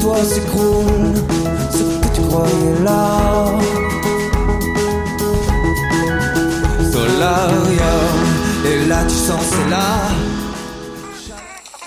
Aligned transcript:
Toi 0.00 0.16
s'écroule 0.24 1.14
ce 1.70 1.78
que 2.08 2.14
tu 2.14 2.20
croyais 2.28 2.82
là. 2.84 3.46
Solarium, 6.92 8.18
et 8.66 8.86
là 8.88 9.02
tu 9.08 9.14
sens 9.14 9.40
c'est 9.50 9.70
là. 9.70 9.84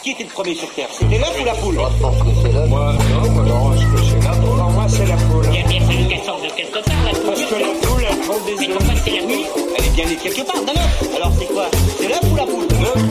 Qui 0.04 0.12
était 0.12 0.24
le 0.24 0.30
premier 0.30 0.54
sur 0.54 0.70
Terre? 0.74 0.90
C'était 0.92 1.18
l'œuf 1.18 1.34
ou 1.42 1.46
la 1.46 1.54
poule? 1.54 1.76
Moi, 1.76 1.90
je 1.96 2.02
pense 2.04 2.18
que 2.18 2.28
c'est 2.44 2.52
là. 2.52 2.66
Moi, 2.68 2.94
non, 3.24 3.32
moi, 3.32 3.44
non, 3.46 3.72
je 3.78 3.86
pense 3.88 4.02
que 4.02 4.06
c'est 4.20 4.28
là. 4.28 4.32
Pour 4.36 4.54
moi, 4.56 4.86
c'est 4.90 5.06
la 5.06 5.16
poule. 5.16 5.46
Il 5.54 5.60
a 5.64 5.68
bien 5.70 5.80
fallu 5.88 6.08
qu'elle 6.10 6.24
sorte 6.24 6.44
de 6.44 6.50
quelque 6.50 6.80
part, 6.84 7.04
la 7.06 7.12
poule. 7.12 7.26
Parce 7.28 7.42
que 7.46 7.56
la 7.56 7.88
poule, 7.88 8.04
elle 8.12 8.18
prend 8.28 8.36
des 8.46 8.56
Mais 8.60 8.68
œufs. 8.68 8.74
pourquoi 8.78 8.96
c'est 9.06 9.12
la 9.12 9.26
nuit 9.26 9.46
Elle 9.78 9.86
est 9.86 9.90
bien 9.96 10.06
née 10.06 10.16
quelque 10.18 10.42
part, 10.46 10.62
d'un 10.62 10.74
œuf. 10.74 11.16
Alors 11.16 11.32
c'est 11.40 11.46
quoi? 11.54 11.66
C'est 12.02 12.08
l'œuf 12.10 12.20
ou 12.30 12.36
la 12.36 12.44
poule? 12.44 12.68
L'œuf 12.68 12.96
ou 12.96 12.98
la 12.98 13.02
poule 13.02 13.03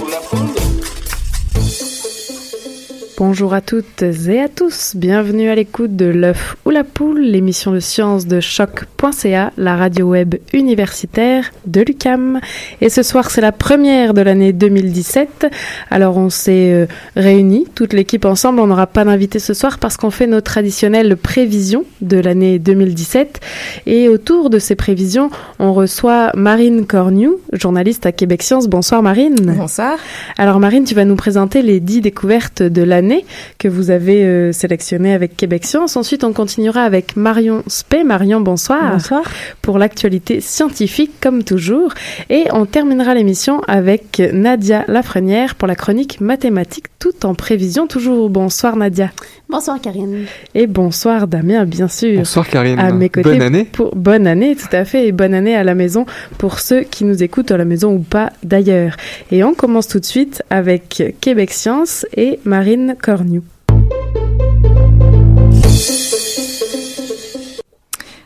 Bonjour 3.24 3.54
à 3.54 3.60
toutes 3.60 4.02
et 4.02 4.40
à 4.40 4.48
tous, 4.48 4.96
bienvenue 4.96 5.48
à 5.48 5.54
l'écoute 5.54 5.94
de 5.94 6.06
l'œuf 6.06 6.56
ou 6.64 6.70
la 6.70 6.82
poule, 6.82 7.20
l'émission 7.20 7.70
de 7.70 7.78
sciences 7.78 8.26
de 8.26 8.40
choc.ca, 8.40 9.52
la 9.56 9.76
radio 9.76 10.08
web 10.08 10.34
universitaire 10.52 11.52
de 11.64 11.82
l'UCAM. 11.82 12.40
Et 12.80 12.88
ce 12.88 13.04
soir, 13.04 13.30
c'est 13.30 13.40
la 13.40 13.52
première 13.52 14.12
de 14.12 14.22
l'année 14.22 14.52
2017. 14.52 15.46
Alors 15.88 16.16
on 16.16 16.30
s'est 16.30 16.72
euh, 16.72 16.86
réunis, 17.14 17.68
toute 17.76 17.92
l'équipe 17.92 18.24
ensemble. 18.24 18.58
On 18.58 18.66
n'aura 18.66 18.88
pas 18.88 19.04
d'invité 19.04 19.38
ce 19.38 19.54
soir 19.54 19.78
parce 19.78 19.96
qu'on 19.96 20.10
fait 20.10 20.26
nos 20.26 20.40
traditionnelles 20.40 21.16
prévisions 21.16 21.84
de 22.00 22.18
l'année 22.18 22.58
2017. 22.58 23.38
Et 23.86 24.08
autour 24.08 24.50
de 24.50 24.58
ces 24.58 24.74
prévisions, 24.74 25.30
on 25.60 25.72
reçoit 25.74 26.32
Marine 26.34 26.86
Cornu, 26.86 27.28
journaliste 27.52 28.04
à 28.04 28.10
Québec 28.10 28.42
Science. 28.42 28.66
Bonsoir 28.66 29.00
Marine. 29.00 29.36
Bonsoir. 29.56 29.96
Alors 30.38 30.58
Marine, 30.58 30.82
tu 30.82 30.96
vas 30.96 31.04
nous 31.04 31.14
présenter 31.14 31.62
les 31.62 31.78
dix 31.78 32.00
découvertes 32.00 32.64
de 32.64 32.82
l'année 32.82 33.11
que 33.58 33.68
vous 33.68 33.90
avez 33.90 34.24
euh, 34.24 34.52
sélectionnées 34.52 35.14
avec 35.14 35.36
Québec 35.36 35.64
Science. 35.64 35.96
Ensuite, 35.96 36.24
on 36.24 36.32
continuera 36.32 36.82
avec 36.82 37.16
Marion 37.16 37.62
Spey. 37.66 38.04
Marion, 38.04 38.40
bonsoir. 38.40 38.92
Bonsoir. 38.92 39.22
Pour 39.62 39.78
l'actualité 39.78 40.40
scientifique, 40.40 41.12
comme 41.20 41.44
toujours. 41.44 41.94
Et 42.30 42.44
on 42.52 42.66
terminera 42.66 43.14
l'émission 43.14 43.60
avec 43.68 44.22
Nadia 44.32 44.84
Lafrenière 44.88 45.54
pour 45.54 45.68
la 45.68 45.74
chronique 45.74 46.20
mathématique, 46.20 46.86
tout 46.98 47.26
en 47.26 47.34
prévision. 47.34 47.86
Toujours 47.86 48.30
bonsoir 48.30 48.76
Nadia. 48.76 49.10
Bonsoir 49.52 49.78
Karine. 49.82 50.24
Et 50.54 50.66
bonsoir 50.66 51.26
Damien, 51.28 51.66
bien 51.66 51.86
sûr. 51.86 52.16
Bonsoir 52.16 52.48
Karine. 52.48 52.78
À 52.78 52.90
mes 52.90 53.10
côtés. 53.10 53.28
Bonne 53.28 53.42
année. 53.42 53.64
Pour, 53.70 53.94
bonne 53.94 54.26
année, 54.26 54.56
tout 54.56 54.74
à 54.74 54.86
fait, 54.86 55.08
et 55.08 55.12
bonne 55.12 55.34
année 55.34 55.54
à 55.54 55.62
la 55.62 55.74
maison 55.74 56.06
pour 56.38 56.58
ceux 56.58 56.84
qui 56.84 57.04
nous 57.04 57.22
écoutent 57.22 57.50
à 57.50 57.58
la 57.58 57.66
maison 57.66 57.92
ou 57.92 57.98
pas 57.98 58.32
d'ailleurs. 58.42 58.96
Et 59.30 59.44
on 59.44 59.52
commence 59.52 59.88
tout 59.88 60.00
de 60.00 60.06
suite 60.06 60.42
avec 60.48 61.02
Québec 61.20 61.50
Science 61.50 62.06
et 62.16 62.40
Marine 62.46 62.96
Cornu. 62.98 63.42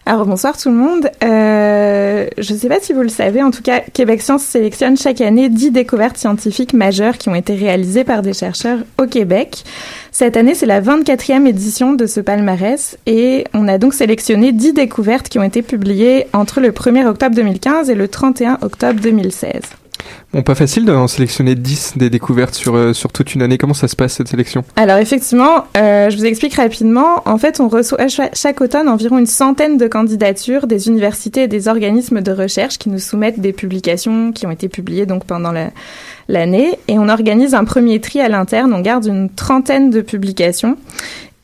Alors 0.08 0.24
bonsoir 0.24 0.56
tout 0.56 0.68
le 0.68 0.76
monde. 0.76 1.10
Euh, 1.24 2.28
je 2.38 2.52
ne 2.52 2.58
sais 2.58 2.68
pas 2.68 2.78
si 2.78 2.92
vous 2.92 3.02
le 3.02 3.08
savez, 3.08 3.42
en 3.42 3.50
tout 3.50 3.60
cas, 3.60 3.80
Québec 3.80 4.22
Science 4.22 4.44
sélectionne 4.44 4.96
chaque 4.96 5.20
année 5.20 5.48
10 5.48 5.72
découvertes 5.72 6.16
scientifiques 6.16 6.74
majeures 6.74 7.18
qui 7.18 7.28
ont 7.28 7.34
été 7.34 7.56
réalisées 7.56 8.04
par 8.04 8.22
des 8.22 8.32
chercheurs 8.32 8.78
au 9.02 9.06
Québec. 9.06 9.64
Cette 10.12 10.36
année, 10.36 10.54
c'est 10.54 10.64
la 10.64 10.80
24e 10.80 11.48
édition 11.48 11.92
de 11.92 12.06
ce 12.06 12.20
palmarès 12.20 12.96
et 13.06 13.46
on 13.52 13.66
a 13.66 13.78
donc 13.78 13.94
sélectionné 13.94 14.52
10 14.52 14.74
découvertes 14.74 15.28
qui 15.28 15.40
ont 15.40 15.42
été 15.42 15.60
publiées 15.62 16.28
entre 16.32 16.60
le 16.60 16.70
1er 16.70 17.04
octobre 17.04 17.34
2015 17.34 17.90
et 17.90 17.96
le 17.96 18.06
31 18.06 18.58
octobre 18.62 19.00
2016. 19.00 19.50
Bon, 20.36 20.42
pas 20.42 20.54
facile 20.54 20.84
d'en 20.84 21.08
sélectionner 21.08 21.54
10 21.54 21.94
des 21.96 22.10
découvertes 22.10 22.54
sur, 22.54 22.76
euh, 22.76 22.92
sur 22.92 23.10
toute 23.10 23.34
une 23.34 23.40
année. 23.40 23.56
Comment 23.56 23.72
ça 23.72 23.88
se 23.88 23.96
passe 23.96 24.12
cette 24.12 24.28
sélection? 24.28 24.64
Alors 24.76 24.98
effectivement, 24.98 25.64
euh, 25.78 26.10
je 26.10 26.16
vous 26.18 26.26
explique 26.26 26.52
rapidement. 26.56 27.22
En 27.24 27.38
fait, 27.38 27.58
on 27.58 27.68
reçoit 27.68 28.06
cha- 28.08 28.28
chaque 28.34 28.60
automne 28.60 28.86
environ 28.90 29.16
une 29.16 29.24
centaine 29.24 29.78
de 29.78 29.86
candidatures 29.88 30.66
des 30.66 30.88
universités 30.88 31.44
et 31.44 31.48
des 31.48 31.68
organismes 31.68 32.20
de 32.20 32.32
recherche 32.32 32.76
qui 32.76 32.90
nous 32.90 32.98
soumettent 32.98 33.40
des 33.40 33.54
publications 33.54 34.30
qui 34.32 34.46
ont 34.46 34.50
été 34.50 34.68
publiées 34.68 35.06
donc 35.06 35.24
pendant 35.24 35.52
la- 35.52 35.70
l'année. 36.28 36.78
Et 36.86 36.98
on 36.98 37.08
organise 37.08 37.54
un 37.54 37.64
premier 37.64 37.98
tri 38.02 38.20
à 38.20 38.28
l'interne. 38.28 38.74
On 38.74 38.80
garde 38.80 39.06
une 39.06 39.30
trentaine 39.30 39.88
de 39.88 40.02
publications. 40.02 40.76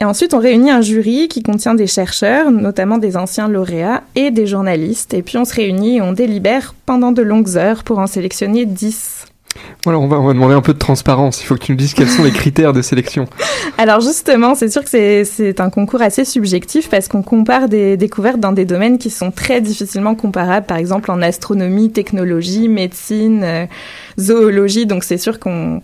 Et 0.02 0.04
ensuite, 0.04 0.34
on 0.34 0.40
réunit 0.40 0.72
un 0.72 0.80
jury 0.80 1.28
qui 1.28 1.44
contient 1.44 1.76
des 1.76 1.86
chercheurs, 1.86 2.50
notamment 2.50 2.98
des 2.98 3.16
anciens 3.16 3.46
lauréats, 3.46 4.02
et 4.16 4.32
des 4.32 4.48
journalistes. 4.48 5.14
Et 5.14 5.22
puis, 5.22 5.38
on 5.38 5.44
se 5.44 5.54
réunit 5.54 5.98
et 5.98 6.02
on 6.02 6.10
délibère 6.12 6.74
pendant 6.86 7.12
de 7.12 7.22
longues 7.22 7.56
heures 7.56 7.84
pour 7.84 8.00
en 8.00 8.08
sélectionner 8.08 8.66
10. 8.66 9.26
Voilà, 9.84 10.00
on 10.00 10.08
va, 10.08 10.19
on 10.19 10.26
va 10.26 10.32
demander 10.32 10.54
un 10.54 10.60
peu 10.60 10.72
de 10.75 10.78
transparence. 10.78 11.40
Il 11.40 11.46
faut 11.46 11.54
que 11.54 11.60
tu 11.60 11.70
nous 11.72 11.78
dises 11.78 11.94
quels 11.94 12.08
sont 12.08 12.25
les 12.25 12.32
critères 12.32 12.72
de 12.72 12.82
sélection. 12.82 13.26
Alors 13.78 14.00
justement, 14.00 14.56
c'est 14.56 14.70
sûr 14.70 14.82
que 14.82 14.90
c'est- 14.90 15.25
c'est 15.25 15.60
un 15.60 15.70
concours 15.70 16.02
assez 16.02 16.25
subjectif 16.25 16.88
parce 16.90 17.06
qu'on 17.06 17.22
compare 17.22 17.69
des 17.69 17.96
découvertes 17.96 18.40
dans 18.40 18.52
des 18.52 18.64
domaines 18.64 18.98
qui 18.98 19.10
sont 19.10 19.31
très 19.31 19.60
difficilement 19.60 20.16
comparables, 20.16 20.66
par 20.66 20.78
exemple 20.78 21.12
en 21.12 21.22
astronomie, 21.22 21.93
technologie, 21.93 22.66
médecine, 22.69 23.43
euh, 23.44 23.66
zoologie. 24.19 24.87
Donc 24.87 25.05
c'est 25.05 25.19
sûr 25.19 25.38
qu'on, 25.38 25.81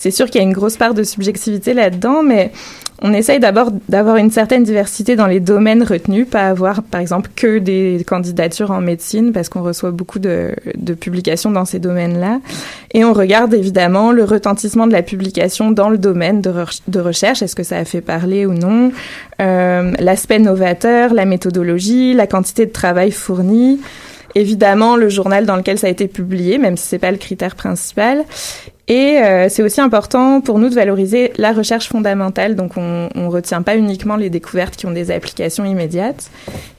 c'est 0.00 0.10
sûr 0.10 0.30
qu'il 0.30 0.40
y 0.40 0.44
a 0.44 0.46
une 0.46 0.54
grosse 0.54 0.78
part 0.78 0.94
de 0.94 1.02
subjectivité 1.02 1.74
là-dedans, 1.74 2.22
mais 2.22 2.52
on 3.02 3.12
essaye 3.12 3.38
d'abord 3.38 3.70
d'avoir 3.90 4.16
une 4.16 4.30
certaine 4.30 4.62
diversité 4.62 5.14
dans 5.14 5.26
les 5.26 5.40
domaines 5.40 5.82
retenus, 5.82 6.26
pas 6.26 6.48
avoir 6.48 6.82
par 6.82 7.02
exemple 7.02 7.30
que 7.36 7.58
des 7.58 8.02
candidatures 8.06 8.70
en 8.70 8.80
médecine 8.80 9.32
parce 9.32 9.50
qu'on 9.50 9.62
reçoit 9.62 9.90
beaucoup 9.90 10.18
de, 10.18 10.54
de 10.74 10.94
publications 10.94 11.50
dans 11.50 11.66
ces 11.66 11.78
domaines-là. 11.78 12.40
Et 12.94 13.04
on 13.04 13.12
regarde 13.12 13.52
évidemment 13.52 14.10
le 14.10 14.24
retentissement 14.24 14.86
de 14.86 14.92
la 14.92 15.02
publication 15.02 15.70
dans 15.70 15.90
le 15.90 15.98
domaine 15.98 16.40
de, 16.40 16.50
re- 16.50 16.80
de 16.88 17.00
recherche, 17.00 17.42
est-ce 17.42 17.54
que 17.54 17.62
ça 17.62 17.76
a 17.76 17.84
fait 17.84 18.00
parler 18.00 18.46
ou 18.46 18.54
non, 18.54 18.92
euh, 19.42 19.92
l'aspect 19.98 20.38
novateur, 20.38 21.12
la 21.12 21.26
méthodologie, 21.26 22.14
la 22.14 22.26
quantité 22.26 22.64
de 22.64 22.72
travail 22.72 23.10
fourni, 23.10 23.80
évidemment 24.34 24.96
le 24.96 25.10
journal 25.10 25.44
dans 25.44 25.56
lequel 25.56 25.76
ça 25.78 25.88
a 25.88 25.90
été 25.90 26.08
publié, 26.08 26.56
même 26.56 26.78
si 26.78 26.86
c'est 26.86 26.98
pas 26.98 27.10
le 27.10 27.18
critère 27.18 27.54
principal. 27.54 28.24
Et 28.90 29.18
euh, 29.22 29.48
c'est 29.48 29.62
aussi 29.62 29.80
important 29.80 30.40
pour 30.40 30.58
nous 30.58 30.68
de 30.68 30.74
valoriser 30.74 31.32
la 31.36 31.52
recherche 31.52 31.88
fondamentale. 31.88 32.56
Donc, 32.56 32.76
on 32.76 33.08
ne 33.14 33.28
retient 33.28 33.62
pas 33.62 33.76
uniquement 33.76 34.16
les 34.16 34.30
découvertes 34.30 34.74
qui 34.74 34.86
ont 34.86 34.90
des 34.90 35.12
applications 35.12 35.64
immédiates. 35.64 36.28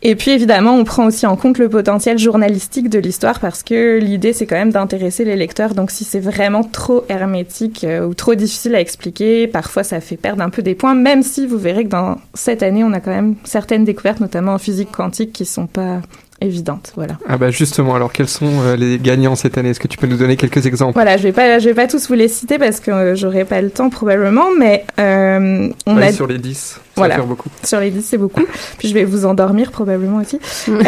Et 0.02 0.16
puis, 0.18 0.32
évidemment, 0.32 0.76
on 0.76 0.84
prend 0.84 1.06
aussi 1.06 1.26
en 1.26 1.38
compte 1.38 1.58
le 1.58 1.70
potentiel 1.70 2.20
journalistique 2.20 2.90
de 2.90 3.00
l'histoire 3.00 3.40
parce 3.40 3.64
que 3.64 3.98
l'idée, 3.98 4.34
c'est 4.34 4.46
quand 4.46 4.58
même 4.58 4.72
d'intéresser 4.72 5.24
les 5.24 5.38
lecteurs. 5.38 5.74
Donc, 5.74 5.90
si 5.90 6.04
c'est 6.04 6.20
vraiment 6.20 6.66
trop 6.66 7.06
hermétique 7.08 7.86
euh, 7.86 8.06
ou 8.06 8.14
trop 8.14 8.36
difficile 8.36 8.76
à 8.76 8.82
expliquer, 8.82 9.48
parfois, 9.48 9.86
ça 9.86 10.02
fait 10.02 10.18
perdre 10.18 10.44
un 10.44 10.50
peu 10.50 10.64
des 10.64 10.76
points, 10.76 10.96
même 10.96 11.24
si 11.24 11.48
vous 11.48 11.58
verrez 11.58 11.86
que 11.86 11.92
dans 11.92 12.18
cette 12.34 12.62
année, 12.62 12.84
on 12.84 12.92
a 12.92 13.00
quand 13.00 13.12
même 13.12 13.36
certaines 13.46 13.86
découvertes, 13.86 14.20
notamment 14.20 14.56
en 14.56 14.58
physique 14.58 14.92
quantique, 14.92 15.32
qui 15.32 15.46
sont 15.46 15.68
pas 15.68 16.02
évidente. 16.42 16.92
Voilà. 16.96 17.18
Ah 17.28 17.38
bah 17.38 17.52
justement, 17.52 17.96
alors 17.96 18.12
quels 18.12 18.28
sont 18.28 18.52
euh, 18.62 18.76
les 18.76 18.98
gagnants 18.98 19.36
cette 19.36 19.58
année? 19.58 19.70
Est-ce 19.70 19.80
que 19.80 19.88
tu 19.88 19.98
peux 19.98 20.08
nous 20.08 20.18
donner 20.18 20.36
quelques 20.36 20.66
exemples? 20.66 20.94
Voilà, 20.94 21.18
je 21.18 21.24
vais 21.24 21.32
pas, 21.32 21.60
je 21.60 21.70
vais 21.70 21.76
pas 21.76 21.88
tous 21.88 22.08
vous 22.08 22.16
les 22.16 22.28
citer 22.28 22.58
parce 22.58 22.80
que 22.80 22.92
euh, 22.92 23.16
j'aurai 23.16 23.46
pas 23.46 23.62
le 23.62 23.70
temps 23.70 23.90
probablement, 23.90 24.48
mais 24.58 24.86
euh, 25.00 25.70
on 25.86 25.98
a 25.98 26.12
sur 26.12 26.28
les 26.28 26.38
10. 26.38 26.58
Ça 26.58 26.80
voilà. 26.96 27.16
faire 27.16 27.26
beaucoup. 27.26 27.50
Sur 27.64 27.80
les 27.80 27.92
10, 27.92 28.04
c'est 28.04 28.18
beaucoup. 28.18 28.46
Puis 28.78 28.88
je 28.88 28.94
vais 28.94 29.06
vous 29.06 29.26
endormir 29.26 29.72
probablement 29.72 30.18
aussi. 30.18 30.40
non, 30.68 30.80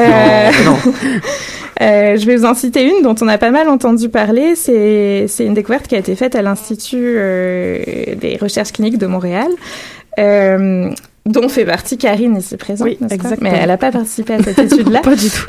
non. 0.65 0.77
je 1.79 2.25
vais 2.25 2.35
vous 2.35 2.45
en 2.45 2.53
citer 2.53 2.83
une 2.83 3.03
dont 3.03 3.15
on 3.21 3.27
a 3.27 3.37
pas 3.37 3.51
mal 3.51 3.69
entendu 3.69 4.09
parler. 4.09 4.55
C'est 4.55 5.25
c'est 5.27 5.45
une 5.45 5.53
découverte 5.53 5.87
qui 5.87 5.95
a 5.95 5.99
été 5.99 6.15
faite 6.15 6.35
à 6.35 6.41
l'Institut 6.41 7.13
des 7.13 8.37
recherches 8.41 8.71
cliniques 8.71 8.97
de 8.97 9.07
Montréal. 9.07 9.49
Euh, 10.19 10.91
dont 11.25 11.47
fait 11.49 11.65
partie 11.65 11.97
Karine 11.97 12.37
ici 12.37 12.57
présente. 12.57 12.87
Oui, 12.87 12.97
exactement. 13.01 13.49
Mais 13.51 13.57
elle 13.61 13.67
n'a 13.67 13.77
pas 13.77 13.91
participé 13.91 14.33
à 14.33 14.43
cette 14.43 14.59
étude-là. 14.73 15.01
pas 15.01 15.15
du 15.15 15.29
tout. 15.29 15.45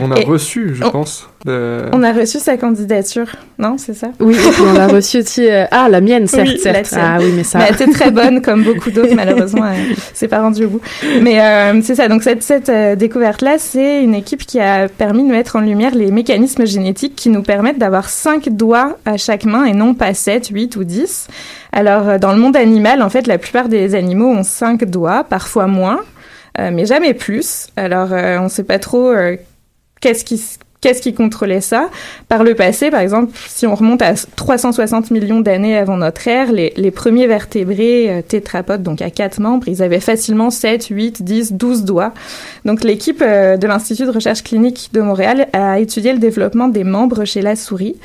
on 0.00 0.10
a 0.10 0.20
reçu, 0.20 0.74
je 0.74 0.84
pense. 0.84 1.28
On 1.46 2.02
a 2.02 2.12
reçu 2.12 2.38
sa 2.38 2.56
candidature, 2.56 3.26
non 3.58 3.76
C'est 3.76 3.92
ça? 3.92 4.08
Oui, 4.18 4.34
et 4.34 4.50
puis 4.50 4.62
on 4.62 4.72
l'a 4.72 4.86
reçu 4.86 5.18
aussi. 5.18 5.46
Euh, 5.46 5.66
ah, 5.70 5.88
la 5.90 6.00
mienne, 6.00 6.26
certes, 6.26 6.48
oui, 6.48 6.58
certes. 6.58 6.94
Ah 6.96 7.18
oui, 7.20 7.32
mais 7.36 7.44
ça. 7.44 7.58
Mais 7.58 7.66
elle 7.68 7.74
était 7.74 7.86
très 7.88 8.10
bonne, 8.10 8.40
comme 8.40 8.62
beaucoup 8.62 8.90
d'autres, 8.90 9.14
malheureusement. 9.16 9.70
c'est 10.14 10.28
pas 10.28 10.40
rendu 10.40 10.64
au 10.64 10.68
bout. 10.68 10.80
Mais 11.20 11.40
euh, 11.40 11.82
c'est 11.82 11.96
ça. 11.96 12.08
Donc 12.08 12.22
cette, 12.22 12.42
cette 12.42 12.70
euh, 12.70 12.96
découverte-là, 12.96 13.58
c'est 13.58 14.02
une 14.02 14.14
équipe 14.14 14.46
qui 14.46 14.58
a 14.58 14.88
permis 14.88 15.22
de 15.22 15.30
mettre 15.30 15.56
en 15.56 15.60
lumière 15.60 15.94
les 15.94 16.10
mécanismes 16.10 16.64
génétiques 16.64 17.14
qui 17.14 17.28
nous 17.28 17.42
permettent 17.42 17.78
d'avoir 17.78 18.08
cinq 18.08 18.48
doigts 18.48 18.96
à 19.04 19.18
chaque 19.18 19.44
main 19.44 19.66
et 19.66 19.74
non 19.74 19.92
pas 19.92 20.14
7, 20.14 20.48
8 20.48 20.76
ou 20.76 20.84
10. 20.84 21.28
Alors, 21.72 22.18
dans 22.18 22.32
le 22.32 22.38
monde 22.38 22.56
animal, 22.56 23.02
en 23.02 23.10
fait, 23.10 23.26
la 23.26 23.36
plupart 23.36 23.68
des 23.68 23.94
animaux 23.94 24.30
ont 24.30 24.44
cinq 24.44 24.84
doigts, 24.84 25.24
parfois 25.24 25.66
moins, 25.66 26.00
mais 26.58 26.86
jamais 26.86 27.14
plus. 27.14 27.66
Alors, 27.76 28.12
on 28.12 28.44
ne 28.44 28.48
sait 28.48 28.62
pas 28.62 28.78
trop 28.78 29.12
qu'est-ce 30.00 30.24
qui 30.24 30.38
Qu'est-ce 30.84 31.00
qui 31.00 31.14
contrôlait 31.14 31.62
ça? 31.62 31.88
Par 32.28 32.44
le 32.44 32.54
passé, 32.54 32.90
par 32.90 33.00
exemple, 33.00 33.32
si 33.48 33.66
on 33.66 33.74
remonte 33.74 34.02
à 34.02 34.12
360 34.36 35.12
millions 35.12 35.40
d'années 35.40 35.78
avant 35.78 35.96
notre 35.96 36.28
ère, 36.28 36.52
les, 36.52 36.90
premiers 36.90 37.26
vertébrés 37.26 38.10
euh, 38.10 38.20
tétrapodes, 38.20 38.82
donc 38.82 39.00
à 39.00 39.08
quatre 39.08 39.40
membres, 39.40 39.66
ils 39.66 39.82
avaient 39.82 39.98
facilement 39.98 40.50
7, 40.50 40.88
8, 40.88 41.22
10, 41.22 41.52
12 41.54 41.84
doigts. 41.84 42.12
Donc 42.66 42.84
l'équipe 42.84 43.22
euh, 43.22 43.56
de 43.56 43.66
l'Institut 43.66 44.04
de 44.04 44.10
recherche 44.10 44.42
clinique 44.42 44.90
de 44.92 45.00
Montréal 45.00 45.48
a 45.54 45.80
étudié 45.80 46.12
le 46.12 46.18
développement 46.18 46.68
des 46.68 46.84
membres 46.84 47.24
chez 47.24 47.40
la 47.40 47.56
souris 47.56 47.96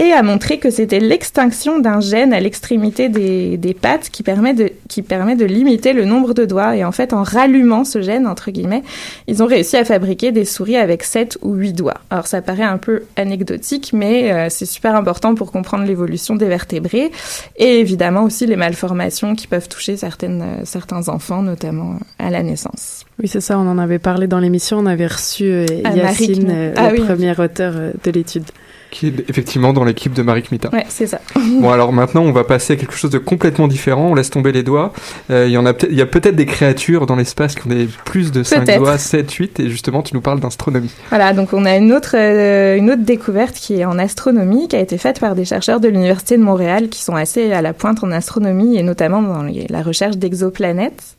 et 0.00 0.12
a 0.12 0.22
montré 0.22 0.58
que 0.58 0.70
c'était 0.70 0.98
l'extinction 0.98 1.78
d'un 1.78 2.00
gène 2.00 2.32
à 2.32 2.40
l'extrémité 2.40 3.10
des, 3.10 3.58
des, 3.58 3.74
pattes 3.74 4.08
qui 4.08 4.22
permet, 4.22 4.54
de, 4.54 4.72
qui 4.88 5.02
permet 5.02 5.36
de 5.36 5.44
limiter 5.44 5.92
le 5.92 6.06
nombre 6.06 6.32
de 6.32 6.46
doigts. 6.46 6.74
Et 6.74 6.84
en 6.86 6.90
fait, 6.90 7.12
en 7.12 7.22
rallumant 7.22 7.84
ce 7.84 8.00
gène, 8.00 8.26
entre 8.26 8.50
guillemets, 8.50 8.82
ils 9.26 9.42
ont 9.42 9.46
réussi 9.46 9.76
à 9.76 9.84
fabriquer 9.84 10.32
des 10.32 10.46
souris 10.46 10.78
avec 10.78 11.02
7 11.02 11.36
ou 11.42 11.52
8 11.52 11.74
doigts. 11.74 12.00
Alors 12.08 12.26
ça 12.26 12.40
paraît 12.40 12.62
un 12.62 12.78
peu 12.78 13.02
anecdotique, 13.16 13.90
mais 13.92 14.32
euh, 14.32 14.46
c'est 14.48 14.64
super 14.64 14.96
important 14.96 15.34
pour 15.34 15.52
comprendre 15.52 15.84
l'évolution 15.84 16.34
des 16.34 16.46
vertébrés 16.46 17.10
et 17.56 17.78
évidemment 17.78 18.22
aussi 18.22 18.46
les 18.46 18.56
malformations 18.56 19.34
qui 19.34 19.48
peuvent 19.48 19.68
toucher 19.68 19.98
certaines, 19.98 20.40
euh, 20.40 20.64
certains 20.64 21.10
enfants, 21.10 21.42
notamment 21.42 21.98
à 22.18 22.30
la 22.30 22.42
naissance. 22.42 23.04
Oui, 23.20 23.28
c'est 23.28 23.42
ça, 23.42 23.58
on 23.58 23.68
en 23.68 23.76
avait 23.76 23.98
parlé 23.98 24.28
dans 24.28 24.38
l'émission, 24.38 24.78
on 24.78 24.86
avait 24.86 25.08
reçu 25.08 25.44
euh, 25.44 25.66
Yacine, 25.94 26.72
ah, 26.74 26.90
le 26.90 27.04
premier 27.04 27.38
auteur 27.38 27.74
de 28.02 28.10
l'étude 28.10 28.44
qui 28.90 29.08
est 29.08 29.28
effectivement 29.28 29.72
dans 29.72 29.84
l'équipe 29.84 30.12
de 30.12 30.22
Marie 30.22 30.42
Kmita. 30.42 30.70
Ouais, 30.72 30.84
c'est 30.88 31.06
ça. 31.06 31.20
bon, 31.36 31.70
alors 31.70 31.92
maintenant, 31.92 32.22
on 32.22 32.32
va 32.32 32.44
passer 32.44 32.74
à 32.74 32.76
quelque 32.76 32.94
chose 32.94 33.10
de 33.10 33.18
complètement 33.18 33.68
différent. 33.68 34.08
On 34.10 34.14
laisse 34.14 34.30
tomber 34.30 34.52
les 34.52 34.62
doigts. 34.62 34.92
Euh, 35.30 35.46
il 35.46 35.52
y 35.52 35.56
en 35.56 35.66
a 35.66 35.72
peut-être, 35.72 35.92
il 35.92 35.98
y 35.98 36.02
a 36.02 36.06
peut-être 36.06 36.36
des 36.36 36.46
créatures 36.46 37.06
dans 37.06 37.16
l'espace 37.16 37.54
qui 37.54 37.66
ont 37.66 37.70
des 37.70 37.88
plus 38.04 38.32
de 38.32 38.42
5 38.42 38.78
doigts, 38.78 38.98
7, 38.98 39.30
8, 39.30 39.60
et 39.60 39.70
justement, 39.70 40.02
tu 40.02 40.14
nous 40.14 40.20
parles 40.20 40.40
d'astronomie. 40.40 40.90
Voilà, 41.08 41.32
donc 41.32 41.52
on 41.52 41.64
a 41.64 41.76
une 41.76 41.92
autre, 41.92 42.14
euh, 42.14 42.76
une 42.76 42.90
autre 42.90 43.02
découverte 43.02 43.54
qui 43.54 43.74
est 43.74 43.84
en 43.84 43.98
astronomie, 43.98 44.68
qui 44.68 44.76
a 44.76 44.80
été 44.80 44.98
faite 44.98 45.20
par 45.20 45.34
des 45.34 45.44
chercheurs 45.44 45.80
de 45.80 45.88
l'Université 45.88 46.36
de 46.36 46.42
Montréal 46.42 46.88
qui 46.88 47.02
sont 47.02 47.14
assez 47.14 47.52
à 47.52 47.62
la 47.62 47.72
pointe 47.72 48.02
en 48.02 48.10
astronomie 48.10 48.76
et 48.76 48.82
notamment 48.82 49.22
dans 49.22 49.42
la 49.42 49.82
recherche 49.82 50.16
d'exoplanètes. 50.16 51.16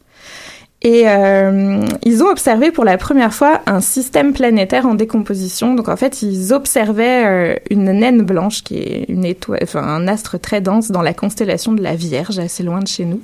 Et 0.84 1.04
euh, 1.06 1.86
ils 2.04 2.24
ont 2.24 2.28
observé 2.28 2.72
pour 2.72 2.84
la 2.84 2.98
première 2.98 3.34
fois 3.34 3.62
un 3.68 3.82
système 3.82 4.34
planétaire 4.34 4.88
en 4.88 4.96
décomposition. 4.96 5.76
Donc 5.76 5.90
en 5.90 5.96
fait, 5.96 6.24
ils 6.24 6.54
observaient 6.54 7.26
euh, 7.26 7.56
une 7.70 7.92
naine 7.92 8.24
blanche 8.24 8.64
qui 8.64 8.78
est 8.78 9.06
une 9.08 9.24
étoile, 9.24 9.60
enfin 9.62 9.84
un 9.84 10.08
astre 10.08 10.40
très 10.40 10.60
dense 10.60 10.90
dans 10.90 11.04
la 11.04 11.14
constellation 11.14 11.74
de 11.74 11.84
la 11.84 11.96
Vierge, 11.96 12.40
assez 12.40 12.64
loin 12.64 12.80
de 12.80 12.88
chez 12.88 13.06
nous. 13.06 13.22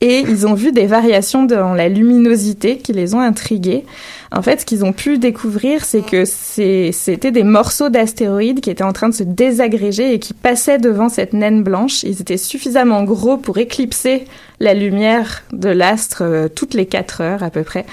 Et 0.00 0.20
ils 0.20 0.46
ont 0.46 0.54
vu 0.54 0.72
des 0.72 0.86
variations 0.86 1.44
dans 1.44 1.74
la 1.74 1.88
luminosité 1.88 2.78
qui 2.78 2.92
les 2.92 3.14
ont 3.14 3.20
intrigués. 3.20 3.84
En 4.30 4.42
fait, 4.42 4.60
ce 4.60 4.66
qu'ils 4.66 4.84
ont 4.84 4.92
pu 4.92 5.18
découvrir, 5.18 5.84
c'est 5.84 6.02
que 6.02 6.24
c'était 6.24 7.30
des 7.30 7.44
morceaux 7.44 7.88
d'astéroïdes 7.88 8.60
qui 8.60 8.70
étaient 8.70 8.84
en 8.84 8.92
train 8.92 9.08
de 9.08 9.14
se 9.14 9.22
désagréger 9.22 10.12
et 10.12 10.18
qui 10.18 10.34
passaient 10.34 10.78
devant 10.78 11.08
cette 11.08 11.32
naine 11.32 11.62
blanche. 11.62 12.02
Ils 12.02 12.20
étaient 12.20 12.36
suffisamment 12.36 13.04
gros 13.04 13.38
pour 13.38 13.58
éclipser 13.58 14.24
la 14.60 14.74
lumière 14.74 15.42
de 15.52 15.68
l'astre 15.68 16.22
euh, 16.22 16.48
toutes 16.48 16.74
les 16.74 16.86
quatre 16.86 17.20
heures 17.20 17.42
à 17.42 17.50
peu 17.50 17.62
près. 17.62 17.86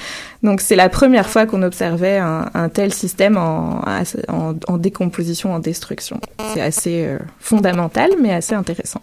Donc 0.43 0.61
c'est 0.61 0.75
la 0.75 0.89
première 0.89 1.29
fois 1.29 1.45
qu'on 1.45 1.63
observait 1.63 2.17
un, 2.17 2.69
tel 2.69 2.93
système 2.93 3.37
en, 3.37 3.81
en, 4.27 4.77
décomposition, 4.77 5.53
en 5.53 5.59
destruction. 5.59 6.19
C'est 6.53 6.61
assez 6.61 7.05
euh, 7.05 7.17
fondamental, 7.39 8.11
mais 8.21 8.33
assez 8.33 8.53
intéressant. 8.53 9.01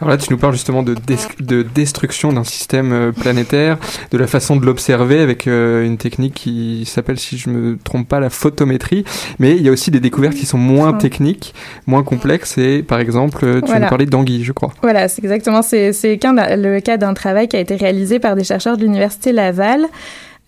Alors 0.00 0.10
là, 0.10 0.16
tu 0.16 0.32
nous 0.32 0.38
parles 0.38 0.52
justement 0.52 0.82
de, 0.82 0.94
de 1.40 1.62
destruction 1.62 2.32
d'un 2.32 2.44
système 2.44 2.92
euh, 2.92 3.12
planétaire, 3.12 3.78
de 4.10 4.18
la 4.18 4.26
façon 4.26 4.56
de 4.56 4.64
l'observer 4.64 5.20
avec 5.20 5.46
euh, 5.46 5.84
une 5.84 5.96
technique 5.96 6.34
qui 6.34 6.84
s'appelle, 6.86 7.18
si 7.18 7.38
je 7.38 7.50
me 7.50 7.78
trompe 7.78 8.08
pas, 8.08 8.20
la 8.20 8.30
photométrie. 8.30 9.04
Mais 9.38 9.56
il 9.56 9.62
y 9.62 9.68
a 9.68 9.72
aussi 9.72 9.90
des 9.90 10.00
découvertes 10.00 10.34
qui 10.34 10.46
sont 10.46 10.58
moins 10.58 10.92
techniques, 10.92 11.54
moins 11.86 12.02
complexes. 12.02 12.58
Et 12.58 12.82
par 12.82 13.00
exemple, 13.00 13.44
euh, 13.44 13.60
tu 13.60 13.72
nous 13.72 13.88
parler 13.88 14.06
d'anguilles, 14.06 14.44
je 14.44 14.52
crois. 14.52 14.72
Voilà, 14.82 15.08
c'est 15.08 15.22
exactement. 15.22 15.62
C'est 15.62 15.92
le 15.92 16.80
cas 16.80 16.96
d'un 16.96 17.14
travail 17.14 17.48
qui 17.48 17.56
a 17.56 17.60
été 17.60 17.76
réalisé 17.76 18.18
par 18.18 18.36
des 18.36 18.44
chercheurs 18.44 18.76
de 18.76 18.82
l'université 18.82 19.32
Laval. 19.32 19.86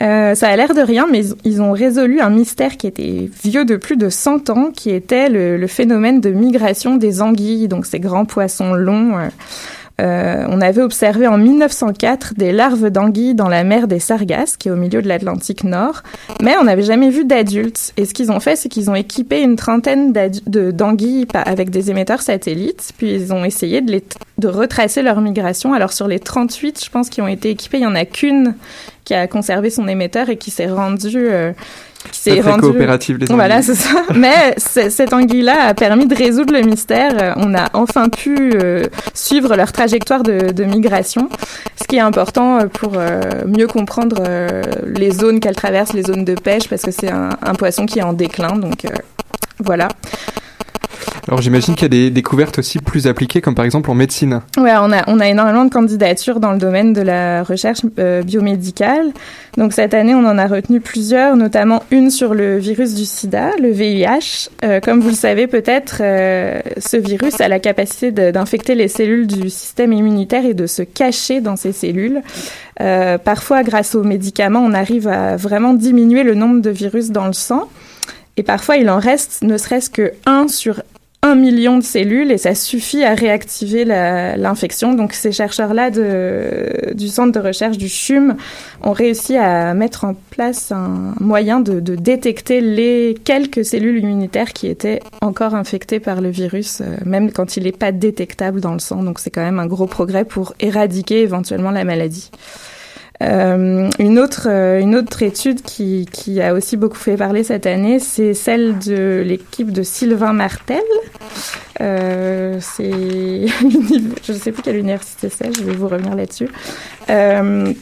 Euh, 0.03 0.35
ça 0.35 0.49
a 0.49 0.57
l'air 0.57 0.75
de 0.75 0.81
rien, 0.81 1.07
mais 1.11 1.23
ils 1.45 1.61
ont 1.61 1.73
résolu 1.73 2.21
un 2.21 2.31
mystère 2.31 2.77
qui 2.79 2.87
était 2.87 3.31
vieux 3.45 3.67
de 3.67 3.77
plus 3.77 3.97
de 3.97 4.09
100 4.09 4.49
ans, 4.49 4.71
qui 4.75 4.91
était 4.91 5.29
le, 5.29 5.67
phénomène 5.67 6.21
de 6.21 6.31
migration 6.31 6.97
des 6.97 7.21
anguilles, 7.21 7.69
donc 7.69 7.85
ces 7.85 8.01
grands 8.01 8.25
poissons 8.25 8.75
longs. 8.75 9.19
Euh, 9.19 9.29
euh, 10.01 10.45
on 10.49 10.61
avait 10.61 10.83
observé 10.83 11.27
en 11.27 11.37
1904 11.37 12.35
des 12.35 12.53
larves 12.53 12.91
d'anguilles 12.91 13.35
dans 13.35 13.49
la 13.49 13.65
mer 13.65 13.87
des 13.87 13.99
Sargasses, 13.99 14.57
qui 14.57 14.69
est 14.69 14.71
au 14.71 14.77
milieu 14.77 15.03
de 15.03 15.09
l'Atlantique 15.09 15.65
Nord, 15.65 16.03
mais 16.41 16.57
on 16.59 16.65
n'avait 16.65 16.83
jamais 16.83 17.11
vu 17.11 17.25
d'adultes. 17.25 17.93
Et 17.97 18.07
ce 18.07 18.15
qu'ils 18.15 18.33
ont 18.33 18.41
fait, 18.41 18.57
c'est 18.57 18.69
qu'ils 18.69 18.91
ont 18.91 18.95
équipé 18.95 19.43
une 19.43 19.57
trentaine 19.57 20.13
d'anguilles 20.13 21.27
avec 21.35 21.71
des 21.71 21.91
émetteurs 21.91 22.23
satellites, 22.23 22.93
puis 22.97 23.13
ils 23.13 23.33
ont 23.33 23.45
essayé 23.45 23.81
de, 23.83 24.01
retracer 24.49 25.03
leur 25.03 25.21
migration. 25.21 25.75
Alors 25.75 25.93
sur 25.93 26.09
les 26.09 26.19
38, 26.19 26.83
je 26.85 26.91
pense, 26.91 27.11
qui 27.11 27.21
ont 27.21 27.29
été 27.29 27.51
équipés, 27.51 27.79
il 27.79 27.83
y 27.83 27.87
en 27.87 27.95
a 27.95 28.05
qu'une 28.05 28.55
qui 29.05 29.15
a 29.15 29.27
conservé 29.27 29.71
son 29.71 29.87
émetteur 29.87 30.31
et 30.31 30.37
qui 30.37 30.51
s'est 30.51 30.69
rendue 30.69 31.29
euh, 31.29 31.53
c'est 32.13 32.41
rendu... 32.41 32.61
coopérative 32.61 33.19
les 33.19 33.27
Voilà, 33.27 33.63
c'est 33.63 33.75
ça. 33.75 34.03
Mais 34.15 34.55
cette 34.59 35.13
anguille-là 35.13 35.69
a 35.69 35.75
permis 35.75 36.07
de 36.07 36.15
résoudre 36.15 36.53
le 36.53 36.63
mystère. 36.63 37.35
On 37.37 37.55
a 37.55 37.71
enfin 37.75 38.09
pu 38.09 38.53
euh, 38.55 38.85
suivre 39.15 39.57
leur 39.57 39.73
trajectoire 39.73 40.23
de, 40.23 40.53
de, 40.53 40.65
migration, 40.65 41.29
ce 41.81 41.87
qui 41.87 41.97
est 41.97 42.01
important 42.01 42.59
euh, 42.59 42.67
pour 42.67 42.93
euh, 42.97 43.21
mieux 43.47 43.67
comprendre 43.67 44.23
les 44.87 45.11
zones 45.11 45.41
qu'elle 45.41 45.57
traverse, 45.57 45.93
les 45.93 46.03
zones 46.03 46.25
de 46.25 46.35
pêche, 46.35 46.69
parce 46.69 46.83
que 46.83 46.91
c'est 46.91 47.11
un, 47.11 47.31
un, 47.43 47.55
poisson 47.55 47.87
qui 47.87 47.99
est 47.99 48.03
en 48.03 48.13
déclin. 48.13 48.57
Donc 48.57 48.87
voilà. 49.59 49.89
Alors 51.31 51.43
j'imagine 51.43 51.77
qu'il 51.77 51.85
y 51.85 51.87
a 51.87 51.89
des 51.89 52.11
découvertes 52.11 52.59
aussi 52.59 52.81
plus 52.81 53.07
appliquées, 53.07 53.41
comme 53.41 53.55
par 53.55 53.65
exemple 53.65 53.89
en 53.89 53.95
médecine. 53.95 54.41
Ouais, 54.59 54.73
on 54.81 54.91
a, 54.91 55.05
on 55.07 55.21
a 55.21 55.29
énormément 55.29 55.65
de 55.65 55.71
candidatures 55.71 56.41
dans 56.41 56.51
le 56.51 56.59
domaine 56.59 56.93
de 56.93 57.03
la 57.03 57.45
recherche 57.45 57.83
euh, 58.01 58.23
biomédicale. 58.23 59.13
Donc 59.57 59.73
cette 59.73 59.95
année, 59.95 60.13
on 60.13 60.27
en 60.27 60.39
a 60.39 60.49
retenu 60.49 60.81
plusieurs, 60.81 61.37
notamment 61.37 61.85
une 61.93 62.11
sur 62.11 62.35
le 62.35 62.59
virus 62.59 62.97
du 62.97 63.05
sida, 63.05 63.53
le 63.63 63.71
VIH. 63.71 64.49
Euh, 64.65 64.81
comme 64.81 64.99
vous 64.99 65.11
le 65.11 65.15
savez 65.15 65.47
peut-être, 65.47 65.99
euh, 66.01 66.59
ce 66.79 66.97
virus 66.97 67.41
a 67.41 67.47
la 67.47 67.61
capacité 67.61 68.11
d'infecter 68.11 68.75
les 68.75 68.89
cellules 68.89 69.29
du 69.29 69.51
système 69.51 69.93
immunitaire 69.93 70.45
et 70.45 70.55
de 70.55 70.67
se 70.67 70.83
cacher 70.83 71.41
dans 71.41 71.55
ces 71.55 71.71
cellules. 71.71 72.23
parfois, 72.77 73.63
grâce 73.63 73.95
aux 73.95 74.03
médicaments, 74.03 74.65
on 74.65 74.75
arrive 74.75 75.07
à 75.07 75.37
vraiment 75.37 75.75
diminuer 75.75 76.25
le 76.25 76.35
nombre 76.35 76.61
de 76.61 76.71
virus 76.71 77.11
dans 77.13 77.29
le 77.29 77.35
sang. 77.35 77.69
Et 78.37 78.43
parfois, 78.43 78.77
il 78.77 78.89
en 78.89 78.99
reste 78.99 79.43
ne 79.43 79.59
serait-ce 79.59 79.91
que 79.91 80.13
un 80.25 80.49
sur 80.49 80.83
un 81.23 81.35
million 81.35 81.77
de 81.77 81.83
cellules 81.83 82.31
et 82.31 82.39
ça 82.39 82.55
suffit 82.55 83.05
à 83.05 83.15
réactiver 83.15 83.85
l'infection. 83.85 84.95
Donc 84.95 85.13
ces 85.13 85.33
chercheurs-là 85.33 85.91
du 85.91 87.09
centre 87.09 87.33
de 87.33 87.47
recherche 87.47 87.77
du 87.77 87.89
CHUM 87.89 88.37
ont 88.83 88.93
réussi 88.93 89.37
à 89.37 89.75
mettre 89.75 90.05
en 90.05 90.15
place 90.15 90.73
un 90.73 91.15
moyen 91.21 91.61
de, 91.61 91.81
détecter 91.81 92.61
les 92.61 93.17
quelques 93.25 93.65
cellules 93.65 93.99
immunitaires 93.99 94.53
qui 94.53 94.69
étaient 94.69 95.01
encore 95.21 95.55
infectées 95.55 96.01
par 96.01 96.21
le 96.21 96.31
virus, 96.31 96.81
euh, 96.81 96.97
même 97.05 97.31
quand 97.33 97.57
il 97.57 97.65
n'est 97.65 97.73
pas 97.73 97.93
détectable 97.93 98.61
dans 98.61 98.73
le 98.73 98.79
sang. 98.79 99.03
Donc 99.03 99.19
c'est 99.19 99.31
quand 99.31 99.43
même 99.43 99.59
un 99.59 99.67
gros 99.67 99.87
progrès 99.87 100.25
pour 100.25 100.55
éradiquer 100.61 101.21
éventuellement 101.21 101.71
la 101.71 101.85
maladie. 101.85 102.31
Euh, 103.23 103.91
une 103.99 104.19
autre 104.19 104.49
euh, 104.49 104.81
une 104.81 104.97
autre 104.97 105.23
étude 105.23 105.61
qui, 105.63 106.07
qui 106.11 106.41
a 106.41 106.55
aussi 106.55 106.77
beaucoup 106.77 106.97
fait 106.97 107.17
parler 107.17 107.45
cette 107.45 107.67
année, 107.67 107.99
c'est 107.99 108.33
celle 108.33 108.79
de 108.79 109.23
l'équipe 109.27 109.73
de 109.73 109.83
Sylvain 109.83 110.33
Martel. 110.33 110.83
Euh, 111.81 112.59
c'est 112.61 112.91
je 112.91 114.33
ne 114.33 114.39
sais 114.39 114.53
plus 114.53 114.63
quelle 114.63 114.77
université 114.77 115.29
c'est, 115.29 115.55
je 115.55 115.63
vais 115.63 115.73
vous 115.75 115.89
revenir 115.89 116.15
là-dessus. 116.15 116.49
Euh, 117.11 117.73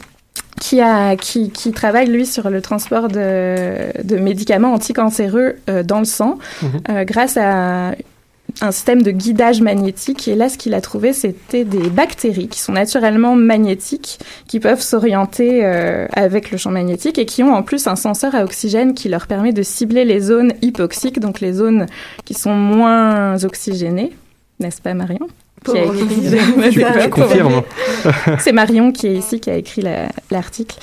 qui, 0.59 0.80
a, 0.80 1.16
qui, 1.16 1.50
qui 1.50 1.73
travaille, 1.73 2.09
lui, 2.09 2.26
sur 2.26 2.50
le 2.50 2.61
transport 2.61 3.09
de, 3.09 4.02
de 4.02 4.16
médicaments 4.16 4.73
anticancéreux 4.73 5.57
euh, 5.68 5.83
dans 5.83 6.00
le 6.00 6.04
sang 6.04 6.38
euh, 6.88 7.04
grâce 7.04 7.37
à 7.37 7.92
un 8.61 8.71
système 8.73 9.03
de 9.03 9.11
guidage 9.11 9.61
magnétique. 9.61 10.29
Et 10.29 10.35
là, 10.35 10.49
ce 10.49 10.59
qu'il 10.59 10.75
a 10.75 10.81
trouvé, 10.81 11.12
c'était 11.12 11.65
des 11.65 11.91
bactéries 11.91 12.49
qui 12.49 12.61
sont 12.61 12.73
naturellement 12.73 13.35
magnétiques, 13.35 14.19
qui 14.47 14.61
peuvent 14.61 14.81
s'orienter 14.81 15.65
euh, 15.65 16.07
avec 16.12 16.50
le 16.50 16.59
champ 16.59 16.71
magnétique 16.71 17.19
et 17.19 17.27
qui 17.27 17.43
ont 17.43 17.55
en 17.55 17.62
plus 17.62 17.87
un 17.87 17.97
senseur 17.97 18.35
à 18.35 18.45
oxygène 18.45 18.95
qui 18.95 19.09
leur 19.09 19.27
permet 19.27 19.53
de 19.53 19.62
cibler 19.62 20.05
les 20.05 20.21
zones 20.21 20.53
hypoxiques, 20.62 21.21
donc 21.21 21.41
les 21.41 21.53
zones 21.53 21.87
qui 22.25 22.35
sont 22.35 22.55
moins 22.55 23.43
oxygénées. 23.45 24.12
N'est-ce 24.61 24.83
pas, 24.83 24.95
Marion? 24.95 25.29
C'est 28.38 28.53
Marion 28.53 28.93
qui 28.93 29.07
est 29.07 29.15
ici 29.15 29.41
qui 29.41 29.50
a 29.50 29.57
écrit 29.57 29.83
l'article. 30.31 30.77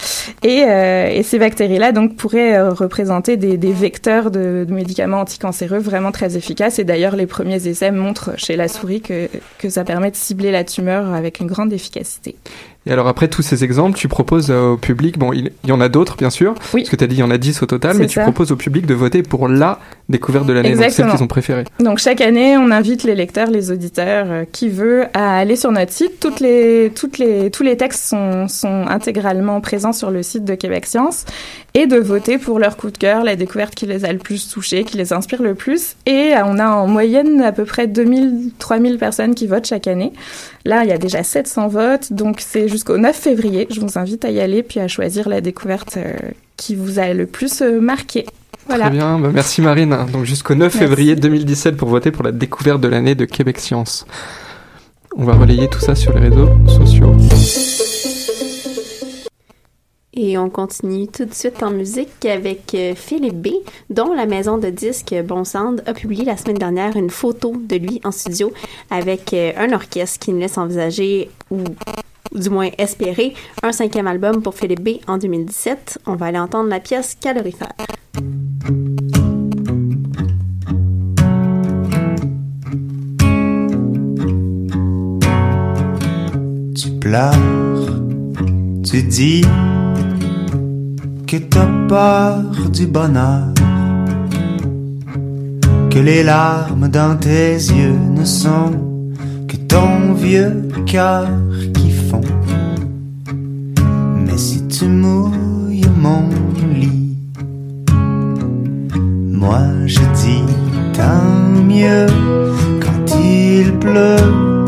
et, 0.44 0.64
euh, 0.64 1.10
et, 1.10 1.24
ces 1.24 1.40
bactéries-là 1.40 1.92
donc 1.92 2.16
pourraient 2.16 2.58
euh, 2.58 2.72
représenter 2.72 3.38
des, 3.38 3.58
des 3.58 3.72
vecteurs 3.72 4.32
de, 4.32 4.66
de, 4.68 4.74
médicaments 4.74 5.22
anticancéreux 5.22 5.80
vraiment 5.80 6.12
très 6.12 6.38
efficaces. 6.38 6.80
Et 6.80 6.84
d'ailleurs, 6.84 7.16
les 7.16 7.28
premiers 7.28 7.68
essais 7.68 7.92
montrent 7.92 8.32
chez 8.38 8.56
la 8.56 8.68
souris 8.68 9.02
que, 9.02 9.30
que 9.58 9.70
ça 9.70 9.84
permet 9.84 10.12
de 10.12 10.16
cibler 10.16 10.52
la 10.52 10.64
tumeur 10.64 11.14
avec 11.14 11.40
une 11.40 11.48
grande 11.48 11.74
efficacité. 11.74 12.36
Et 12.88 12.92
alors 12.92 13.08
après 13.08 13.28
tous 13.28 13.42
ces 13.42 13.64
exemples, 13.64 13.98
tu 13.98 14.08
proposes 14.08 14.52
au 14.52 14.78
public, 14.78 15.18
bon 15.18 15.34
il, 15.34 15.52
y 15.66 15.72
en 15.72 15.82
a 15.82 15.90
d'autres 15.90 16.18
bien 16.18 16.30
sûr, 16.30 16.54
oui. 16.74 16.82
parce 16.82 16.92
que 16.92 16.96
tu 16.96 17.04
as 17.04 17.08
dit 17.08 17.16
il 17.16 17.20
y 17.20 17.24
en 17.24 17.32
a 17.32 17.40
10 17.40 17.64
au 17.64 17.66
total, 17.66 17.98
mais 17.98 18.06
tu 18.06 18.20
proposes 18.20 18.52
au 18.52 18.56
public 18.56 18.86
de 18.86 18.94
voter 18.94 19.24
pour 19.24 19.48
la 19.48 19.80
découverte 20.08 20.46
de 20.46 20.54
l'année, 20.54 20.76
donc 20.76 20.92
celle 20.92 21.10
qu'ils 21.10 21.24
ont 21.24 21.28
préférée. 21.28 21.64
Donc 21.80 21.98
chaque 21.98 22.22
année, 22.22 22.58
on 22.58 22.70
invite 22.72 23.04
les 23.04 23.16
lecteurs, 23.16 23.50
les 23.50 23.72
auditeurs, 23.72 24.26
euh, 24.30 24.44
qui 24.52 24.70
veut 24.70 25.06
à 25.14 25.38
aller 25.38 25.56
sur 25.56 25.72
notre 25.72 25.92
site. 25.92 26.20
Toutes 26.20 26.40
les, 26.40 26.92
toutes 26.94 27.18
les, 27.18 27.50
tous 27.50 27.64
les 27.64 27.76
textes 27.76 28.04
sont, 28.04 28.48
sont 28.48 28.86
intégralement 28.88 29.60
présents 29.62 29.94
sur 29.94 30.12
le 30.12 30.22
site 30.22 30.46
de 30.46 30.54
Québec 30.56 30.86
Science 30.86 31.26
et 31.74 31.88
de 31.88 31.98
voter 31.98 32.38
pour 32.38 32.60
leur 32.60 32.78
coup 32.78 32.92
de 32.92 32.98
cœur, 32.98 33.24
la 33.24 33.36
découverte 33.36 33.74
qui 33.74 33.86
les 33.86 34.06
a 34.06 34.14
le 34.14 34.20
plus 34.20 34.48
touchés, 34.48 34.84
qui 34.84 34.96
les 34.98 35.12
inspire 35.12 35.42
le 35.42 35.56
plus. 35.56 35.96
Et 36.06 36.34
euh, 36.34 36.46
on 36.46 36.60
a 36.60 36.68
en 36.68 36.88
moyenne 36.88 37.42
à 37.42 37.52
peu 37.52 37.66
près 37.66 37.88
2000, 37.88 38.52
3000 38.60 38.98
personnes 38.98 39.34
qui 39.34 39.48
votent 39.48 39.66
chaque 39.66 39.88
année. 39.88 40.14
Là, 40.66 40.84
il 40.84 40.90
y 40.90 40.94
a 40.94 40.98
déjà 40.98 41.24
700 41.24 41.68
votes, 41.68 42.14
donc 42.14 42.42
c'est 42.42 42.68
jusqu'au 42.68 42.98
9 42.98 43.16
février. 43.16 43.68
Je 43.72 43.80
vous 43.80 43.98
invite 43.98 44.24
à 44.24 44.30
y 44.30 44.40
aller 44.40 44.62
puis 44.62 44.80
à 44.80 44.88
choisir 44.88 45.28
la 45.30 45.42
découverte 45.42 45.98
euh, 45.98 46.14
qui 46.58 46.76
vous 46.76 47.00
a 47.00 47.12
le 47.14 47.26
plus 47.26 47.62
marqué. 47.62 48.26
Voilà. 48.68 48.86
Très 48.86 48.94
bien, 48.94 49.20
bah, 49.20 49.30
merci 49.34 49.62
Marine. 49.62 49.96
Donc 50.12 50.26
jusqu'au 50.26 50.56
9 50.56 50.74
février 50.74 51.16
2017 51.16 51.78
pour 51.78 51.90
voter 51.90 52.12
pour 52.12 52.24
la 52.24 52.32
découverte 52.32 52.82
de 52.82 52.88
l'année 52.88 53.16
de 53.16 53.26
Québec 53.26 53.60
Science. 53.60 54.06
On 55.16 55.24
va 55.24 55.34
relayer 55.34 55.70
tout 55.70 55.80
ça 55.80 55.96
sur 55.96 56.14
les 56.14 56.30
réseaux 56.30 56.50
sociaux. 56.68 57.16
Et 60.18 60.38
on 60.38 60.50
continue 60.50 61.08
tout 61.08 61.26
de 61.26 61.34
suite 61.34 61.62
en 61.62 61.72
musique 61.72 62.26
avec 62.26 62.74
euh, 62.74 62.96
Philippe 62.96 63.42
B, 63.42 63.50
dont 63.90 64.14
la 64.14 64.26
maison 64.26 64.58
de 64.58 64.70
disques 64.70 65.14
Bon 65.26 65.44
Sound 65.44 65.84
a 65.86 65.94
publié 65.94 66.24
la 66.24 66.38
semaine 66.38 66.58
dernière 66.58 66.96
une 66.96 67.10
photo 67.10 67.54
de 67.58 67.76
lui 67.76 68.00
en 68.06 68.12
studio 68.12 68.54
avec 68.90 69.34
euh, 69.34 69.52
un 69.58 69.74
orchestre 69.74 70.20
qui 70.20 70.32
nous 70.32 70.40
laisse 70.40 70.58
envisager 70.58 71.30
ou 71.52 71.58
du 72.34 72.50
moins 72.50 72.70
espérer 72.78 73.34
un 73.64 73.72
cinquième 73.72 74.08
album 74.08 74.42
pour 74.42 74.56
Philippe 74.56 74.84
B 74.84 74.90
en 75.08 75.18
2017. 75.18 76.00
On 76.06 76.16
va 76.16 76.28
aller 76.28 76.40
entendre 76.40 76.70
la 76.70 76.80
pièce 76.80 77.16
Calorifère. 77.20 77.74
Tu 86.76 86.92
pleures, 87.00 87.34
tu 88.84 89.04
dis 89.04 89.44
que 91.28 91.38
t'as 91.38 91.68
peur 91.88 92.42
du 92.72 92.88
bonheur, 92.88 93.48
que 95.90 96.00
les 96.00 96.24
larmes 96.24 96.88
dans 96.88 97.18
tes 97.18 97.54
yeux 97.54 97.98
ne 98.12 98.26
sont 98.26 98.72
que 99.48 99.56
ton 99.56 100.14
vieux 100.14 100.68
cœur 100.86 101.28
qui 101.74 101.85
tu 104.78 104.88
mon 104.88 105.32
lit, 106.74 107.16
moi 109.42 109.62
je 109.86 110.02
dis 110.22 110.48
tant 110.92 111.32
mieux 111.64 112.08
quand 112.84 113.06
il 113.18 113.72
pleut. 113.80 114.66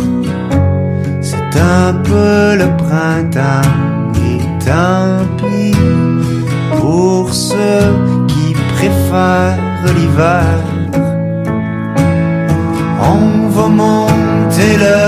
C'est 1.19 1.53
un 1.59 1.91
peu 2.09 2.55
le 2.61 2.67
printemps 2.77 3.73
et 4.29 4.39
tant 4.65 5.25
pis 5.39 5.75
pour 6.79 7.23
ceux 7.33 7.91
qui 8.27 8.47
préfèrent 8.75 9.83
l'hiver. 9.97 10.57
On 13.01 13.49
va 13.49 13.67
monter 13.67 14.73
le 14.85 14.99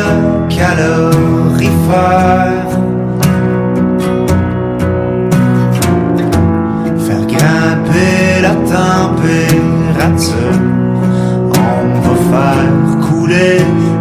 calorifère. 0.49 2.48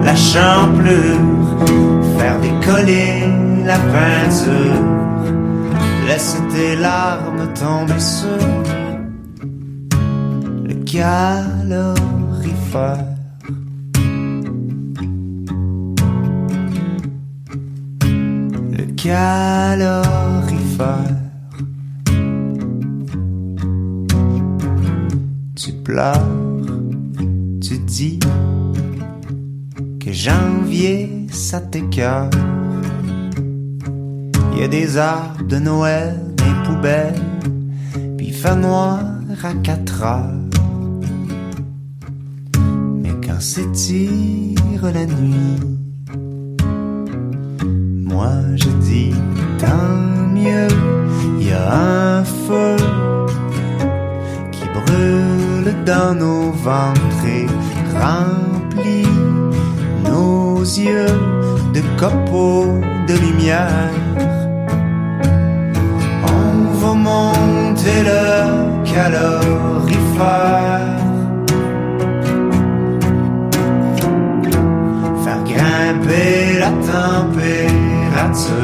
La 0.04 0.14
champlure. 0.14 1.18
Faire 2.18 2.40
décoller 2.40 3.26
la 3.64 3.78
peinture. 3.78 4.82
Laisse 6.06 6.36
tes 6.50 6.76
larmes 6.76 7.48
tomber 7.54 8.00
sur 8.00 8.28
le 10.64 10.74
calorifère. 10.84 11.14
Le 18.78 18.84
calorifère. 18.96 20.06
Tu 25.56 25.72
pleures, 25.72 26.28
tu 27.60 27.78
dis 27.78 28.18
janvier 30.18 31.26
ça 31.30 31.60
t'écœure. 31.60 32.30
Y 34.56 34.64
a 34.64 34.68
des 34.68 34.96
arbres 34.96 35.46
de 35.46 35.58
Noël 35.58 36.16
poubelle, 36.64 37.14
puis 38.16 38.32
fait 38.32 38.56
noir 38.56 38.98
à 39.44 39.52
quatre 39.62 40.02
heures. 40.02 40.34
Mais 43.02 43.14
quand 43.24 43.40
s'étire 43.40 44.82
la 44.82 45.06
nuit, 45.06 45.60
moi 48.10 48.32
je 48.56 48.70
dis 48.88 49.14
tant 49.58 49.96
mieux, 50.34 50.68
y 51.40 51.52
a 51.52 52.18
un 52.18 52.24
feu 52.24 52.76
qui 54.50 54.64
brûle 54.78 55.74
dans 55.84 56.14
nos 56.14 56.50
ventres 56.50 57.24
et 57.26 57.46
remplit 57.96 59.07
yeux 60.62 61.06
de 61.74 61.82
copeaux 61.98 62.80
de 63.06 63.14
lumière 63.14 63.90
monter 66.94 68.02
le 68.10 68.84
calorifère. 68.84 70.46
Faire 75.24 75.42
grimper 75.44 76.58
la 76.58 76.72
température. 76.92 78.54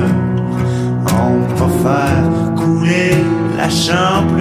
On 1.22 1.34
va 1.58 1.68
faire 1.84 2.54
couler 2.56 3.14
la 3.56 3.68
chambre, 3.68 4.40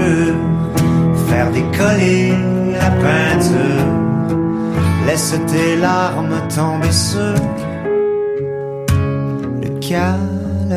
faire 1.27 1.50
décoller 1.51 2.33
la 2.79 2.89
peinture. 3.03 3.93
Tes 5.34 5.75
larmes 5.78 6.48
tomber 6.48 6.92
sur 6.92 7.34
le 9.62 9.80
calorifère. 9.80 10.68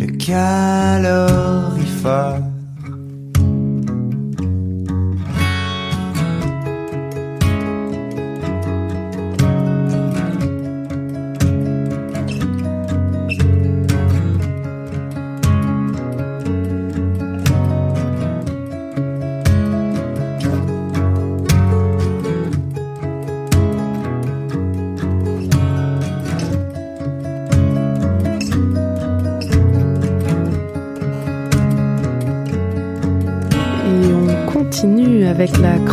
Le 0.00 0.06
calorifère. 0.18 1.24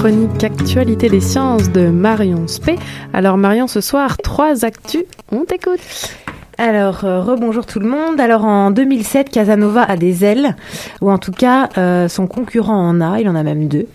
Chronique 0.01 0.43
Actualité 0.43 1.09
des 1.09 1.21
sciences 1.21 1.71
de 1.71 1.89
Marion 1.89 2.47
Spé. 2.47 2.75
Alors 3.13 3.37
Marion, 3.37 3.67
ce 3.67 3.81
soir, 3.81 4.17
trois 4.17 4.65
actus, 4.65 5.03
on 5.31 5.45
t'écoute. 5.45 5.79
Alors, 6.63 7.05
euh, 7.05 7.21
rebonjour 7.21 7.65
tout 7.65 7.79
le 7.79 7.89
monde. 7.89 8.19
Alors, 8.19 8.45
en 8.45 8.69
2007, 8.69 9.31
Casanova 9.31 9.81
a 9.81 9.97
des 9.97 10.23
ailes, 10.23 10.55
ou 11.01 11.09
en 11.09 11.17
tout 11.17 11.31
cas, 11.31 11.69
euh, 11.79 12.07
son 12.07 12.27
concurrent 12.27 12.87
en 12.87 13.01
a, 13.01 13.19
il 13.19 13.27
en 13.27 13.33
a 13.33 13.41
même 13.41 13.67
deux. 13.67 13.87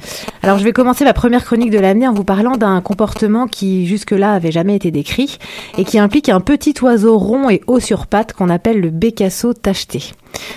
Alors, 0.43 0.59
je 0.59 0.65
vais 0.65 0.73
commencer 0.73 1.05
ma 1.05 1.13
première 1.13 1.45
chronique 1.45 1.71
de 1.71 1.79
l'année 1.79 2.09
en 2.09 2.13
vous 2.13 2.25
parlant 2.25 2.57
d'un 2.57 2.81
comportement 2.81 3.47
qui, 3.47 3.87
jusque-là, 3.87 4.33
avait 4.33 4.51
jamais 4.51 4.75
été 4.75 4.91
décrit, 4.91 5.39
et 5.79 5.85
qui 5.85 6.01
implique 6.01 6.29
un 6.29 6.41
petit 6.41 6.75
oiseau 6.83 7.17
rond 7.19 7.49
et 7.49 7.61
haut 7.69 7.79
sur 7.79 8.09
pattes 8.09 8.33
qu'on 8.33 8.51
appelle 8.51 8.81
le 8.81 8.91
bécasso 8.91 9.55
tacheté. 9.55 10.03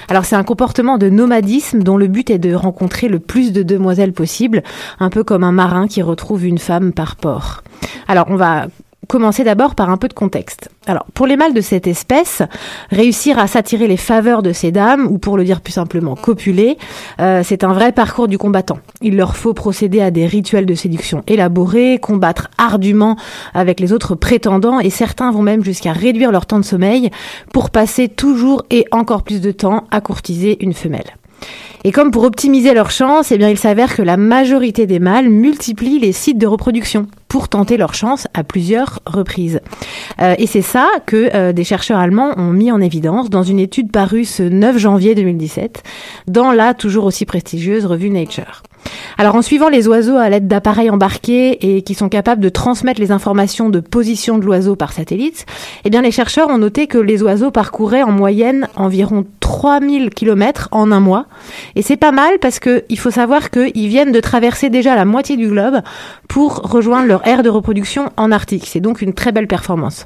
Alors 0.07 0.25
c'est 0.25 0.35
un 0.35 0.43
comportement 0.43 0.97
de 0.97 1.09
nomadisme 1.09 1.83
dont 1.83 1.95
le 1.95 2.07
but 2.07 2.31
est 2.31 2.39
de 2.39 2.53
rencontrer 2.53 3.07
le 3.07 3.19
plus 3.19 3.53
de 3.53 3.61
demoiselles 3.61 4.13
possible, 4.13 4.63
un 4.99 5.09
peu 5.09 5.23
comme 5.23 5.43
un 5.43 5.53
marin 5.53 5.87
qui 5.87 6.01
retrouve 6.01 6.45
une 6.45 6.57
femme 6.57 6.91
par 6.91 7.15
port. 7.15 7.63
Alors 8.07 8.25
on 8.29 8.35
va 8.35 8.65
commencer 9.09 9.43
d'abord 9.43 9.73
par 9.73 9.89
un 9.89 9.97
peu 9.97 10.07
de 10.07 10.13
contexte. 10.13 10.69
Alors, 10.85 11.05
pour 11.15 11.25
les 11.25 11.35
mâles 11.35 11.55
de 11.55 11.61
cette 11.61 11.87
espèce, 11.87 12.43
réussir 12.91 13.39
à 13.39 13.47
s'attirer 13.47 13.87
les 13.87 13.97
faveurs 13.97 14.43
de 14.43 14.53
ces 14.53 14.71
dames, 14.71 15.07
ou 15.09 15.17
pour 15.17 15.35
le 15.35 15.43
dire 15.43 15.61
plus 15.61 15.73
simplement, 15.73 16.15
copuler, 16.15 16.77
euh, 17.19 17.41
c'est 17.43 17.63
un 17.63 17.73
vrai 17.73 17.91
parcours 17.91 18.27
du 18.27 18.37
combattant. 18.37 18.77
Il 19.01 19.17
leur 19.17 19.35
faut 19.35 19.55
procéder 19.55 19.99
à 19.99 20.11
des 20.11 20.27
rituels 20.27 20.67
de 20.67 20.75
séduction 20.75 21.23
élaborés, 21.27 21.97
combattre 21.99 22.51
ardument 22.59 23.17
avec 23.55 23.79
les 23.79 23.93
autres 23.93 24.13
prétendants, 24.13 24.79
et 24.79 24.91
certains 24.91 25.31
vont 25.31 25.41
même 25.41 25.63
jusqu'à 25.63 25.91
réduire 25.91 26.31
leur 26.31 26.45
temps 26.45 26.59
de 26.59 26.65
sommeil 26.65 27.09
pour 27.51 27.71
passer 27.71 28.09
toujours 28.09 28.63
et 28.69 28.85
encore 28.91 29.23
plus 29.23 29.41
de 29.41 29.51
temps 29.51 29.85
à 29.89 30.01
courtiser 30.01 30.63
une 30.63 30.73
femelle. 30.73 31.18
Et 31.83 31.91
comme 31.91 32.11
pour 32.11 32.23
optimiser 32.23 32.73
leurs 32.73 32.91
chances, 32.91 33.31
eh 33.31 33.37
bien, 33.37 33.49
il 33.49 33.57
s'avère 33.57 33.95
que 33.95 34.01
la 34.01 34.17
majorité 34.17 34.85
des 34.85 34.99
mâles 34.99 35.29
multiplient 35.29 35.99
les 35.99 36.11
sites 36.11 36.37
de 36.37 36.47
reproduction 36.47 37.07
pour 37.29 37.47
tenter 37.47 37.77
leur 37.77 37.93
chance 37.93 38.27
à 38.33 38.43
plusieurs 38.43 38.99
reprises. 39.05 39.61
Euh, 40.21 40.35
et 40.37 40.47
c'est 40.47 40.61
ça 40.61 40.89
que 41.05 41.29
euh, 41.33 41.53
des 41.53 41.63
chercheurs 41.63 41.99
allemands 41.99 42.33
ont 42.37 42.51
mis 42.51 42.71
en 42.71 42.81
évidence 42.81 43.29
dans 43.29 43.43
une 43.43 43.59
étude 43.59 43.91
parue 43.91 44.25
ce 44.25 44.43
9 44.43 44.77
janvier 44.77 45.15
2017 45.15 45.83
dans 46.27 46.51
la 46.51 46.73
toujours 46.73 47.05
aussi 47.05 47.25
prestigieuse 47.25 47.85
revue 47.85 48.09
Nature. 48.09 48.63
Alors 49.17 49.35
en 49.35 49.41
suivant 49.41 49.69
les 49.69 49.87
oiseaux 49.87 50.15
à 50.15 50.29
l'aide 50.29 50.47
d'appareils 50.47 50.89
embarqués 50.89 51.77
et 51.77 51.81
qui 51.81 51.93
sont 51.93 52.09
capables 52.09 52.41
de 52.41 52.49
transmettre 52.49 53.01
les 53.01 53.11
informations 53.11 53.69
de 53.69 53.79
position 53.79 54.37
de 54.37 54.45
l'oiseau 54.45 54.75
par 54.75 54.93
satellite, 54.93 55.45
eh 55.83 55.89
bien 55.89 56.01
les 56.01 56.11
chercheurs 56.11 56.49
ont 56.49 56.57
noté 56.57 56.87
que 56.87 56.97
les 56.97 57.21
oiseaux 57.21 57.51
parcouraient 57.51 58.03
en 58.03 58.11
moyenne 58.11 58.67
environ 58.75 59.25
3000 59.39 60.11
km 60.11 60.69
en 60.71 60.91
un 60.91 60.99
mois. 60.99 61.25
Et 61.75 61.81
c'est 61.81 61.97
pas 61.97 62.11
mal 62.11 62.39
parce 62.39 62.59
que 62.59 62.85
il 62.89 62.99
faut 62.99 63.11
savoir 63.11 63.49
qu'ils 63.49 63.87
viennent 63.87 64.11
de 64.11 64.19
traverser 64.19 64.69
déjà 64.69 64.95
la 64.95 65.05
moitié 65.05 65.37
du 65.37 65.49
globe 65.49 65.81
pour 66.27 66.71
rejoindre 66.71 67.07
leur 67.07 67.27
aire 67.27 67.43
de 67.43 67.49
reproduction 67.49 68.11
en 68.15 68.31
Arctique. 68.31 68.67
C'est 68.67 68.79
donc 68.79 69.01
une 69.01 69.13
très 69.13 69.31
belle 69.31 69.47
performance. 69.47 70.05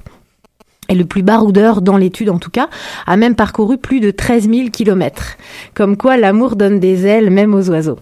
Et 0.89 0.95
le 0.95 1.05
plus 1.05 1.23
baroudeur, 1.23 1.81
dans 1.81 1.97
l'étude 1.97 2.29
en 2.29 2.39
tout 2.39 2.51
cas, 2.51 2.69
a 3.05 3.15
même 3.15 3.35
parcouru 3.35 3.77
plus 3.77 3.99
de 3.99 4.11
13 4.11 4.49
000 4.49 4.69
km. 4.69 5.37
Comme 5.73 5.97
quoi 5.97 6.17
l'amour 6.17 6.55
donne 6.55 6.79
des 6.79 7.05
ailes 7.05 7.29
même 7.29 7.53
aux 7.53 7.69
oiseaux. 7.69 7.99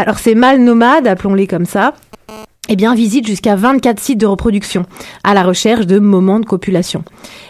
Alors 0.00 0.18
ces 0.18 0.34
mâles 0.34 0.64
nomades, 0.64 1.06
appelons-les 1.06 1.46
comme 1.46 1.66
ça, 1.66 1.92
eh 2.70 2.76
bien, 2.76 2.94
visitent 2.94 3.26
jusqu'à 3.26 3.54
24 3.54 4.00
sites 4.00 4.18
de 4.18 4.24
reproduction 4.24 4.86
à 5.24 5.34
la 5.34 5.42
recherche 5.42 5.86
de 5.86 5.98
moments 5.98 6.40
de 6.40 6.46
copulation. 6.46 7.04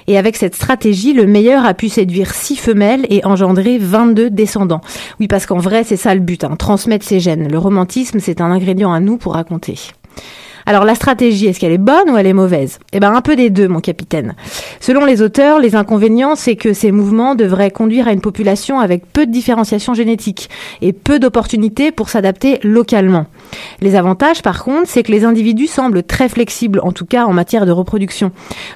Et 0.09 0.19
avec 0.19 0.35
cette 0.35 0.57
stratégie, 0.57 1.13
le 1.13 1.29
meilleur 1.29 1.65
a 1.65 1.75
pu 1.75 1.89
séduire 1.89 2.35
6 2.35 2.57
femelles 2.57 3.07
et 3.09 3.25
engendrer 3.25 3.79
22 3.79 4.31
descendants. 4.31 4.81
Oui, 5.21 5.29
parce 5.29 5.47
qu'en 5.47 5.59
vrai, 5.59 5.85
c'est 5.85 5.97
ça 5.97 6.13
le 6.13 6.21
but, 6.21 6.43
hein, 6.43 6.57
transmettre 6.57 7.07
ses 7.07 7.21
gènes. 7.21 7.49
Le 7.49 7.59
romantisme, 7.59 8.19
c'est 8.19 8.41
un 8.41 8.51
ingrédient 8.51 8.93
à 8.93 8.99
nous 8.99 9.17
pour 9.17 9.35
raconter. 9.35 9.79
Alors 10.67 10.85
la 10.85 10.95
stratégie, 10.95 11.47
est-ce 11.47 11.61
qu'elle 11.61 11.73
est 11.73 11.79
bonne 11.79 12.11
ou 12.11 12.17
elle 12.17 12.27
est 12.27 12.33
mauvaise? 12.33 12.79
Eh 12.93 13.01
ben 13.01 13.13
un 13.13 13.21
peu 13.21 13.37
des 13.37 13.51
deux, 13.51 13.69
mon 13.69 13.81
capitaine. 13.81 14.35
Selon 14.81 15.05
les 15.05 15.23
auteurs, 15.23 15.59
les 15.59 15.75
inconvénients, 15.75 16.35
c'est 16.37 16.57
que 16.57 16.73
ces 16.73 16.93
mouvements 16.93 17.35
devraient 17.35 17.71
conduire 17.71 18.09
à 18.09 18.13
une 18.13 18.21
population 18.21 18.81
avec 18.81 19.07
peu 19.13 19.27
de 19.27 19.33
différenciation 19.33 19.95
génétique 19.95 20.51
et 20.83 20.93
peu 20.93 21.19
d'opportunités 21.19 21.93
pour 21.93 22.09
s'adapter 22.09 22.61
localement. 22.63 23.27
Les 23.81 23.95
avantages, 23.97 24.43
par 24.43 24.65
contre, 24.65 24.89
c'est 24.89 25.03
que 25.03 25.13
les 25.13 25.25
individus 25.25 25.67
semblent 25.67 26.03
très 26.03 26.29
flexibles, 26.29 26.81
en 26.83 26.93
tout 26.93 27.07
cas 27.07 27.25
en 27.25 27.33
matière 27.33 27.67
de 27.67 27.73
reproduction. 27.73 28.33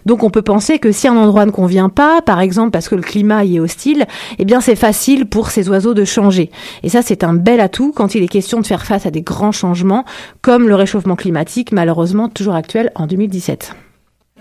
Donc 0.07 0.23
on 0.23 0.31
peut 0.31 0.43
penser 0.43 0.79
que 0.79 0.93
si 0.93 1.09
un 1.09 1.17
endroit 1.17 1.47
ne 1.47 1.51
convient 1.51 1.89
pas, 1.89 2.23
par 2.23 2.41
exemple 2.41 2.71
parce 2.71 2.89
que 2.89 2.95
le 2.95 3.03
climat 3.03 3.45
y 3.45 3.57
est 3.57 3.61
hostile, 3.61 4.07
eh 4.39 4.45
bien 4.45 4.61
c'est 4.61 4.77
facile 4.77 5.27
pour 5.27 5.51
ces 5.51 5.69
oiseaux 5.69 5.95
de 5.95 6.05
changer. 6.05 6.51
Et 6.83 6.89
ça, 6.89 7.03
c'est 7.03 7.25
un 7.25 7.35
bel 7.35 7.61
atout 7.61 7.93
quand 7.95 8.15
il 8.15 8.23
est 8.23 8.29
question 8.29 8.61
de 8.61 8.67
faire 8.67 8.85
face 8.85 9.07
à 9.07 9.11
des 9.11 9.23
grands 9.23 9.53
changements, 9.53 10.05
comme 10.43 10.69
le 10.69 10.75
réchauffement 10.75 11.17
climatique, 11.17 11.73
malheureusement 11.73 12.29
toujours 12.29 12.55
actuel 12.55 12.91
en 12.95 13.07
2017. 13.07 13.75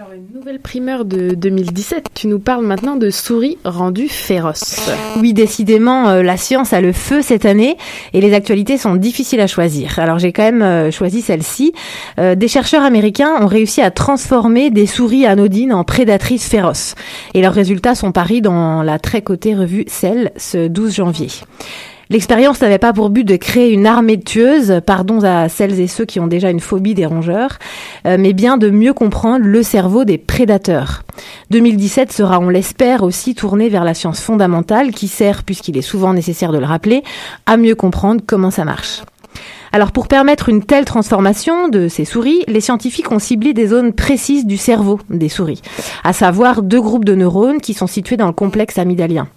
Alors 0.04 0.16
une 0.16 0.38
nouvelle 0.38 0.60
primeur 0.60 1.06
de 1.06 1.34
2017, 1.34 2.08
tu 2.14 2.28
nous 2.28 2.40
parles 2.40 2.66
maintenant 2.66 2.98
de 2.98 3.10
souris 3.10 3.58
rendues 3.64 4.10
féroces. 4.10 4.92
Oui, 5.18 5.32
décidément, 5.32 6.10
euh, 6.10 6.24
la 6.24 6.36
science 6.36 6.74
a 6.74 6.82
le 6.82 6.92
feu 6.92 7.22
cette 7.22 7.46
année 7.46 7.78
et 8.12 8.20
les 8.20 8.34
actualités 8.34 8.78
sont 8.78 8.98
difficiles 8.98 9.40
à 9.40 9.48
choisir. 9.48 10.00
Alors 10.00 10.20
j'ai 10.20 10.34
quand 10.34 10.44
même 10.44 10.62
euh, 10.62 10.92
choisi 10.92 11.22
celle-ci. 11.22 11.72
Euh, 12.20 12.36
des 12.36 12.50
chercheurs 12.50 12.84
américains 12.84 13.32
ont 13.40 13.48
réussi 13.48 13.82
à 13.82 13.92
transformer 13.92 14.72
des 14.72 14.88
souris 14.88 15.26
anodines 15.26 15.72
en 15.72 15.86
prédatrices 15.86 16.50
féroces. 16.50 16.96
Et 17.34 17.42
leurs 17.42 17.54
résultats 17.54 17.96
sont 17.96 18.12
paris 18.12 18.42
dans 18.42 18.84
la 18.84 19.00
très 19.00 19.22
cotée 19.22 19.56
revue 19.56 19.86
Cell 19.88 20.34
ce 20.36 20.68
12 20.68 20.96
janvier. 20.96 21.30
L'expérience 22.10 22.62
n'avait 22.62 22.80
pas 22.80 22.94
pour 22.94 23.10
but 23.10 23.24
de 23.24 23.36
créer 23.36 23.72
une 23.72 23.86
armée 23.86 24.18
de 24.18 24.24
tueuses, 24.24 24.82
pardon 24.86 25.24
à 25.24 25.50
celles 25.50 25.80
et 25.80 25.88
ceux 25.88 26.06
qui 26.06 26.20
ont 26.20 26.28
déjà 26.28 26.50
une 26.50 26.60
phobie 26.60 26.94
des 26.94 27.06
rongeurs, 27.06 27.60
euh, 28.06 28.18
mais 28.20 28.34
bien 28.34 28.58
de 28.58 28.70
mieux 28.70 28.94
comprendre 28.94 29.46
le 29.46 29.64
cerveau 29.64 30.04
des 30.04 30.18
prédateurs. 30.18 31.04
2017 31.52 32.12
sera, 32.12 32.40
on 32.40 32.50
l'espère, 32.50 33.04
aussi 33.04 33.36
tourné 33.36 33.70
vers 33.70 33.84
la 33.84 33.94
science 33.94 34.20
fondamentale 34.20 34.92
qui 34.92 35.08
sert, 35.08 35.44
puisqu'il 35.44 35.78
est 35.78 35.82
souvent 35.82 36.14
nécessaire 36.14 36.52
de 36.52 36.58
le 36.60 36.66
rappeler, 36.66 37.04
à 37.46 37.58
mieux 37.58 37.76
comprendre 37.76 38.22
comment 38.26 38.52
ça 38.52 38.66
marche. 38.66 39.02
Alors 39.72 39.92
pour 39.92 40.08
permettre 40.08 40.50
une 40.50 40.64
telle 40.64 40.86
transformation 40.86 41.68
de 41.68 41.88
ces 41.88 42.06
souris, 42.06 42.44
les 42.48 42.62
scientifiques 42.62 43.12
ont 43.12 43.18
ciblé 43.18 43.54
des 43.54 43.68
zones 43.68 43.94
précises 43.94 44.46
du 44.46 44.58
cerveau 44.58 45.00
des 45.10 45.30
souris, 45.30 45.64
à 46.04 46.14
savoir 46.14 46.62
deux 46.62 46.80
groupes 46.80 47.06
de 47.06 47.16
neurones 47.16 47.60
qui 47.60 47.74
sont 47.74 47.88
situés 47.88 48.18
dans 48.18 48.28
le 48.28 48.34
complexe 48.34 48.78
amygdalien. 48.78 49.28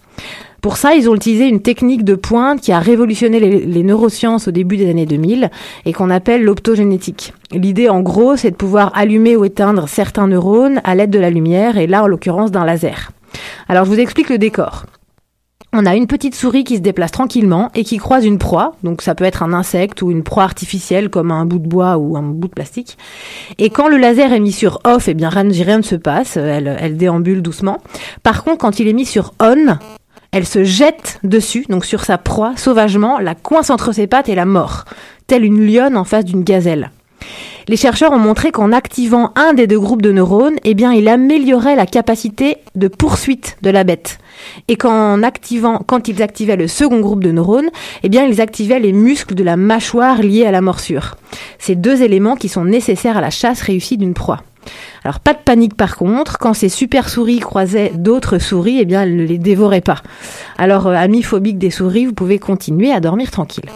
Pour 0.62 0.76
ça, 0.76 0.94
ils 0.94 1.08
ont 1.08 1.14
utilisé 1.14 1.46
une 1.46 1.60
technique 1.60 2.04
de 2.04 2.14
pointe 2.14 2.60
qui 2.60 2.72
a 2.72 2.78
révolutionné 2.78 3.38
les, 3.40 3.82
neurosciences 3.82 4.48
au 4.48 4.50
début 4.50 4.76
des 4.76 4.90
années 4.90 5.06
2000 5.06 5.50
et 5.84 5.92
qu'on 5.92 6.10
appelle 6.10 6.42
l'optogénétique. 6.42 7.32
L'idée, 7.52 7.88
en 7.88 8.00
gros, 8.00 8.36
c'est 8.36 8.50
de 8.50 8.56
pouvoir 8.56 8.90
allumer 8.94 9.36
ou 9.36 9.44
éteindre 9.44 9.88
certains 9.88 10.26
neurones 10.26 10.80
à 10.84 10.94
l'aide 10.94 11.10
de 11.10 11.18
la 11.18 11.30
lumière 11.30 11.76
et 11.78 11.86
là, 11.86 12.02
en 12.02 12.06
l'occurrence, 12.06 12.50
d'un 12.50 12.64
laser. 12.64 13.12
Alors, 13.68 13.84
je 13.84 13.90
vous 13.90 14.00
explique 14.00 14.28
le 14.28 14.38
décor. 14.38 14.86
On 15.72 15.84
a 15.84 15.94
une 15.94 16.06
petite 16.06 16.34
souris 16.34 16.64
qui 16.64 16.76
se 16.76 16.80
déplace 16.80 17.10
tranquillement 17.10 17.70
et 17.74 17.84
qui 17.84 17.98
croise 17.98 18.24
une 18.24 18.38
proie, 18.38 18.76
donc 18.82 19.02
ça 19.02 19.14
peut 19.14 19.24
être 19.24 19.42
un 19.42 19.52
insecte 19.52 20.00
ou 20.00 20.10
une 20.10 20.22
proie 20.22 20.44
artificielle 20.44 21.10
comme 21.10 21.30
un 21.30 21.44
bout 21.44 21.58
de 21.58 21.68
bois 21.68 21.98
ou 21.98 22.16
un 22.16 22.22
bout 22.22 22.48
de 22.48 22.54
plastique. 22.54 22.96
Et 23.58 23.68
quand 23.68 23.88
le 23.88 23.98
laser 23.98 24.32
est 24.32 24.40
mis 24.40 24.52
sur 24.52 24.80
off, 24.84 25.08
eh 25.08 25.14
bien 25.14 25.28
rien, 25.28 25.44
ne 25.44 25.82
se 25.82 25.96
passe, 25.96 26.38
elle 26.38 26.96
déambule 26.96 27.42
doucement. 27.42 27.82
Par 28.22 28.42
contre, 28.42 28.58
quand 28.58 28.80
il 28.80 28.88
est 28.88 28.94
mis 28.94 29.04
sur 29.04 29.34
on, 29.38 29.76
elle 30.36 30.46
se 30.46 30.64
jette 30.64 31.18
dessus, 31.24 31.64
donc 31.70 31.86
sur 31.86 32.04
sa 32.04 32.18
proie, 32.18 32.52
sauvagement, 32.56 33.18
la 33.18 33.34
coince 33.34 33.70
entre 33.70 33.92
ses 33.92 34.06
pattes 34.06 34.28
et 34.28 34.34
la 34.34 34.44
mord, 34.44 34.84
telle 35.26 35.44
une 35.44 35.66
lionne 35.66 35.96
en 35.96 36.04
face 36.04 36.26
d'une 36.26 36.44
gazelle. 36.44 36.90
Les 37.68 37.78
chercheurs 37.78 38.12
ont 38.12 38.18
montré 38.18 38.52
qu'en 38.52 38.70
activant 38.70 39.32
un 39.34 39.54
des 39.54 39.66
deux 39.66 39.80
groupes 39.80 40.02
de 40.02 40.12
neurones, 40.12 40.56
eh 40.62 40.74
bien, 40.74 40.92
il 40.92 41.08
améliorait 41.08 41.74
la 41.74 41.86
capacité 41.86 42.58
de 42.74 42.86
poursuite 42.86 43.56
de 43.62 43.70
la 43.70 43.82
bête. 43.82 44.18
Et 44.68 44.76
qu'en 44.76 45.22
activant, 45.22 45.80
quand 45.86 46.06
ils 46.06 46.22
activaient 46.22 46.56
le 46.56 46.68
second 46.68 47.00
groupe 47.00 47.24
de 47.24 47.32
neurones, 47.32 47.70
eh 48.02 48.10
bien, 48.10 48.26
ils 48.26 48.42
activaient 48.42 48.78
les 48.78 48.92
muscles 48.92 49.34
de 49.34 49.42
la 49.42 49.56
mâchoire 49.56 50.20
liés 50.20 50.44
à 50.44 50.50
la 50.50 50.60
morsure. 50.60 51.16
Ces 51.58 51.76
deux 51.76 52.02
éléments 52.02 52.36
qui 52.36 52.50
sont 52.50 52.66
nécessaires 52.66 53.16
à 53.16 53.22
la 53.22 53.30
chasse 53.30 53.62
réussie 53.62 53.96
d'une 53.96 54.12
proie. 54.12 54.42
Alors 55.04 55.20
pas 55.20 55.34
de 55.34 55.38
panique 55.38 55.76
par 55.76 55.96
contre, 55.96 56.38
quand 56.38 56.54
ces 56.54 56.68
super 56.68 57.08
souris 57.08 57.40
croisaient 57.40 57.92
d'autres 57.94 58.38
souris, 58.38 58.78
eh 58.80 58.84
bien 58.84 59.02
elles 59.02 59.16
ne 59.16 59.24
les 59.24 59.38
dévoraient 59.38 59.80
pas. 59.80 60.02
Alors 60.58 60.86
euh, 60.86 60.94
amis 60.94 61.22
phobiques 61.22 61.58
des 61.58 61.70
souris, 61.70 62.06
vous 62.06 62.14
pouvez 62.14 62.38
continuer 62.38 62.92
à 62.92 63.00
dormir 63.00 63.30
tranquille. 63.30 63.70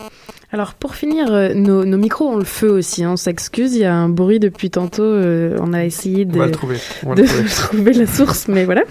Alors 0.53 0.75
pour 0.75 0.97
finir, 0.97 1.29
euh, 1.31 1.55
nos, 1.55 1.85
nos 1.85 1.97
micros 1.97 2.29
ont 2.29 2.37
le 2.37 2.45
feu 2.45 2.71
aussi, 2.71 3.05
hein, 3.05 3.13
on 3.13 3.17
s'excuse, 3.17 3.77
il 3.77 3.83
y 3.83 3.85
a 3.85 3.95
un 3.95 4.09
bruit 4.09 4.41
depuis 4.41 4.69
tantôt, 4.69 5.05
euh, 5.05 5.57
on 5.61 5.73
a 5.73 5.85
essayé 5.85 6.25
de, 6.25 6.35
On 6.35 6.39
va 6.41 6.47
le 6.47 6.51
trouver. 6.51 6.77
On 7.07 7.11
va 7.11 7.15
de 7.15 7.23
le 7.23 7.29
trouver. 7.29 7.49
trouver 7.55 7.93
la 7.93 8.07
source, 8.09 8.49
mais 8.49 8.65
voilà. 8.65 8.83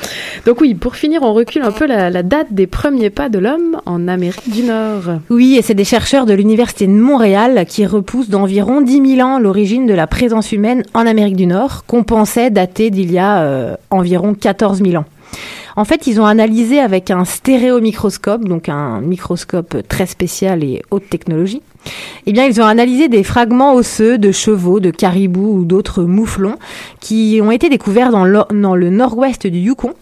Donc 0.45 0.61
oui, 0.61 0.73
pour 0.73 0.95
finir, 0.95 1.21
on 1.21 1.33
recule 1.33 1.63
un 1.63 1.73
peu 1.73 1.85
la, 1.85 2.09
la 2.09 2.23
date 2.23 2.47
des 2.51 2.65
premiers 2.65 3.09
pas 3.09 3.27
de 3.27 3.39
l'homme 3.39 3.81
en 3.85 4.07
Amérique 4.07 4.49
du 4.49 4.63
Nord. 4.63 5.19
Oui, 5.29 5.57
et 5.57 5.61
c'est 5.61 5.73
des 5.73 5.83
chercheurs 5.83 6.25
de 6.25 6.33
l'Université 6.33 6.87
de 6.87 6.93
Montréal 6.93 7.65
qui 7.67 7.85
repoussent 7.85 8.29
d'environ 8.29 8.79
10 8.79 9.15
000 9.17 9.27
ans 9.27 9.37
l'origine 9.37 9.85
de 9.85 9.93
la 9.93 10.07
présence 10.07 10.53
humaine 10.53 10.83
en 10.93 11.05
Amérique 11.05 11.35
du 11.35 11.45
Nord, 11.45 11.83
qu'on 11.85 12.05
pensait 12.05 12.51
dater 12.51 12.89
d'il 12.89 13.11
y 13.11 13.19
a 13.19 13.41
euh, 13.41 13.75
environ 13.89 14.33
14 14.33 14.81
000 14.81 14.95
ans. 14.95 15.05
En 15.75 15.85
fait, 15.85 16.07
ils 16.07 16.19
ont 16.19 16.25
analysé 16.25 16.79
avec 16.79 17.11
un 17.11 17.25
stéréomicroscope, 17.25 18.45
donc 18.45 18.69
un 18.69 19.01
microscope 19.01 19.77
très 19.87 20.05
spécial 20.05 20.63
et 20.63 20.81
haute 20.91 21.09
technologie. 21.09 21.61
Eh 22.25 22.33
bien, 22.33 22.45
ils 22.45 22.61
ont 22.61 22.65
analysé 22.65 23.07
des 23.07 23.23
fragments 23.23 23.73
osseux 23.75 24.17
de 24.17 24.31
chevaux, 24.31 24.79
de 24.79 24.91
caribous 24.91 25.59
ou 25.59 25.65
d'autres 25.65 26.03
mouflons 26.03 26.55
qui 26.99 27.39
ont 27.43 27.51
été 27.51 27.69
découverts 27.69 28.11
dans 28.11 28.25
le, 28.25 28.89
nord-ouest 28.89 29.47
du 29.47 29.59
Yukon. 29.59 29.93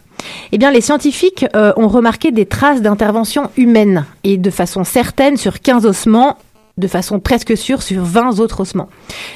Eh 0.51 0.57
bien, 0.57 0.71
les 0.71 0.81
scientifiques 0.81 1.45
euh, 1.55 1.73
ont 1.77 1.87
remarqué 1.87 2.31
des 2.31 2.45
traces 2.45 2.81
d'intervention 2.81 3.51
humaine 3.55 4.05
et 4.23 4.37
de 4.37 4.49
façon 4.49 4.83
certaine 4.83 5.37
sur 5.37 5.61
15 5.61 5.85
ossements 5.85 6.37
de 6.77 6.87
façon 6.87 7.19
presque 7.19 7.57
sûre 7.57 7.81
sur 7.81 8.03
20 8.03 8.39
autres 8.39 8.61
ossements. 8.61 8.89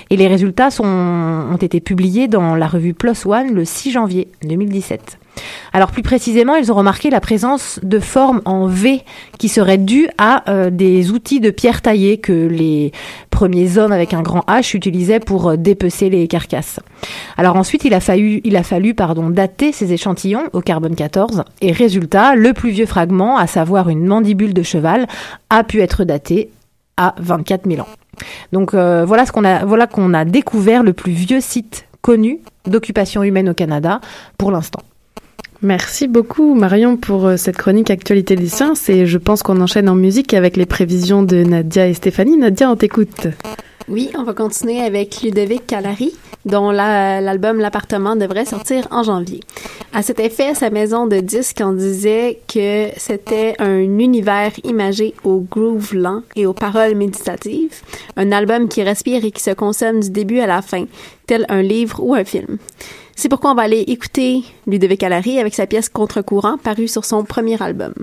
Et 0.09 0.17
les 0.17 0.27
résultats 0.27 0.69
sont, 0.69 0.85
ont 0.85 1.57
été 1.57 1.79
publiés 1.79 2.27
dans 2.27 2.55
la 2.55 2.67
revue 2.67 2.93
PLOS 2.93 3.25
ONE 3.25 3.53
le 3.53 3.65
6 3.65 3.91
janvier 3.91 4.27
2017. 4.43 5.17
Alors 5.73 5.91
plus 5.91 6.01
précisément, 6.01 6.55
ils 6.55 6.71
ont 6.71 6.75
remarqué 6.75 7.09
la 7.09 7.21
présence 7.21 7.79
de 7.81 7.99
formes 7.99 8.41
en 8.45 8.67
V 8.67 9.01
qui 9.37 9.47
seraient 9.47 9.77
dues 9.77 10.09
à 10.17 10.49
euh, 10.49 10.69
des 10.69 11.11
outils 11.11 11.39
de 11.39 11.49
pierre 11.49 11.81
taillée 11.81 12.17
que 12.17 12.33
les 12.33 12.91
premiers 13.29 13.77
hommes 13.77 13.93
avec 13.93 14.13
un 14.13 14.21
grand 14.21 14.41
H 14.47 14.75
utilisaient 14.75 15.21
pour 15.21 15.51
euh, 15.51 15.55
dépecer 15.55 16.09
les 16.09 16.27
carcasses. 16.27 16.79
Alors 17.37 17.55
ensuite, 17.55 17.85
il 17.85 17.93
a 17.93 18.01
fallu, 18.01 18.93
pardon, 18.93 19.29
dater 19.29 19.71
ces 19.71 19.93
échantillons 19.93 20.43
au 20.53 20.61
carbone 20.61 20.95
14 20.95 21.43
et 21.61 21.71
résultat, 21.71 22.35
le 22.35 22.53
plus 22.53 22.71
vieux 22.71 22.85
fragment, 22.85 23.37
à 23.37 23.47
savoir 23.47 23.89
une 23.89 24.05
mandibule 24.05 24.53
de 24.53 24.63
cheval, 24.63 25.07
a 25.49 25.63
pu 25.63 25.79
être 25.79 26.03
daté 26.03 26.49
à 26.97 27.15
24 27.19 27.67
000 27.69 27.81
ans. 27.81 27.87
Donc 28.51 28.73
euh, 28.73 29.05
voilà 29.05 29.25
ce 29.25 29.31
qu'on 29.31 29.45
a, 29.45 29.65
voilà 29.65 29.87
qu'on 29.87 30.13
a 30.13 30.25
découvert 30.25 30.83
le 30.83 30.93
plus 30.93 31.13
vieux 31.13 31.41
site 31.41 31.87
connu 32.01 32.39
d'occupation 32.65 33.23
humaine 33.23 33.49
au 33.49 33.53
Canada 33.53 34.01
pour 34.37 34.51
l'instant. 34.51 34.81
Merci 35.63 36.07
beaucoup 36.07 36.55
Marion 36.55 36.97
pour 36.97 37.27
euh, 37.27 37.37
cette 37.37 37.57
chronique 37.57 37.91
Actualité 37.91 38.35
des 38.35 38.47
sciences 38.47 38.89
et 38.89 39.05
je 39.05 39.17
pense 39.19 39.43
qu'on 39.43 39.61
enchaîne 39.61 39.89
en 39.89 39.95
musique 39.95 40.33
avec 40.33 40.57
les 40.57 40.65
prévisions 40.65 41.21
de 41.21 41.43
Nadia 41.43 41.87
et 41.87 41.93
Stéphanie. 41.93 42.37
Nadia, 42.37 42.71
on 42.71 42.75
t'écoute. 42.75 43.27
Oui, 43.87 44.09
on 44.17 44.23
va 44.23 44.33
continuer 44.33 44.79
avec 44.81 45.21
Ludovic 45.21 45.67
Calari, 45.67 46.13
dont 46.45 46.71
la- 46.71 47.21
l'album 47.21 47.59
L'appartement 47.59 48.15
devrait 48.15 48.45
sortir 48.45 48.87
en 48.89 49.03
janvier. 49.03 49.41
À 49.93 50.01
cet 50.01 50.19
effet, 50.19 50.55
sa 50.55 50.69
maison 50.69 51.05
de 51.05 51.17
disques 51.19 51.61
en 51.61 51.73
disait 51.73 52.39
que 52.47 52.87
c'était 52.97 53.55
un 53.59 53.79
univers 53.79 54.51
imagé 54.63 55.13
au 55.23 55.41
groove 55.41 55.93
lent 55.93 56.21
et 56.35 56.45
aux 56.45 56.53
paroles 56.53 56.95
méditatives, 56.95 57.81
un 58.17 58.31
album 58.31 58.67
qui 58.69 58.81
respire 58.81 59.25
et 59.25 59.31
qui 59.31 59.43
se 59.43 59.51
consomme 59.51 59.99
du 59.99 60.09
début 60.09 60.39
à 60.39 60.47
la 60.47 60.61
fin, 60.61 60.85
tel 61.27 61.45
un 61.49 61.61
livre 61.61 61.99
ou 62.01 62.15
un 62.15 62.23
film. 62.23 62.57
C'est 63.21 63.29
pourquoi 63.29 63.51
on 63.51 63.53
va 63.53 63.61
aller 63.61 63.81
écouter 63.81 64.41
Ludovic 64.65 65.01
Calari 65.01 65.37
avec 65.37 65.53
sa 65.53 65.67
pièce 65.67 65.89
Contre-courant 65.89 66.57
parue 66.57 66.87
sur 66.87 67.05
son 67.05 67.23
premier 67.23 67.61
album. 67.61 67.93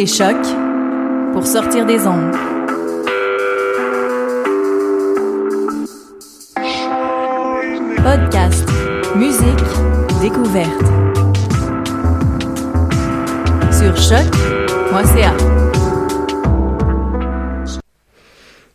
Écoutez 0.00 0.06
Choc 0.06 0.36
pour 1.32 1.46
sortir 1.46 1.84
des 1.84 2.06
ondes. 2.06 2.34
Podcast, 7.96 8.68
musique, 9.16 9.44
découverte. 10.22 10.84
Sur 13.72 13.96
choc.ca. 13.96 15.36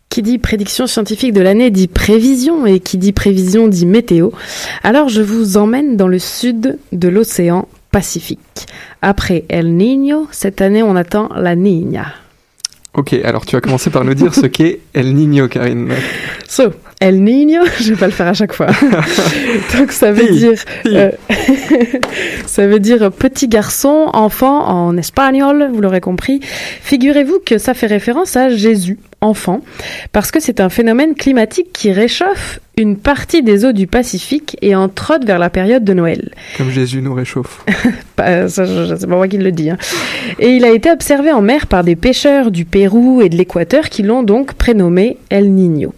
Qui 0.09 0.21
dit 0.21 0.37
prédiction 0.37 0.85
scientifique 0.87 1.33
de 1.33 1.41
l'année 1.41 1.71
dit 1.71 1.87
prévision 1.87 2.65
et 2.65 2.79
qui 2.79 2.97
dit 2.97 3.13
prévision 3.13 3.67
dit 3.67 3.85
météo. 3.85 4.29
Alors 4.83 5.09
je 5.09 5.21
vous 5.21 5.57
emmène 5.57 5.97
dans 5.97 6.07
le 6.07 6.19
sud 6.19 6.77
de 6.91 7.07
l'océan 7.07 7.67
Pacifique. 7.91 8.54
Après 9.07 9.45
El 9.49 9.75
Niño, 9.75 10.27
cette 10.31 10.61
année 10.61 10.81
on 10.81 10.95
attend 10.95 11.29
la 11.35 11.55
Niña. 11.55 12.07
Ok, 12.95 13.13
alors 13.13 13.45
tu 13.45 13.55
vas 13.55 13.61
commencer 13.61 13.91
par 13.91 14.03
nous 14.03 14.15
dire 14.15 14.33
ce 14.33 14.47
qu'est 14.47 14.79
El 14.95 15.13
Niño, 15.13 15.47
Karine. 15.47 15.93
So, 16.47 16.73
El 17.01 17.21
Niño, 17.23 17.61
je 17.81 17.93
vais 17.93 17.99
pas 17.99 18.05
le 18.05 18.11
faire 18.13 18.27
à 18.27 18.33
chaque 18.33 18.53
fois. 18.53 18.67
Donc 19.77 19.91
ça 19.91 20.11
veut 20.11 20.29
dire, 20.33 20.53
euh, 20.85 21.11
ça 22.45 22.67
veut 22.67 22.79
dire 22.79 23.11
petit 23.11 23.47
garçon, 23.47 24.09
enfant 24.13 24.65
en 24.67 24.95
espagnol, 24.97 25.69
vous 25.73 25.81
l'aurez 25.81 26.01
compris. 26.01 26.39
Figurez-vous 26.41 27.39
que 27.45 27.57
ça 27.57 27.73
fait 27.73 27.87
référence 27.87 28.35
à 28.37 28.49
Jésus, 28.49 28.97
enfant, 29.21 29.61
parce 30.13 30.31
que 30.31 30.39
c'est 30.39 30.59
un 30.59 30.69
phénomène 30.69 31.15
climatique 31.15 31.67
qui 31.73 31.91
réchauffe 31.91 32.59
une 32.77 32.97
partie 32.97 33.41
des 33.43 33.65
eaux 33.65 33.71
du 33.71 33.87
Pacifique 33.87 34.57
et 34.61 34.75
en 34.75 34.89
trotte 34.89 35.25
vers 35.25 35.39
la 35.39 35.49
période 35.49 35.83
de 35.83 35.93
Noël. 35.93 36.31
Comme 36.57 36.69
Jésus 36.71 37.01
nous 37.01 37.13
réchauffe. 37.13 37.63
Je- 38.17 38.95
c'est 38.97 39.07
pas 39.07 39.15
moi 39.15 39.27
qui 39.27 39.37
le 39.37 39.51
dis. 39.51 39.69
hein. 39.69 39.77
Et 40.39 40.49
il 40.51 40.65
a 40.65 40.71
été 40.71 40.91
observé 40.91 41.31
en 41.31 41.41
mer 41.41 41.67
par 41.67 41.83
des 41.83 41.95
pêcheurs 41.95 42.51
du 42.51 42.65
Pérou 42.65 43.21
et 43.21 43.29
de 43.29 43.35
l'Équateur 43.37 43.89
qui 43.89 44.03
l'ont 44.03 44.23
donc 44.23 44.53
prénommé 44.53 45.17
El 45.29 45.51
Niño. 45.53 45.93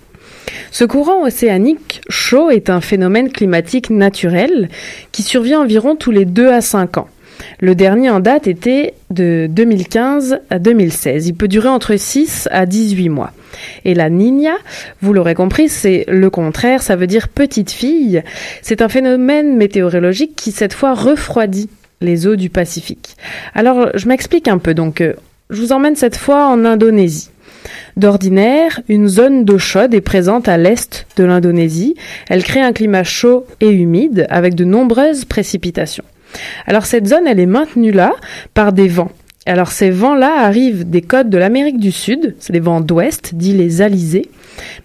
Ce 0.72 0.84
courant 0.86 1.24
océanique 1.24 2.02
chaud 2.10 2.50
est 2.50 2.70
un 2.70 2.82
phénomène 2.82 3.32
climatique 3.32 3.90
naturel 3.90 4.70
qui 5.12 5.24
survient 5.24 5.62
environ 5.62 5.96
tous 5.96 6.12
les 6.12 6.26
2 6.26 6.50
à 6.50 6.62
5 6.62 6.98
ans. 6.98 7.08
Le 7.60 7.76
dernier 7.76 8.10
en 8.10 8.20
date 8.20 8.48
était 8.48 8.94
de 9.10 9.48
2015 9.50 10.40
à 10.50 10.60
2016. 10.60 11.28
Il 11.28 11.34
peut 11.34 11.48
durer 11.48 11.70
entre 11.70 11.96
6 11.96 12.48
à 12.52 12.66
18 12.66 13.10
mois. 13.10 13.32
Et 13.86 13.94
la 13.94 14.10
Niña, 14.10 14.54
vous 15.02 15.14
l'aurez 15.14 15.34
compris, 15.34 15.70
c'est 15.70 16.06
le 16.08 16.30
contraire, 16.30 16.82
ça 16.82 16.96
veut 16.96 17.08
dire 17.08 17.28
petite 17.28 17.72
fille. 17.72 18.24
C'est 18.62 18.82
un 18.82 18.90
phénomène 18.90 19.56
météorologique 19.56 20.36
qui 20.36 20.52
cette 20.52 20.74
fois 20.74 20.94
refroidit 20.94 21.70
les 22.02 22.28
eaux 22.28 22.36
du 22.36 22.50
Pacifique. 22.50 23.16
Alors, 23.56 23.90
je 23.96 24.08
m'explique 24.08 24.48
un 24.48 24.60
peu. 24.60 24.74
Donc, 24.74 25.02
euh, 25.02 25.14
je 25.50 25.62
vous 25.62 25.72
emmène 25.72 25.96
cette 25.96 26.18
fois 26.18 26.48
en 26.48 26.66
Indonésie. 26.66 27.30
D'ordinaire, 27.96 28.82
une 28.88 29.08
zone 29.08 29.46
d'eau 29.46 29.58
chaude 29.58 29.94
est 29.94 30.02
présente 30.02 30.48
à 30.48 30.58
l'est 30.58 31.08
de 31.18 31.24
l'Indonésie. 31.24 31.96
Elle 32.30 32.44
crée 32.44 32.62
un 32.62 32.74
climat 32.74 33.04
chaud 33.04 33.46
et 33.62 33.70
humide 33.70 34.28
avec 34.30 34.56
de 34.56 34.64
nombreuses 34.64 35.26
précipitations. 35.26 36.04
Alors 36.66 36.86
cette 36.86 37.08
zone, 37.08 37.28
elle 37.28 37.40
est 37.40 37.46
maintenue 37.46 37.92
là 37.92 38.14
par 38.54 38.74
des 38.74 38.88
vents. 38.88 39.12
Alors 39.46 39.72
ces 39.72 39.90
vents-là 39.90 40.42
arrivent 40.42 40.90
des 40.90 41.02
côtes 41.02 41.30
de 41.30 41.38
l'Amérique 41.38 41.80
du 41.80 41.92
Sud, 41.92 42.36
c'est 42.40 42.54
des 42.54 42.60
vents 42.60 42.82
d'ouest, 42.82 43.34
dits 43.34 43.54
les 43.54 43.82
alizés. 43.82 44.30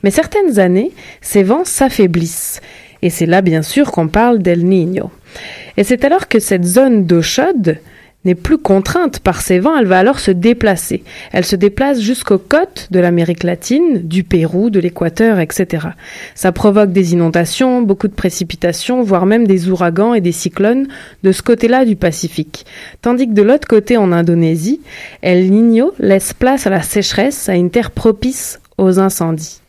Mais 0.05 0.11
certaines 0.11 0.61
années, 0.61 0.93
ces 1.21 1.43
vents 1.43 1.65
s'affaiblissent. 1.65 2.61
Et 3.03 3.11
c'est 3.11 3.27
là 3.27 3.43
bien 3.43 3.63
sûr 3.63 3.91
qu'on 3.91 4.07
parle 4.07 4.39
d'El 4.39 4.65
Niño. 4.65 5.11
Et 5.77 5.85
c'est 5.85 6.05
alors 6.05 6.29
que 6.29 6.39
cette 6.39 6.65
zone 6.65 7.05
d'eau 7.05 7.23
chaude 7.23 7.79
n'est 8.25 8.35
plus 8.35 8.59
contrainte 8.59 9.19
par 9.19 9.41
ces 9.41 9.59
vents, 9.59 9.77
elle 9.77 9.87
va 9.87 9.99
alors 9.99 10.21
se 10.21 10.31
déplacer. 10.31 11.03
Elle 11.33 11.45
se 11.45 11.57
déplace 11.57 12.01
jusqu'aux 12.01 12.39
côtes 12.39 12.89
de 12.91 13.01
l'Amérique 13.01 13.43
latine, 13.43 14.01
du 14.03 14.25
Pérou, 14.25 14.71
de 14.71 14.81
l'Équateur, 14.81 15.41
etc. 15.41 15.89
Ça 16.35 16.53
provoque 16.53 16.93
des 16.93 17.13
inondations, 17.13 17.83
beaucoup 17.83 18.09
de 18.09 18.15
précipitations, 18.15 19.03
voire 19.03 19.27
même 19.27 19.47
des 19.47 19.69
ouragans 19.69 20.15
et 20.15 20.21
des 20.21 20.33
cyclones 20.33 20.89
de 21.23 21.33
ce 21.33 21.43
côté-là 21.43 21.85
du 21.85 21.97
Pacifique. 21.97 22.67
Tandis 23.01 23.27
que 23.29 23.35
de 23.35 23.43
l'autre 23.43 23.69
côté, 23.69 23.97
en 23.97 24.13
Indonésie, 24.13 24.81
El 25.23 25.51
Niño 25.51 25.93
laisse 25.99 26.33
place 26.33 26.67
à 26.67 26.71
la 26.71 26.83
sécheresse, 26.83 27.49
à 27.49 27.55
une 27.55 27.71
terre 27.71 27.91
propice 27.91 28.61
aux 28.79 28.99
incendies. 28.99 29.62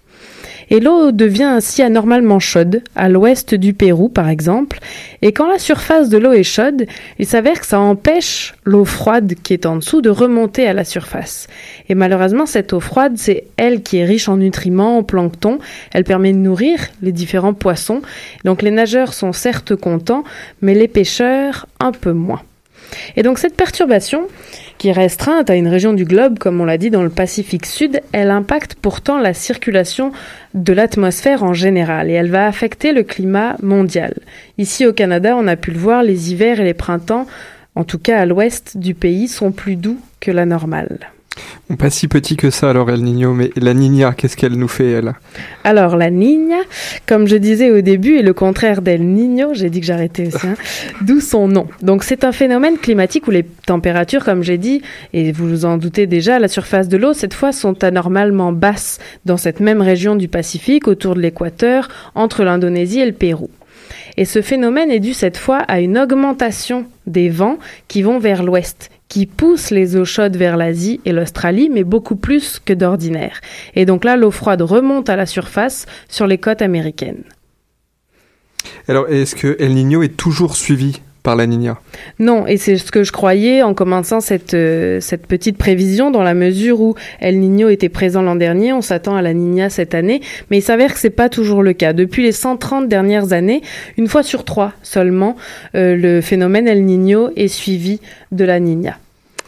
Et 0.73 0.79
l'eau 0.79 1.11
devient 1.11 1.43
ainsi 1.43 1.83
anormalement 1.83 2.39
chaude, 2.39 2.81
à 2.95 3.07
l'ouest 3.07 3.53
du 3.53 3.75
Pérou 3.75 4.09
par 4.09 4.27
exemple, 4.27 4.79
et 5.21 5.31
quand 5.31 5.47
la 5.47 5.59
surface 5.59 6.09
de 6.09 6.17
l'eau 6.17 6.31
est 6.31 6.41
chaude, 6.41 6.87
il 7.19 7.27
s'avère 7.27 7.59
que 7.59 7.67
ça 7.67 7.79
empêche 7.79 8.55
l'eau 8.63 8.83
froide 8.83 9.35
qui 9.43 9.53
est 9.53 9.67
en 9.67 9.75
dessous 9.75 10.01
de 10.01 10.09
remonter 10.09 10.67
à 10.67 10.73
la 10.73 10.83
surface. 10.83 11.45
Et 11.89 11.93
malheureusement, 11.93 12.47
cette 12.47 12.73
eau 12.73 12.79
froide, 12.79 13.13
c'est 13.17 13.43
elle 13.55 13.83
qui 13.83 13.97
est 13.97 14.05
riche 14.05 14.27
en 14.27 14.37
nutriments, 14.37 14.97
en 14.97 15.03
plancton, 15.03 15.59
elle 15.91 16.05
permet 16.05 16.33
de 16.33 16.39
nourrir 16.39 16.79
les 17.03 17.11
différents 17.11 17.53
poissons. 17.53 18.01
Donc 18.43 18.63
les 18.63 18.71
nageurs 18.71 19.13
sont 19.13 19.31
certes 19.31 19.75
contents, 19.75 20.23
mais 20.63 20.73
les 20.73 20.87
pêcheurs 20.87 21.67
un 21.79 21.91
peu 21.91 22.13
moins. 22.13 22.41
Et 23.15 23.21
donc 23.21 23.37
cette 23.37 23.55
perturbation, 23.55 24.27
restreinte 24.91 25.49
à 25.49 25.55
une 25.55 25.67
région 25.67 25.93
du 25.93 26.05
globe, 26.05 26.37
comme 26.39 26.59
on 26.59 26.65
l'a 26.65 26.77
dit 26.77 26.89
dans 26.89 27.03
le 27.03 27.09
Pacifique 27.09 27.65
Sud, 27.65 28.01
elle 28.11 28.31
impacte 28.31 28.75
pourtant 28.75 29.19
la 29.19 29.33
circulation 29.33 30.11
de 30.53 30.73
l'atmosphère 30.73 31.43
en 31.43 31.53
général 31.53 32.09
et 32.09 32.13
elle 32.13 32.29
va 32.29 32.47
affecter 32.47 32.91
le 32.91 33.03
climat 33.03 33.55
mondial. 33.61 34.13
Ici 34.57 34.85
au 34.85 34.93
Canada, 34.93 35.35
on 35.37 35.47
a 35.47 35.55
pu 35.55 35.71
le 35.71 35.79
voir, 35.79 36.03
les 36.03 36.31
hivers 36.31 36.59
et 36.59 36.65
les 36.65 36.73
printemps, 36.73 37.27
en 37.75 37.83
tout 37.83 37.99
cas 37.99 38.19
à 38.19 38.25
l'ouest 38.25 38.77
du 38.77 38.93
pays, 38.93 39.27
sont 39.27 39.51
plus 39.51 39.75
doux 39.75 39.99
que 40.19 40.31
la 40.31 40.45
normale. 40.45 40.99
Bon, 41.69 41.77
pas 41.77 41.89
si 41.89 42.07
petit 42.07 42.35
que 42.35 42.49
ça 42.49 42.69
alors 42.69 42.89
El 42.89 43.03
Niño, 43.03 43.33
mais 43.33 43.51
la 43.55 43.73
Niña, 43.73 44.13
qu'est-ce 44.13 44.35
qu'elle 44.35 44.53
nous 44.53 44.67
fait 44.67 44.91
elle? 44.91 45.13
Alors 45.63 45.95
la 45.95 46.09
Niña, 46.09 46.57
comme 47.07 47.27
je 47.27 47.35
disais 47.37 47.71
au 47.71 47.81
début, 47.81 48.17
est 48.17 48.21
le 48.21 48.33
contraire 48.33 48.81
d'El 48.81 49.01
Niño, 49.05 49.53
j'ai 49.53 49.69
dit 49.69 49.79
que 49.79 49.85
j'arrêtais 49.85 50.27
aussi, 50.27 50.45
hein, 50.45 50.55
d'où 51.01 51.21
son 51.21 51.47
nom. 51.47 51.67
Donc 51.81 52.03
c'est 52.03 52.23
un 52.23 52.31
phénomène 52.31 52.77
climatique 52.77 53.27
où 53.27 53.31
les 53.31 53.43
températures, 53.43 54.25
comme 54.25 54.43
j'ai 54.43 54.57
dit, 54.57 54.81
et 55.13 55.31
vous 55.31 55.47
vous 55.47 55.65
en 55.65 55.77
doutez 55.77 56.05
déjà, 56.05 56.35
à 56.35 56.39
la 56.39 56.47
surface 56.47 56.89
de 56.89 56.97
l'eau, 56.97 57.13
cette 57.13 57.33
fois, 57.33 57.51
sont 57.51 57.83
anormalement 57.83 58.51
basses 58.51 58.99
dans 59.25 59.37
cette 59.37 59.59
même 59.59 59.81
région 59.81 60.15
du 60.15 60.27
Pacifique, 60.27 60.87
autour 60.87 61.15
de 61.15 61.21
l'équateur, 61.21 61.87
entre 62.15 62.43
l'Indonésie 62.43 62.99
et 62.99 63.05
le 63.05 63.13
Pérou. 63.13 63.49
Et 64.17 64.25
ce 64.25 64.41
phénomène 64.41 64.91
est 64.91 64.99
dû 64.99 65.13
cette 65.13 65.37
fois 65.37 65.57
à 65.57 65.79
une 65.79 65.97
augmentation 65.97 66.85
des 67.07 67.29
vents 67.29 67.57
qui 67.87 68.03
vont 68.03 68.19
vers 68.19 68.43
l'ouest, 68.43 68.91
qui 69.13 69.27
poussent 69.27 69.69
les 69.69 69.95
eaux 69.95 70.05
chaudes 70.05 70.35
vers 70.37 70.57
l'Asie 70.57 70.99
et 71.05 71.11
l'Australie, 71.11 71.69
mais 71.71 71.83
beaucoup 71.83 72.15
plus 72.15 72.57
que 72.57 72.73
d'ordinaire. 72.73 73.41
Et 73.75 73.85
donc 73.85 74.05
là, 74.05 74.17
l'eau 74.17 74.31
froide 74.31 74.63
remonte 74.63 75.07
à 75.07 75.15
la 75.15 75.27
surface 75.27 75.85
sur 76.09 76.25
les 76.25 76.39
côtes 76.39 76.63
américaines. 76.63 77.21
Alors, 78.87 79.07
est-ce 79.09 79.35
que 79.35 79.55
El 79.59 79.75
Niño 79.75 80.01
est 80.01 80.17
toujours 80.17 80.55
suivi 80.55 80.99
par 81.21 81.35
la 81.35 81.45
Niña? 81.45 81.79
Non, 82.17 82.47
et 82.47 82.57
c'est 82.57 82.77
ce 82.77 82.91
que 82.91 83.03
je 83.03 83.11
croyais 83.11 83.61
en 83.61 83.75
commençant 83.75 84.19
cette, 84.19 84.55
euh, 84.55 84.99
cette 84.99 85.27
petite 85.27 85.59
prévision, 85.59 86.09
dans 86.09 86.23
la 86.23 86.33
mesure 86.33 86.81
où 86.81 86.95
El 87.19 87.39
Niño 87.39 87.69
était 87.69 87.89
présent 87.89 88.23
l'an 88.23 88.35
dernier, 88.35 88.73
on 88.73 88.81
s'attend 88.81 89.15
à 89.15 89.21
la 89.21 89.35
Niña 89.35 89.69
cette 89.69 89.93
année, 89.93 90.21
mais 90.49 90.57
il 90.57 90.63
s'avère 90.63 90.91
que 90.91 90.99
c'est 90.99 91.11
pas 91.11 91.29
toujours 91.29 91.61
le 91.61 91.73
cas. 91.73 91.93
Depuis 91.93 92.23
les 92.23 92.31
130 92.31 92.89
dernières 92.89 93.31
années, 93.31 93.61
une 93.95 94.07
fois 94.07 94.23
sur 94.23 94.43
trois 94.43 94.73
seulement, 94.81 95.35
euh, 95.75 95.95
le 95.95 96.19
phénomène 96.21 96.67
El 96.67 96.83
Niño 96.83 97.29
est 97.35 97.47
suivi 97.47 98.01
de 98.31 98.43
la 98.43 98.59
Niña. 98.59 98.97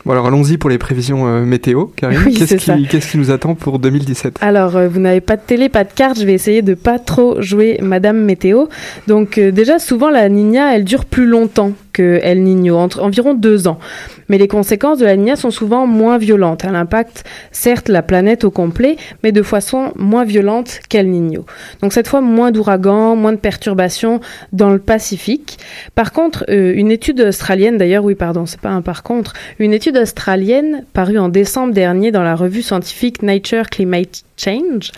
Bon 0.06 0.12
alors 0.12 0.28
allons-y 0.28 0.60
pour 0.60 0.70
les 0.70 0.78
prévisions 0.78 1.28
euh, 1.28 1.46
météo, 1.46 1.86
Karine. 1.96 2.20
Oui, 2.28 2.36
qu'est-ce, 2.36 2.58
qui, 2.58 2.88
qu'est-ce 2.88 3.12
qui 3.12 3.18
nous 3.18 3.32
attend 3.32 3.56
pour 3.56 3.80
2017 3.80 4.38
Alors, 4.42 4.76
euh, 4.76 4.88
vous 4.88 5.00
n'avez 5.00 5.20
pas 5.20 5.36
de 5.36 5.42
télé, 5.42 5.68
pas 5.68 5.84
de 5.84 5.92
carte, 5.92 6.20
je 6.20 6.26
vais 6.26 6.34
essayer 6.34 6.62
de 6.62 6.76
pas 6.76 7.00
trop 7.00 7.42
jouer 7.42 7.80
Madame 7.82 8.20
Météo. 8.24 8.68
Donc, 9.08 9.40
euh, 9.40 9.52
déjà, 9.52 9.80
souvent, 9.80 10.12
la 10.12 10.30
Niña, 10.30 10.76
elle 10.76 10.84
dure 10.84 11.06
plus 11.06 11.26
longtemps 11.26 11.72
que 11.96 12.20
El 12.22 12.44
Niño, 12.44 12.76
entre 12.76 13.02
environ 13.02 13.34
deux 13.34 13.70
ans. 13.70 13.80
Mais 14.28 14.38
les 14.38 14.50
conséquences 14.50 15.00
de 15.00 15.06
la 15.06 15.16
Niña 15.16 15.38
sont 15.38 15.50
souvent 15.50 15.88
moins 15.88 16.18
violentes. 16.18 16.66
Elle 16.68 16.76
impacte, 16.76 17.24
certes, 17.52 17.88
la 17.88 18.02
planète 18.02 18.44
au 18.44 18.52
complet, 18.52 18.98
mais 19.24 19.32
de 19.32 19.42
façon 19.42 19.94
moins 19.96 20.26
violente 20.26 20.82
qu'El 20.90 21.10
Niño. 21.10 21.46
Donc, 21.82 21.94
cette 21.94 22.10
fois, 22.10 22.20
moins 22.20 22.52
d'ouragans, 22.52 23.16
moins 23.16 23.32
de 23.32 23.38
perturbations 23.38 24.20
dans 24.52 24.72
le 24.72 24.80
Pacifique. 24.80 25.58
Par 25.96 26.12
contre, 26.12 26.44
euh, 26.50 26.74
une 26.76 26.92
étude 26.92 27.22
australienne, 27.22 27.78
d'ailleurs, 27.78 28.04
oui, 28.04 28.16
pardon, 28.16 28.46
c'est 28.46 28.60
pas 28.60 28.70
un 28.70 28.82
par 28.82 29.02
contre, 29.02 29.34
une 29.60 29.72
étude 29.72 29.98
australienne 29.98 30.84
parue 30.92 31.18
en 31.18 31.30
décembre 31.30 31.74
dernier 31.74 32.12
dans 32.12 32.24
la 32.24 32.36
revue 32.36 32.62
scientifique 32.62 33.24
Nature 33.24 33.70
Climate 33.70 34.26
Change 34.38 34.92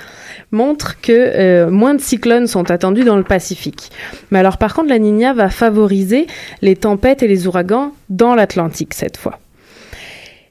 montre 0.52 1.00
que 1.00 1.12
euh, 1.12 1.70
moins 1.70 1.94
de 1.94 2.02
cyclones 2.02 2.48
sont 2.48 2.72
attendus 2.72 3.04
dans 3.04 3.18
le 3.18 3.24
Pacifique. 3.24 3.92
Mais 4.32 4.40
alors 4.40 4.58
par 4.58 4.74
contre, 4.74 4.90
la 4.90 5.00
Niña 5.00 5.34
va 5.34 5.50
favoriser 5.50 6.28
les 6.62 6.76
tempêtes 6.88 7.22
et 7.22 7.28
les 7.28 7.48
ouragans 7.48 7.92
dans 8.08 8.34
l'Atlantique 8.34 8.94
cette 8.94 9.18
fois. 9.18 9.40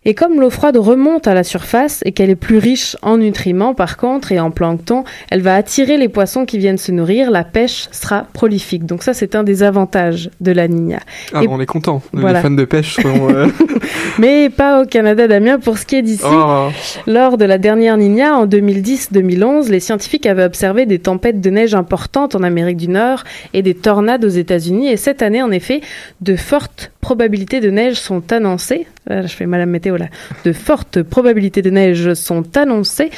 Et 0.09 0.15
comme 0.15 0.41
l'eau 0.41 0.51
froide 0.51 0.77
remonte 0.77 1.27
à 1.27 1.35
la 1.35 1.43
surface 1.43 2.01
et 2.07 2.13
qu'elle 2.13 2.31
est 2.31 2.37
plus 2.37 2.59
riche 2.59 2.97
en 3.03 3.19
nutriments 3.19 3.75
par 3.75 3.97
contre 3.97 4.31
et 4.31 4.39
en 4.39 4.53
plancton, 4.53 5.03
elle 5.31 5.43
va 5.43 5.57
attirer 5.57 5.99
les 5.99 6.09
poissons 6.09 6.47
qui 6.47 6.59
viennent 6.59 6.79
se 6.79 6.93
nourrir, 6.93 7.31
la 7.33 7.43
pêche 7.43 7.89
sera 7.91 8.25
prolifique. 8.33 8.87
Donc 8.87 9.03
ça 9.03 9.15
c'est 9.15 9.35
un 9.35 9.43
des 9.43 9.65
avantages 9.65 10.31
de 10.41 10.53
la 10.53 10.69
Nina. 10.69 11.01
Ah, 11.35 11.43
Et- 11.43 11.49
on 11.49 11.61
est 11.61 11.67
content. 11.67 12.03
Voilà. 12.13 12.39
Les 12.39 12.43
fans 12.43 12.51
de 12.53 12.65
pêche 12.65 12.95
seront. 12.95 13.31
euh, 13.31 13.49
Mais 14.19 14.49
pas 14.49 14.81
au 14.81 14.87
Canada, 14.87 15.27
Damien, 15.27 15.59
pour 15.59 15.77
ce 15.77 15.85
qui 15.85 15.97
est 15.97 16.03
d'ici. 16.03 16.23
Oh. 16.25 16.69
Lors 17.07 17.37
de 17.37 17.45
la 17.45 17.59
dernière 17.59 17.97
Nina, 17.97 18.37
en 18.37 18.47
2010-2011, 18.47 19.71
les 19.71 19.81
scientifiques 19.81 20.27
avaient 20.27 20.45
observé 20.45 20.87
des 20.87 21.01
tempêtes 21.01 21.41
de 21.41 21.51
neige 21.51 21.75
importantes 21.75 22.35
en 22.35 22.43
Amérique 22.43 22.77
du 22.77 22.89
Nord 22.89 23.25
et 23.55 23.63
des 23.63 23.75
tornades 23.75 24.25
aux 24.25 24.29
États-Unis. 24.29 24.89
Et 24.89 24.97
cette 24.97 25.21
année, 25.23 25.43
en 25.43 25.51
effet, 25.51 25.81
de 26.21 26.37
fortes 26.37 26.93
probabilités 27.01 27.61
de 27.61 27.71
neige 27.71 27.95
sont 27.97 28.33
annoncées. 28.33 28.87
Là, 29.07 29.23
je 29.23 29.29
fais 29.29 29.47
mal 29.47 29.61
à 29.61 29.67
météo 29.67 29.96
De 30.45 30.53
fortes 30.53 31.03
probabilités 31.03 31.63
de 31.63 31.71
neige 31.71 32.15
sont 32.15 32.57
annoncées. 32.57 33.11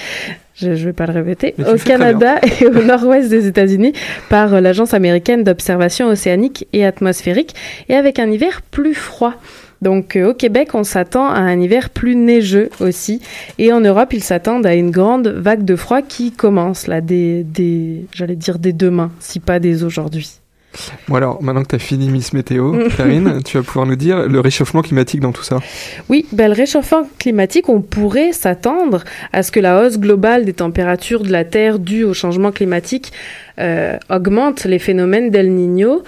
Je 0.55 0.71
ne 0.71 0.75
vais 0.75 0.93
pas 0.93 1.07
le 1.07 1.13
répéter. 1.13 1.55
Au 1.59 1.77
Canada 1.77 2.41
et 2.61 2.67
au 2.67 2.83
nord-ouest 2.83 3.29
des 3.29 3.47
États-Unis 3.47 3.93
par 4.29 4.61
l'Agence 4.61 4.93
américaine 4.93 5.45
d'observation 5.45 6.09
océanique 6.09 6.67
et 6.73 6.85
atmosphérique 6.85 7.55
et 7.89 7.95
avec 7.95 8.19
un 8.19 8.31
hiver 8.31 8.63
plus 8.63 8.95
froid. 8.95 9.35
Donc 9.83 10.17
euh, 10.17 10.31
au 10.31 10.35
Québec, 10.35 10.75
on 10.75 10.83
s'attend 10.83 11.29
à 11.29 11.39
un 11.39 11.61
hiver 11.61 11.91
plus 11.91 12.17
neigeux 12.17 12.71
aussi. 12.81 13.21
Et 13.59 13.73
en 13.73 13.81
Europe, 13.81 14.13
ils 14.13 14.25
s'attendent 14.25 14.67
à 14.67 14.75
une 14.75 14.91
grande 14.91 15.29
vague 15.29 15.65
de 15.65 15.77
froid 15.77 16.03
qui 16.03 16.33
commence 16.33 16.87
là, 16.87 17.01
dès 17.01 17.47
j'allais 18.13 18.37
dire 18.37 18.59
dès 18.59 18.73
demain, 18.73 19.13
si 19.21 19.39
pas 19.39 19.61
dès 19.61 19.85
aujourd'hui. 19.85 20.41
Bon 21.09 21.17
alors, 21.17 21.43
maintenant 21.43 21.63
que 21.63 21.69
tu 21.69 21.77
as 21.77 21.81
fini 21.81 22.11
Miss 22.11 22.33
Météo, 22.33 22.89
Karine, 22.97 23.43
tu 23.45 23.57
vas 23.57 23.63
pouvoir 23.63 23.87
nous 23.87 23.97
dire 23.97 24.29
le 24.29 24.41
réchauffement 24.41 24.83
climatique 24.83 25.21
dans 25.21 25.33
tout 25.33 25.43
ça. 25.43 25.59
Oui, 26.09 26.27
ben, 26.33 26.49
le 26.49 26.55
réchauffement 26.55 27.09
climatique, 27.19 27.69
on 27.69 27.81
pourrait 27.81 28.33
s'attendre 28.33 29.05
à 29.33 29.43
ce 29.43 29.51
que 29.51 29.61
la 29.61 29.83
hausse 29.83 29.99
globale 29.99 30.45
des 30.45 30.53
températures 30.53 31.23
de 31.23 31.33
la 31.33 31.45
Terre 31.45 31.79
due 31.79 32.05
au 32.05 32.15
changement 32.15 32.53
climatique 32.53 33.13
euh, 33.59 33.97
augmente 34.09 34.65
les 34.65 34.79
phénomènes 34.79 35.31
d'El 35.31 35.51
Niño 35.51 36.03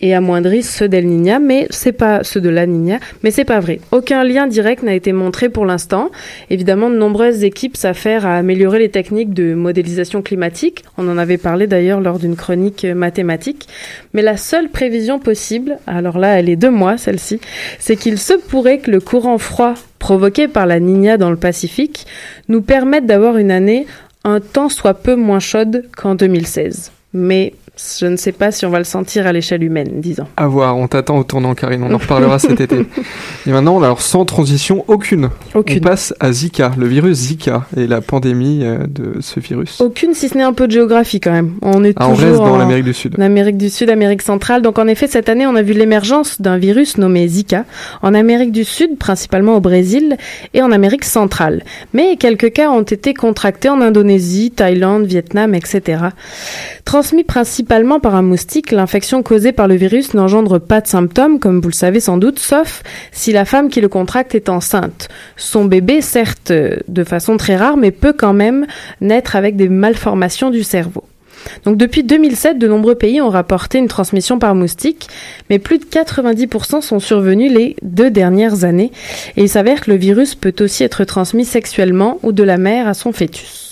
et 0.00 0.14
amoindrisse 0.14 0.74
ceux 0.74 0.88
d'El 0.88 1.06
Niña, 1.06 1.38
mais 1.38 1.66
c'est 1.70 1.92
pas 1.92 2.24
ceux 2.24 2.40
de 2.40 2.48
la 2.48 2.66
Niña, 2.66 2.98
mais 3.22 3.30
c'est 3.30 3.44
pas 3.44 3.60
vrai. 3.60 3.80
Aucun 3.92 4.24
lien 4.24 4.46
direct 4.46 4.82
n'a 4.82 4.94
été 4.94 5.12
montré 5.12 5.48
pour 5.48 5.64
l'instant. 5.64 6.10
Évidemment, 6.50 6.90
de 6.90 6.96
nombreuses 6.96 7.44
équipes 7.44 7.76
s'affairent 7.76 8.26
à 8.26 8.36
améliorer 8.36 8.78
les 8.78 8.88
techniques 8.88 9.32
de 9.32 9.54
modélisation 9.54 10.22
climatique. 10.22 10.84
On 10.96 11.08
en 11.08 11.18
avait 11.18 11.38
parlé 11.38 11.66
d'ailleurs 11.66 12.00
lors 12.00 12.18
d'une 12.18 12.36
chronique 12.36 12.84
euh, 12.84 12.94
mathématique. 12.94 13.68
Mais 14.12 14.22
la 14.22 14.36
seule 14.36 14.68
prévision 14.68 15.18
possible, 15.18 15.78
alors 15.86 16.18
là, 16.18 16.38
elle 16.38 16.48
est 16.48 16.56
de 16.56 16.68
moi, 16.68 16.98
celle-ci, 16.98 17.40
c'est 17.78 17.96
qu'il 17.96 18.18
se 18.18 18.34
pourrait 18.34 18.78
que 18.78 18.90
le 18.90 19.00
courant 19.00 19.38
froid 19.38 19.74
provoqué 19.98 20.48
par 20.48 20.66
la 20.66 20.80
Niña 20.80 21.16
dans 21.16 21.30
le 21.30 21.36
Pacifique 21.36 22.06
nous 22.48 22.62
permette 22.62 23.06
d'avoir 23.06 23.36
une 23.36 23.50
année 23.50 23.86
un 24.28 24.40
temps 24.40 24.68
soit 24.68 24.94
peu 24.94 25.16
moins 25.16 25.40
chaude 25.40 25.84
qu'en 25.96 26.14
2016. 26.14 26.92
Mais 27.12 27.54
je 28.00 28.06
ne 28.06 28.16
sais 28.16 28.32
pas 28.32 28.50
si 28.50 28.66
on 28.66 28.70
va 28.70 28.78
le 28.78 28.84
sentir 28.84 29.26
à 29.26 29.32
l'échelle 29.32 29.62
humaine, 29.62 29.88
disons. 30.00 30.26
À 30.36 30.48
voir, 30.48 30.76
on 30.76 30.88
t'attend 30.88 31.16
au 31.18 31.22
tournant, 31.24 31.54
Karine, 31.54 31.82
on 31.84 31.94
en 31.94 31.98
reparlera 31.98 32.38
cet 32.38 32.60
été. 32.60 32.86
Et 33.46 33.50
maintenant, 33.50 33.80
alors 33.80 34.00
sans 34.02 34.24
transition 34.24 34.84
aucune, 34.88 35.30
Aucune. 35.54 35.78
on 35.78 35.80
passe 35.88 36.12
à 36.18 36.32
Zika, 36.32 36.72
le 36.76 36.86
virus 36.88 37.16
Zika 37.16 37.66
et 37.76 37.86
la 37.86 38.00
pandémie 38.00 38.60
euh, 38.64 38.78
de 38.88 39.20
ce 39.20 39.38
virus. 39.38 39.80
Aucune, 39.80 40.12
si 40.14 40.28
ce 40.28 40.36
n'est 40.36 40.42
un 40.42 40.52
peu 40.52 40.66
de 40.66 40.72
géographie 40.72 41.20
quand 41.20 41.30
même. 41.30 41.52
On 41.62 41.84
est 41.84 41.94
Ah, 41.96 42.08
on 42.08 42.14
toujours 42.14 42.30
reste 42.30 42.40
dans 42.40 42.54
en- 42.54 42.58
l'Amérique 42.58 42.84
du 42.84 42.94
Sud. 42.94 43.14
En 43.16 43.22
Amérique 43.22 43.56
du 43.58 43.70
Sud, 43.70 43.90
Amérique 43.90 44.22
centrale. 44.22 44.62
Donc 44.62 44.78
en 44.80 44.88
effet, 44.88 45.06
cette 45.06 45.28
année, 45.28 45.46
on 45.46 45.54
a 45.54 45.62
vu 45.62 45.72
l'émergence 45.72 46.40
d'un 46.40 46.58
virus 46.58 46.98
nommé 46.98 47.28
Zika 47.28 47.64
en 48.02 48.12
Amérique 48.12 48.50
du 48.50 48.64
Sud, 48.64 48.98
principalement 48.98 49.54
au 49.56 49.60
Brésil, 49.60 50.16
et 50.52 50.62
en 50.62 50.72
Amérique 50.72 51.04
centrale. 51.04 51.62
Mais 51.94 52.16
quelques 52.16 52.52
cas 52.52 52.70
ont 52.70 52.82
été 52.82 53.14
contractés 53.14 53.68
en 53.68 53.80
Indonésie, 53.80 54.50
Thaïlande, 54.50 55.06
Vietnam, 55.06 55.54
etc. 55.54 56.02
Transmis 56.84 57.22
principalement 57.22 57.67
par 57.68 58.14
un 58.14 58.22
moustique, 58.22 58.70
l'infection 58.70 59.22
causée 59.22 59.52
par 59.52 59.68
le 59.68 59.74
virus 59.74 60.14
n'engendre 60.14 60.58
pas 60.58 60.80
de 60.80 60.86
symptômes, 60.86 61.38
comme 61.38 61.60
vous 61.60 61.68
le 61.68 61.74
savez 61.74 62.00
sans 62.00 62.16
doute, 62.16 62.38
sauf 62.38 62.82
si 63.12 63.32
la 63.32 63.44
femme 63.44 63.68
qui 63.68 63.80
le 63.80 63.88
contracte 63.88 64.34
est 64.34 64.48
enceinte. 64.48 65.08
Son 65.36 65.66
bébé, 65.66 66.00
certes, 66.00 66.50
euh, 66.50 66.76
de 66.88 67.04
façon 67.04 67.36
très 67.36 67.56
rare, 67.56 67.76
mais 67.76 67.90
peut 67.90 68.14
quand 68.14 68.32
même 68.32 68.66
naître 69.00 69.36
avec 69.36 69.56
des 69.56 69.68
malformations 69.68 70.50
du 70.50 70.62
cerveau. 70.62 71.04
Donc 71.64 71.76
depuis 71.76 72.02
2007, 72.02 72.58
de 72.58 72.66
nombreux 72.66 72.94
pays 72.94 73.20
ont 73.20 73.28
rapporté 73.28 73.78
une 73.78 73.86
transmission 73.86 74.38
par 74.38 74.54
moustique, 74.54 75.08
mais 75.50 75.58
plus 75.58 75.78
de 75.78 75.84
90% 75.84 76.80
sont 76.80 76.98
survenus 76.98 77.52
les 77.52 77.76
deux 77.82 78.10
dernières 78.10 78.64
années. 78.64 78.92
Et 79.36 79.42
il 79.42 79.48
s'avère 79.48 79.82
que 79.82 79.90
le 79.90 79.96
virus 79.96 80.34
peut 80.34 80.54
aussi 80.60 80.84
être 80.84 81.04
transmis 81.04 81.44
sexuellement 81.44 82.18
ou 82.22 82.32
de 82.32 82.42
la 82.42 82.56
mère 82.56 82.88
à 82.88 82.94
son 82.94 83.12
fœtus. 83.12 83.67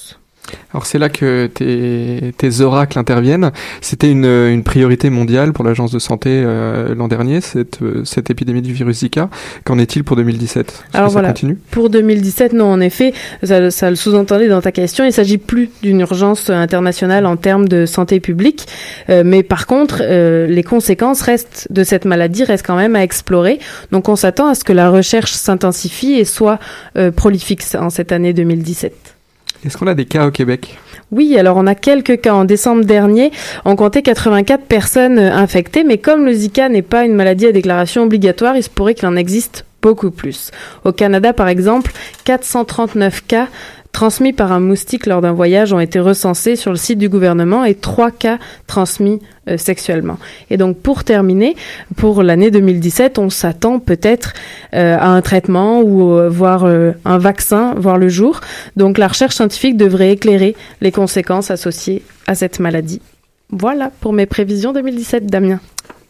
Alors 0.72 0.86
c'est 0.86 0.98
là 0.98 1.08
que 1.08 1.46
tes, 1.46 2.32
tes 2.36 2.60
oracles 2.60 2.98
interviennent. 2.98 3.50
C'était 3.80 4.10
une, 4.10 4.26
une 4.26 4.62
priorité 4.62 5.10
mondiale 5.10 5.52
pour 5.52 5.64
l'Agence 5.64 5.92
de 5.92 5.98
santé 5.98 6.42
euh, 6.44 6.94
l'an 6.94 7.08
dernier, 7.08 7.40
cette, 7.40 7.82
euh, 7.82 8.04
cette 8.04 8.30
épidémie 8.30 8.62
du 8.62 8.72
virus 8.72 8.98
Zika. 8.98 9.28
Qu'en 9.64 9.78
est-il 9.78 10.04
pour 10.04 10.16
2017 10.16 10.68
Est-ce 10.68 10.92
que 10.92 10.96
Alors 10.96 11.10
voilà, 11.10 11.34
pour 11.70 11.90
2017, 11.90 12.52
non, 12.52 12.66
en 12.66 12.80
effet, 12.80 13.12
ça, 13.42 13.70
ça 13.70 13.90
le 13.90 13.96
sous-entendait 13.96 14.48
dans 14.48 14.60
ta 14.60 14.72
question, 14.72 15.04
il 15.04 15.12
s'agit 15.12 15.38
plus 15.38 15.70
d'une 15.82 16.00
urgence 16.00 16.50
internationale 16.50 17.26
en 17.26 17.36
termes 17.36 17.68
de 17.68 17.86
santé 17.86 18.20
publique, 18.20 18.66
euh, 19.10 19.22
mais 19.24 19.42
par 19.42 19.66
contre, 19.66 20.02
euh, 20.02 20.46
les 20.46 20.62
conséquences 20.62 21.22
restent 21.22 21.68
de 21.70 21.84
cette 21.84 22.04
maladie 22.04 22.44
restent 22.44 22.66
quand 22.66 22.76
même 22.76 22.96
à 22.96 23.02
explorer. 23.02 23.58
Donc 23.92 24.08
on 24.08 24.16
s'attend 24.16 24.48
à 24.48 24.54
ce 24.54 24.64
que 24.64 24.72
la 24.72 24.90
recherche 24.90 25.32
s'intensifie 25.32 26.14
et 26.14 26.24
soit 26.24 26.58
euh, 26.96 27.10
prolifique 27.10 27.62
en 27.78 27.90
cette 27.90 28.12
année 28.12 28.32
2017. 28.32 29.15
Est-ce 29.64 29.76
qu'on 29.76 29.86
a 29.86 29.94
des 29.94 30.04
cas 30.04 30.26
au 30.26 30.30
Québec? 30.30 30.78
Oui, 31.12 31.38
alors 31.38 31.56
on 31.56 31.66
a 31.66 31.74
quelques 31.74 32.20
cas. 32.20 32.34
En 32.34 32.44
décembre 32.44 32.84
dernier, 32.84 33.30
on 33.64 33.76
comptait 33.76 34.02
84 34.02 34.64
personnes 34.64 35.18
euh, 35.18 35.34
infectées, 35.34 35.84
mais 35.84 35.98
comme 35.98 36.24
le 36.24 36.32
Zika 36.32 36.68
n'est 36.68 36.82
pas 36.82 37.04
une 37.04 37.14
maladie 37.14 37.46
à 37.46 37.52
déclaration 37.52 38.02
obligatoire, 38.02 38.56
il 38.56 38.62
se 38.62 38.70
pourrait 38.70 38.94
qu'il 38.94 39.08
en 39.08 39.16
existe 39.16 39.64
beaucoup 39.82 40.10
plus. 40.10 40.50
Au 40.84 40.92
Canada, 40.92 41.32
par 41.32 41.46
exemple, 41.48 41.92
439 42.24 43.24
cas 43.26 43.48
transmis 43.96 44.34
par 44.34 44.52
un 44.52 44.60
moustique 44.60 45.06
lors 45.06 45.22
d'un 45.22 45.32
voyage 45.32 45.72
ont 45.72 45.80
été 45.80 45.98
recensés 45.98 46.54
sur 46.54 46.70
le 46.70 46.76
site 46.76 46.98
du 46.98 47.08
gouvernement 47.08 47.64
et 47.64 47.74
trois 47.74 48.10
cas 48.10 48.38
transmis 48.66 49.22
euh, 49.48 49.56
sexuellement. 49.56 50.18
Et 50.50 50.58
donc 50.58 50.76
pour 50.76 51.02
terminer, 51.02 51.56
pour 51.96 52.22
l'année 52.22 52.50
2017, 52.50 53.18
on 53.18 53.30
s'attend 53.30 53.78
peut-être 53.78 54.34
euh, 54.74 54.98
à 55.00 55.08
un 55.08 55.22
traitement 55.22 55.80
ou 55.80 56.12
euh, 56.12 56.28
voir 56.28 56.66
euh, 56.66 56.92
un 57.06 57.16
vaccin 57.16 57.72
voir 57.78 57.96
le 57.96 58.10
jour. 58.10 58.42
Donc 58.76 58.98
la 58.98 59.08
recherche 59.08 59.36
scientifique 59.36 59.78
devrait 59.78 60.12
éclairer 60.12 60.56
les 60.82 60.92
conséquences 60.92 61.50
associées 61.50 62.02
à 62.26 62.34
cette 62.34 62.60
maladie. 62.60 63.00
Voilà 63.48 63.90
pour 64.02 64.12
mes 64.12 64.26
prévisions 64.26 64.74
2017, 64.74 65.24
Damien. 65.24 65.58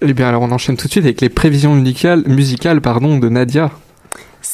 Eh 0.01 0.13
bien 0.13 0.27
alors 0.27 0.43
on 0.43 0.51
enchaîne 0.51 0.77
tout 0.77 0.89
de 0.89 0.93
suite 0.93 1.05
avec 1.05 1.21
les 1.21 1.29
prévisions 1.29 1.73
musicales, 1.77 2.81
pardon, 2.81 3.19
de 3.19 3.29
Nadia. 3.29 3.71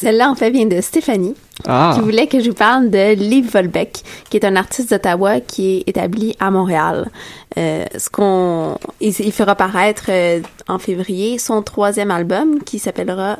Celle-là, 0.02 0.30
en 0.30 0.34
fait, 0.34 0.50
vient 0.50 0.66
de 0.66 0.80
Stéphanie, 0.80 1.34
Ah. 1.66 1.92
qui 1.94 2.00
voulait 2.00 2.26
que 2.26 2.40
je 2.40 2.48
vous 2.50 2.54
parle 2.56 2.90
de 2.90 3.14
Liv 3.14 3.50
Volbeck, 3.52 4.02
qui 4.30 4.36
est 4.36 4.44
un 4.44 4.56
artiste 4.56 4.90
d'Ottawa 4.90 5.40
qui 5.40 5.76
est 5.78 5.88
établi 5.88 6.34
à 6.40 6.50
Montréal. 6.50 7.08
Euh, 7.58 7.84
ce 7.96 8.10
qu'on, 8.10 8.76
il, 9.00 9.14
il 9.20 9.32
fera 9.32 9.54
paraître 9.54 10.04
euh, 10.08 10.40
en 10.68 10.78
février 10.78 11.38
son 11.38 11.62
troisième 11.62 12.10
album 12.10 12.62
qui 12.64 12.78
s'appellera. 12.78 13.38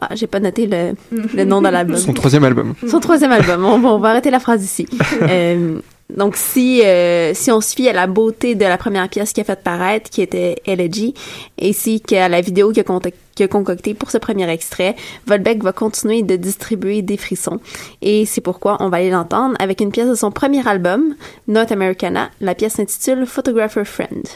Ah, 0.00 0.08
j'ai 0.14 0.26
pas 0.26 0.40
noté 0.40 0.66
le, 0.66 0.94
le 1.34 1.44
nom 1.44 1.60
de 1.60 1.68
l'album. 1.68 1.96
Son 1.96 2.14
troisième 2.14 2.44
album. 2.44 2.74
Son 2.88 3.00
troisième 3.00 3.32
album. 3.32 3.64
On, 3.66 3.78
va- 3.78 3.88
on 3.90 3.98
va 3.98 4.10
arrêter 4.10 4.30
la 4.30 4.40
phrase 4.40 4.64
ici. 4.64 4.86
Euh, 5.22 5.80
donc, 6.16 6.36
si, 6.36 6.82
euh, 6.84 7.32
si 7.34 7.50
on 7.50 7.60
se 7.60 7.74
fie 7.74 7.88
à 7.88 7.92
la 7.92 8.06
beauté 8.06 8.54
de 8.54 8.64
la 8.64 8.78
première 8.78 9.08
pièce 9.08 9.32
qu'il 9.32 9.40
a 9.42 9.44
fait 9.44 9.60
paraître, 9.60 10.10
qui 10.10 10.22
était 10.22 10.56
Elegy, 10.66 11.14
ainsi 11.60 12.00
qu'à 12.00 12.28
la 12.28 12.40
vidéo 12.40 12.72
qu'il 12.72 12.80
a, 12.82 13.48
concoctée 13.48 13.94
pour 13.94 14.10
ce 14.10 14.18
premier 14.18 14.48
extrait, 14.50 14.96
Volbeck 15.26 15.62
va 15.62 15.72
continuer 15.72 16.22
de 16.22 16.36
distribuer 16.36 17.02
des 17.02 17.16
frissons. 17.16 17.60
Et 18.02 18.26
c'est 18.26 18.40
pourquoi 18.40 18.76
on 18.80 18.88
va 18.88 18.98
aller 18.98 19.10
l'entendre 19.10 19.54
avec 19.58 19.80
une 19.80 19.92
pièce 19.92 20.08
de 20.08 20.14
son 20.14 20.30
premier 20.30 20.66
album, 20.68 21.14
North 21.48 21.72
Americana. 21.72 22.30
La 22.40 22.54
pièce 22.54 22.74
s'intitule 22.74 23.26
Photographer 23.26 23.84
Friend. 23.84 24.26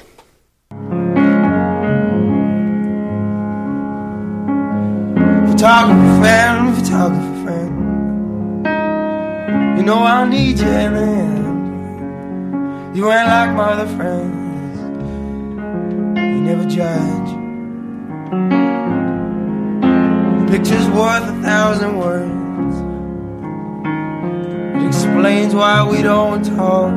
Photographer 5.51 6.19
friend, 6.21 6.75
photographer 6.77 7.45
friend. 7.45 7.85
You 12.95 13.11
ain't 13.11 13.27
like 13.27 13.51
my 13.57 13.73
other 13.73 13.89
friends. 13.97 14.79
You 16.17 16.41
never 16.43 16.65
judge. 16.65 17.31
A 20.41 20.47
picture's 20.49 20.89
worth 20.91 21.25
a 21.25 21.43
thousand 21.43 21.97
words. 21.99 22.77
It 24.81 24.87
explains 24.87 25.57
why 25.57 25.83
we 25.91 26.03
don't 26.03 26.45
talk. 26.45 26.95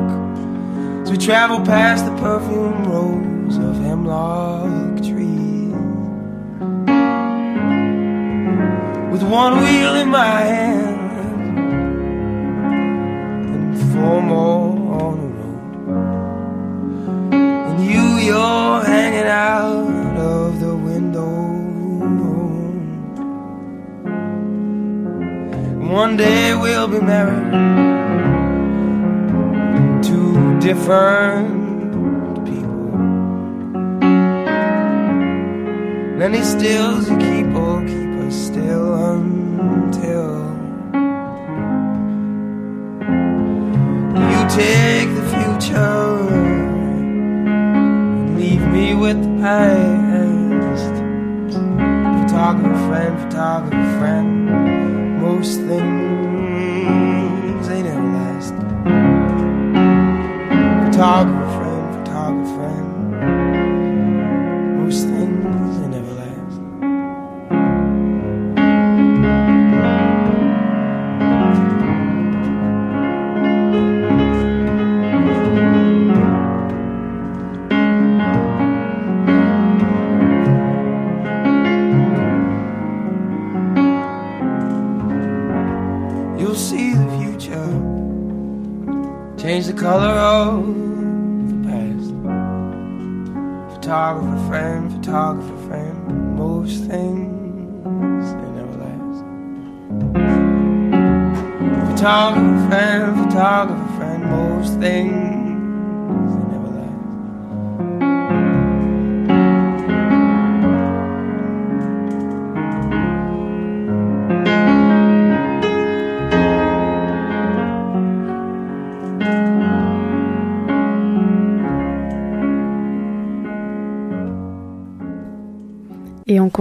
As 1.02 1.10
we 1.10 1.16
travel 1.16 1.66
past 1.66 2.04
the 2.04 2.14
perfume 2.18 2.84
rows 2.84 3.56
of 3.56 3.74
hemlock 3.82 4.98
trees. 4.98 5.74
With 9.10 9.24
one 9.24 9.58
wheel 9.58 9.96
in 9.96 10.10
my 10.10 10.42
hand 10.42 11.58
and 13.52 13.92
four 13.92 14.22
more 14.22 14.57
you're 18.28 18.84
hanging 18.84 19.26
out 19.26 20.16
of 20.18 20.60
the 20.60 20.74
window. 20.76 21.32
One 26.00 26.16
day 26.18 26.54
we'll 26.54 26.88
be 26.88 27.00
married 27.00 27.52
to 30.08 30.16
different 30.60 31.92
people. 32.48 32.90
Any 36.26 36.42
stills 36.42 37.08
you 37.10 37.16
keep 37.16 37.46
will 37.56 37.97
with 49.38 49.44
the 49.44 50.60
past. 50.60 50.94
Photographer 52.20 52.88
friend, 52.88 53.18
photographer 53.20 53.98
friend 53.98 55.20
most 55.20 55.60
things 55.60 55.97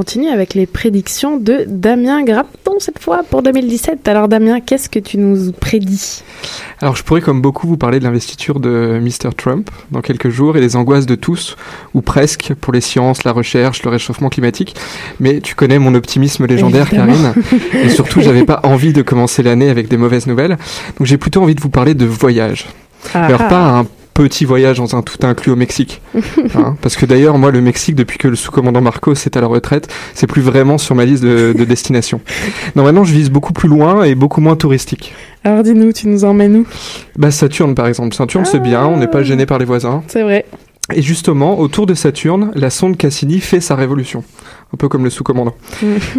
continue 0.08 0.30
avec 0.30 0.54
les 0.54 0.66
prédictions 0.66 1.36
de 1.36 1.66
Damien 1.68 2.24
Grapton 2.24 2.76
cette 2.80 2.98
fois 2.98 3.24
pour 3.30 3.44
2017. 3.44 4.08
Alors 4.08 4.30
Damien, 4.30 4.62
qu'est-ce 4.62 4.88
que 4.88 5.00
tu 5.00 5.18
nous 5.18 5.52
prédis? 5.52 6.24
Alors 6.80 6.96
je 6.96 7.04
pourrais 7.04 7.20
comme 7.20 7.42
beaucoup 7.42 7.68
vous 7.68 7.76
parler 7.76 8.00
de 8.00 8.06
l'investiture 8.06 8.62
de 8.62 9.02
Mr. 9.02 9.34
Trump 9.36 9.70
dans 9.92 10.00
quelques 10.00 10.30
jours 10.30 10.56
et 10.56 10.62
des 10.62 10.78
angoisses 10.78 11.08
de 11.08 11.16
tous, 11.16 11.58
ou 11.94 12.00
presque, 12.00 12.54
pour 12.54 12.72
les 12.72 12.80
sciences, 12.80 13.26
la 13.26 13.34
recherche, 13.34 13.84
le 13.84 13.90
réchauffement 13.90 14.30
climatique. 14.30 14.78
Mais 15.20 15.42
tu 15.42 15.56
connais 15.56 15.78
mon 15.78 15.94
optimisme 15.94 16.46
légendaire, 16.46 16.88
Évidemment. 16.88 17.34
Karine. 17.34 17.84
Et 17.84 17.90
surtout, 17.90 18.22
j'avais 18.22 18.46
pas 18.46 18.62
envie 18.64 18.94
de 18.94 19.02
commencer 19.02 19.44
l'année 19.44 19.70
avec 19.70 19.90
des 19.90 19.98
mauvaises 19.98 20.26
nouvelles. 20.26 20.58
Donc 20.98 21.06
j'ai 21.06 21.18
plutôt 21.18 21.44
envie 21.44 21.56
de 21.56 21.62
vous 21.62 21.70
parler 21.70 21.96
de 21.96 22.06
voyage. 22.06 22.68
Ah 23.14 23.26
Alors 23.26 23.42
ah. 23.44 23.50
pas 23.50 23.78
un 23.80 23.86
petit 24.18 24.46
voyage 24.46 24.78
dans 24.78 24.96
un 24.96 25.04
tout 25.04 25.20
inclus 25.26 25.52
au 25.52 25.56
Mexique. 25.56 26.02
Hein, 26.56 26.76
parce 26.82 26.96
que 26.96 27.06
d'ailleurs, 27.06 27.38
moi, 27.38 27.52
le 27.52 27.62
Mexique, 27.62 27.94
depuis 27.94 28.18
que 28.18 28.28
le 28.28 28.36
sous-commandant 28.36 28.82
Marcos 28.82 29.14
est 29.14 29.38
à 29.38 29.42
la 29.42 29.48
retraite, 29.48 29.94
c'est 30.14 30.28
plus 30.28 30.42
vraiment 30.42 30.78
sur 30.78 30.96
ma 30.96 31.06
liste 31.06 31.24
de, 31.24 31.54
de 31.56 31.66
destinations. 31.66 32.22
Non, 32.76 32.84
maintenant, 32.84 33.04
je 33.04 33.14
vise 33.14 33.30
beaucoup 33.30 33.54
plus 33.54 33.68
loin 33.68 34.04
et 34.04 34.16
beaucoup 34.16 34.42
moins 34.42 34.56
touristique. 34.56 35.14
Alors 35.44 35.62
dis-nous, 35.62 35.92
tu 35.92 36.08
nous 36.08 36.24
emmènes 36.24 36.56
où? 36.58 36.68
Bah, 37.18 37.30
Saturne, 37.32 37.76
par 37.76 37.88
exemple. 37.88 38.16
Saturne, 38.16 38.46
c'est 38.46 38.62
bien, 38.62 38.86
on 38.86 38.98
n'est 38.98 39.08
pas 39.08 39.24
gêné 39.24 39.46
par 39.46 39.60
les 39.60 39.66
voisins. 39.66 40.04
C'est 40.08 40.24
vrai. 40.24 40.46
Et 40.94 41.02
justement, 41.02 41.60
autour 41.60 41.86
de 41.86 41.94
Saturne, 41.94 42.52
la 42.56 42.70
sonde 42.70 42.98
Cassini 42.98 43.40
fait 43.40 43.60
sa 43.60 43.76
révolution. 43.76 44.24
Un 44.74 44.78
peu 44.78 44.88
comme 44.88 45.04
le 45.04 45.10
sous-commandant. 45.10 45.56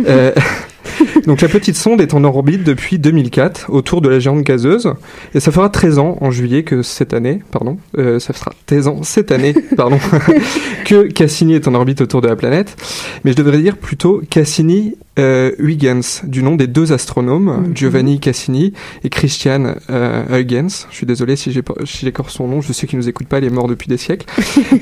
Euh, 0.06 0.32
donc 1.26 1.40
la 1.40 1.48
petite 1.48 1.76
sonde 1.76 2.00
est 2.00 2.14
en 2.14 2.24
orbite 2.24 2.64
depuis 2.64 2.98
2004 2.98 3.66
autour 3.70 4.00
de 4.00 4.08
la 4.08 4.18
géante 4.18 4.42
gazeuse 4.42 4.92
et 5.34 5.40
ça 5.40 5.52
fera 5.52 5.68
13 5.68 5.98
ans 5.98 6.18
en 6.20 6.30
juillet 6.30 6.62
que 6.62 6.82
cette 6.82 7.14
année, 7.14 7.42
pardon, 7.50 7.78
euh, 7.98 8.18
ça 8.18 8.32
fera 8.32 8.52
13 8.66 8.88
ans 8.88 9.02
cette 9.02 9.32
année, 9.32 9.54
pardon, 9.76 9.98
que 10.84 11.08
Cassini 11.08 11.54
est 11.54 11.68
en 11.68 11.74
orbite 11.74 12.00
autour 12.00 12.20
de 12.20 12.28
la 12.28 12.36
planète. 12.36 12.76
Mais 13.24 13.32
je 13.32 13.36
devrais 13.36 13.58
dire 13.58 13.76
plutôt 13.76 14.22
Cassini 14.30 14.94
euh, 15.18 15.50
Huygens, 15.58 16.22
du 16.24 16.42
nom 16.42 16.54
des 16.54 16.68
deux 16.68 16.92
astronomes, 16.92 17.72
Giovanni 17.74 18.20
Cassini 18.20 18.72
et 19.02 19.10
Christian 19.10 19.74
euh, 19.90 20.22
Huygens. 20.30 20.86
Je 20.90 20.96
suis 20.96 21.06
désolé 21.06 21.34
si 21.34 21.52
j'écorche 21.52 22.32
son 22.32 22.46
nom, 22.46 22.60
je 22.60 22.72
sais 22.72 22.86
qu'il 22.86 22.98
nous 22.98 23.08
écoute 23.08 23.26
pas, 23.26 23.38
il 23.38 23.44
est 23.44 23.50
mort 23.50 23.66
depuis 23.66 23.88
des 23.88 23.96
siècles. 23.96 24.26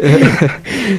Euh, 0.02 0.18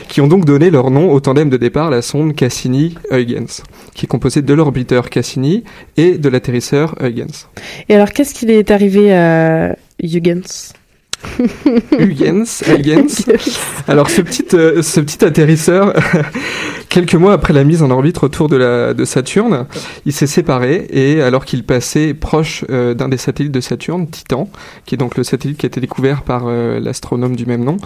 qui 0.07 0.21
ont 0.21 0.27
donc 0.27 0.45
donné 0.45 0.71
leur 0.71 0.89
nom 0.89 1.11
au 1.11 1.19
tandem 1.19 1.49
de 1.49 1.57
départ, 1.57 1.91
la 1.91 2.01
sonde 2.01 2.35
Cassini-Huygens, 2.35 3.63
qui 3.93 4.05
est 4.05 4.07
composée 4.07 4.41
de 4.41 4.53
l'orbiteur 4.53 4.96
Cassini 5.03 5.63
et 5.95 6.17
de 6.17 6.29
l'atterrisseur 6.29 6.95
Huygens. 7.01 7.47
Et 7.89 7.95
alors 7.95 8.11
qu'est-ce 8.11 8.33
qu'il 8.33 8.51
est 8.51 8.71
arrivé 8.71 9.13
à 9.13 9.75
Huygens 10.01 10.73
Huygens, 11.99 12.63
Huygens. 12.67 13.25
Alors 13.87 14.09
ce 14.09 14.21
petit, 14.21 14.45
euh, 14.53 14.81
ce 14.81 14.99
petit 14.99 15.23
atterrisseur, 15.25 15.93
quelques 16.89 17.15
mois 17.15 17.33
après 17.33 17.53
la 17.53 17.63
mise 17.63 17.83
en 17.83 17.91
orbite 17.91 18.23
autour 18.23 18.49
de, 18.49 18.55
la, 18.55 18.93
de 18.93 19.05
Saturne, 19.05 19.65
il 20.05 20.13
s'est 20.13 20.27
séparé 20.27 20.87
et 20.89 21.21
alors 21.21 21.45
qu'il 21.45 21.63
passait 21.63 22.13
proche 22.13 22.65
euh, 22.69 22.93
d'un 22.93 23.09
des 23.09 23.17
satellites 23.17 23.51
de 23.51 23.61
Saturne, 23.61 24.07
Titan, 24.07 24.49
qui 24.85 24.95
est 24.95 24.97
donc 24.97 25.17
le 25.17 25.23
satellite 25.23 25.57
qui 25.57 25.65
a 25.65 25.67
été 25.67 25.81
découvert 25.81 26.23
par 26.23 26.43
euh, 26.47 26.79
l'astronome 26.79 27.35
du 27.35 27.45
même 27.45 27.63
nom, 27.63 27.77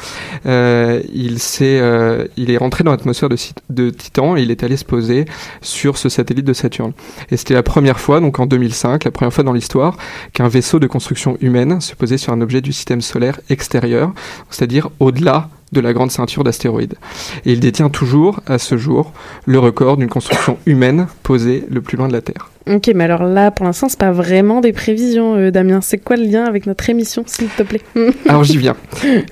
il, 0.45 1.37
euh, 1.61 2.27
il 2.37 2.51
est 2.51 2.57
rentré 2.57 2.83
dans 2.83 2.91
l'atmosphère 2.91 3.29
de 3.29 3.89
Titan 3.89 4.37
et 4.37 4.41
il 4.41 4.51
est 4.51 4.63
allé 4.63 4.77
se 4.77 4.85
poser 4.85 5.25
sur 5.61 5.97
ce 5.97 6.09
satellite 6.09 6.45
de 6.45 6.53
Saturne. 6.53 6.93
Et 7.31 7.37
c'était 7.37 7.53
la 7.53 7.63
première 7.63 7.99
fois, 7.99 8.19
donc 8.19 8.39
en 8.39 8.45
2005, 8.45 9.03
la 9.03 9.11
première 9.11 9.33
fois 9.33 9.43
dans 9.43 9.53
l'histoire, 9.53 9.97
qu'un 10.33 10.47
vaisseau 10.47 10.79
de 10.79 10.87
construction 10.87 11.37
humaine 11.41 11.81
se 11.81 11.95
posait 11.95 12.17
sur 12.17 12.33
un 12.33 12.41
objet 12.41 12.61
du 12.61 12.73
système 12.73 13.01
solaire 13.01 13.20
extérieur, 13.49 14.13
c'est-à-dire 14.49 14.89
au-delà 14.99 15.49
de 15.71 15.79
la 15.79 15.93
grande 15.93 16.11
ceinture 16.11 16.43
d'astéroïdes. 16.43 16.95
Et 17.45 17.53
il 17.53 17.59
détient 17.59 17.89
toujours, 17.89 18.41
à 18.45 18.57
ce 18.57 18.77
jour, 18.77 19.13
le 19.45 19.59
record 19.59 19.97
d'une 19.97 20.09
construction 20.09 20.57
humaine 20.65 21.07
posée 21.23 21.65
le 21.69 21.81
plus 21.81 21.97
loin 21.97 22.07
de 22.07 22.13
la 22.13 22.21
Terre. 22.21 22.49
Ok, 22.69 22.91
mais 22.93 23.05
alors 23.05 23.23
là, 23.23 23.51
pour 23.51 23.65
l'instant, 23.65 23.89
c'est 23.89 23.97
pas 23.97 24.11
vraiment 24.11 24.61
des 24.61 24.73
prévisions, 24.73 25.35
euh, 25.35 25.49
Damien. 25.49 25.79
C'est 25.81 25.97
quoi 25.97 26.15
le 26.15 26.23
lien 26.23 26.45
avec 26.45 26.67
notre 26.67 26.89
émission, 26.89 27.23
s'il 27.25 27.47
te 27.47 27.63
plaît? 27.63 27.81
Alors 28.27 28.43
j'y 28.43 28.57
viens. 28.57 28.75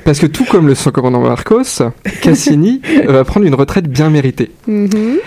Parce 0.04 0.20
que 0.20 0.26
tout 0.26 0.46
comme 0.46 0.68
le 0.68 0.92
commandant 0.92 1.22
Marcos, 1.22 1.84
Cassini 2.22 2.82
va 3.08 3.24
prendre 3.24 3.46
une 3.46 3.54
retraite 3.54 3.88
bien 3.88 4.10
méritée. 4.10 4.52
Mhm. 4.68 5.20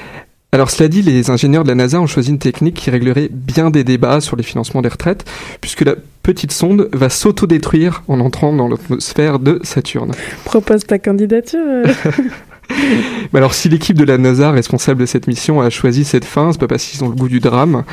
Alors 0.55 0.71
cela 0.71 0.89
dit, 0.89 1.01
les 1.01 1.31
ingénieurs 1.31 1.63
de 1.65 1.69
la 1.69 1.75
NASA 1.75 1.99
ont 2.01 2.07
choisi 2.07 2.31
une 2.31 2.39
technique 2.39 2.75
qui 2.75 2.91
réglerait 2.91 3.31
bien 3.31 3.71
des 3.71 3.85
débats 3.85 4.21
sur 4.21 4.37
les 4.37 4.43
financements 4.43 4.83
des 4.83 4.91
retraites, 4.91 5.25
puisque 5.63 5.81
la 5.81 5.95
petite 6.23 6.53
sonde 6.53 6.89
va 6.93 7.09
s'autodétruire 7.09 8.03
en 8.09 8.21
entrant 8.21 8.53
dans 8.53 8.69
l'atmosphère 8.69 9.39
de 9.39 9.61
Saturne. 9.63 10.13
Propose 10.45 10.85
ta 10.85 10.99
candidature. 10.99 11.61
euh. 11.61 11.85
Mais 13.33 13.39
alors 13.39 13.55
si 13.55 13.69
l'équipe 13.69 13.97
de 13.97 14.05
la 14.05 14.19
NASA 14.19 14.51
responsable 14.51 15.01
de 15.01 15.07
cette 15.07 15.27
mission 15.27 15.61
a 15.61 15.69
choisi 15.69 16.05
cette 16.05 16.25
fin, 16.25 16.53
c'est 16.53 16.61
pas 16.61 16.69
parce 16.69 16.85
qu'ils 16.85 17.05
ont 17.05 17.09
le 17.09 17.15
goût 17.15 17.29
du 17.29 17.41
drame, 17.41 17.85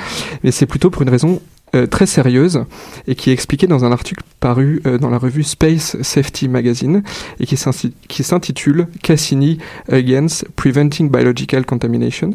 mais 0.43 0.51
c'est 0.51 0.67
plutôt 0.67 0.89
pour 0.89 1.01
une 1.01 1.09
raison 1.09 1.41
euh, 1.75 1.85
très 1.87 2.05
sérieuse 2.05 2.63
et 3.07 3.15
qui 3.15 3.29
est 3.29 3.33
expliquée 3.33 3.67
dans 3.67 3.85
un 3.85 3.91
article 3.91 4.23
paru 4.39 4.81
euh, 4.85 4.97
dans 4.97 5.09
la 5.09 5.17
revue 5.17 5.43
Space 5.43 5.97
Safety 6.01 6.47
Magazine 6.47 7.03
et 7.39 7.45
qui 7.45 7.55
s'inti- 7.57 7.93
qui 8.07 8.23
s'intitule 8.23 8.87
Cassini 9.03 9.59
Against 9.91 10.45
Preventing 10.55 11.09
Biological 11.11 11.65
Contamination. 11.65 12.31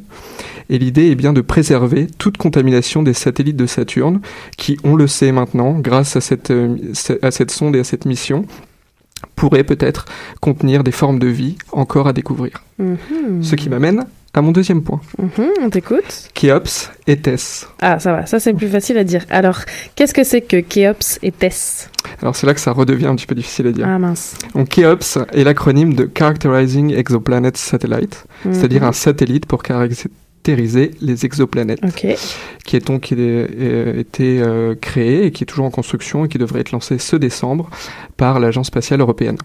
Et 0.70 0.78
l'idée 0.78 1.10
est 1.10 1.14
bien 1.14 1.32
de 1.32 1.40
préserver 1.40 2.06
toute 2.18 2.36
contamination 2.36 3.02
des 3.02 3.12
satellites 3.14 3.56
de 3.56 3.66
Saturne 3.66 4.20
qui, 4.56 4.78
on 4.84 4.96
le 4.96 5.06
sait 5.06 5.32
maintenant, 5.32 5.78
grâce 5.78 6.16
à 6.16 6.20
cette, 6.20 6.50
euh, 6.50 6.76
à 7.22 7.30
cette 7.30 7.50
sonde 7.50 7.76
et 7.76 7.80
à 7.80 7.84
cette 7.84 8.04
mission, 8.06 8.46
pourraient 9.36 9.64
peut-être 9.64 10.04
contenir 10.40 10.84
des 10.84 10.92
formes 10.92 11.18
de 11.18 11.26
vie 11.28 11.56
encore 11.72 12.06
à 12.08 12.12
découvrir. 12.12 12.62
Mhm. 12.78 13.42
Ce 13.42 13.54
qui 13.56 13.68
m'amène 13.68 14.04
à 14.34 14.42
mon 14.42 14.50
deuxième 14.52 14.82
point. 14.82 15.00
Mhm, 15.18 15.48
on 15.62 15.70
t'écoute. 15.70 16.28
Kéops 16.34 16.90
et 17.06 17.16
Tess. 17.16 17.68
Ah, 17.80 17.98
ça 17.98 18.12
va, 18.12 18.26
ça 18.26 18.40
c'est 18.40 18.52
plus 18.52 18.68
facile 18.68 18.98
à 18.98 19.04
dire. 19.04 19.24
Alors, 19.30 19.60
qu'est-ce 19.94 20.12
que 20.12 20.24
c'est 20.24 20.40
que 20.42 20.56
Kéops 20.58 21.18
et 21.22 21.30
Tess? 21.32 21.88
Alors 22.20 22.34
c'est 22.36 22.46
là 22.46 22.52
que 22.54 22.60
ça 22.60 22.72
redevient 22.72 23.06
un 23.06 23.14
petit 23.16 23.26
peu 23.26 23.34
difficile 23.34 23.68
à 23.68 23.72
dire. 23.72 23.86
Ah 23.88 23.98
mince. 23.98 24.36
Donc 24.54 24.68
Kéops 24.68 25.18
est 25.32 25.44
l'acronyme 25.44 25.94
de 25.94 26.10
Characterizing 26.16 26.92
Exoplanet 26.94 27.56
Satellite, 27.56 28.24
Mhm. 28.44 28.52
c'est-à-dire 28.54 28.84
un 28.84 28.92
satellite 28.92 29.46
pour 29.46 29.62
caractériser 29.62 30.90
les 31.00 31.24
exoplanètes, 31.24 31.80
qui 31.94 32.76
est 32.76 32.86
donc 32.86 33.02
qui 33.02 33.14
est, 33.14 33.18
euh, 33.18 33.98
été 33.98 34.40
euh, 34.42 34.74
créé 34.78 35.26
et 35.26 35.30
qui 35.32 35.44
est 35.44 35.46
toujours 35.46 35.64
en 35.64 35.70
construction 35.70 36.24
et 36.24 36.28
qui 36.28 36.38
devrait 36.38 36.60
être 36.60 36.72
lancé 36.72 36.98
ce 36.98 37.16
décembre 37.16 37.70
par 38.16 38.40
l'Agence 38.40 38.66
spatiale 38.66 39.00
européenne. 39.00 39.38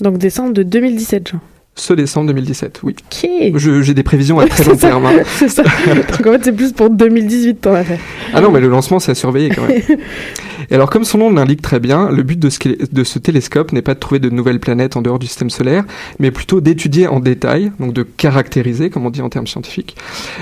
Donc 0.00 0.18
décembre 0.18 0.52
de 0.52 0.62
2017, 0.62 1.28
Jean. 1.32 1.40
Ce 1.80 1.94
décembre 1.94 2.26
2017, 2.26 2.80
oui. 2.82 2.94
Ok. 3.10 3.26
Je- 3.56 3.80
J'ai 3.80 3.94
des 3.94 4.02
prévisions 4.02 4.38
à 4.38 4.46
très 4.46 4.64
long 4.64 4.74
ça, 4.78 4.88
terme. 4.88 5.06
hein. 5.06 5.12
C'est 5.38 5.48
ça. 5.48 5.62
Donc 5.62 6.26
en 6.26 6.32
fait, 6.32 6.44
c'est 6.44 6.52
plus 6.52 6.72
pour 6.72 6.90
2018 6.90 7.54
ton 7.62 7.72
affaire. 7.74 7.98
Ah 8.34 8.42
non, 8.42 8.50
mais 8.50 8.60
le 8.60 8.68
lancement, 8.68 8.98
c'est 9.00 9.12
à 9.12 9.14
surveiller 9.14 9.48
quand 9.48 9.62
même. 9.66 9.80
Et 10.70 10.74
alors, 10.74 10.90
comme 10.90 11.04
son 11.04 11.16
nom 11.16 11.30
l'indique 11.32 11.62
très 11.62 11.80
bien, 11.80 12.10
le 12.10 12.22
but 12.22 12.38
de 12.38 12.50
ce, 12.50 12.58
de 12.92 13.02
ce 13.02 13.18
télescope 13.18 13.72
n'est 13.72 13.80
pas 13.80 13.94
de 13.94 13.98
trouver 13.98 14.18
de 14.18 14.28
nouvelles 14.28 14.60
planètes 14.60 14.94
en 14.98 15.00
dehors 15.02 15.18
du 15.18 15.26
système 15.26 15.48
solaire, 15.48 15.84
mais 16.18 16.30
plutôt 16.30 16.60
d'étudier 16.60 17.06
en 17.08 17.18
détail, 17.18 17.72
donc 17.80 17.94
de 17.94 18.02
caractériser, 18.02 18.90
comme 18.90 19.06
on 19.06 19.10
dit 19.10 19.22
en 19.22 19.30
termes 19.30 19.46
scientifiques, 19.46 19.96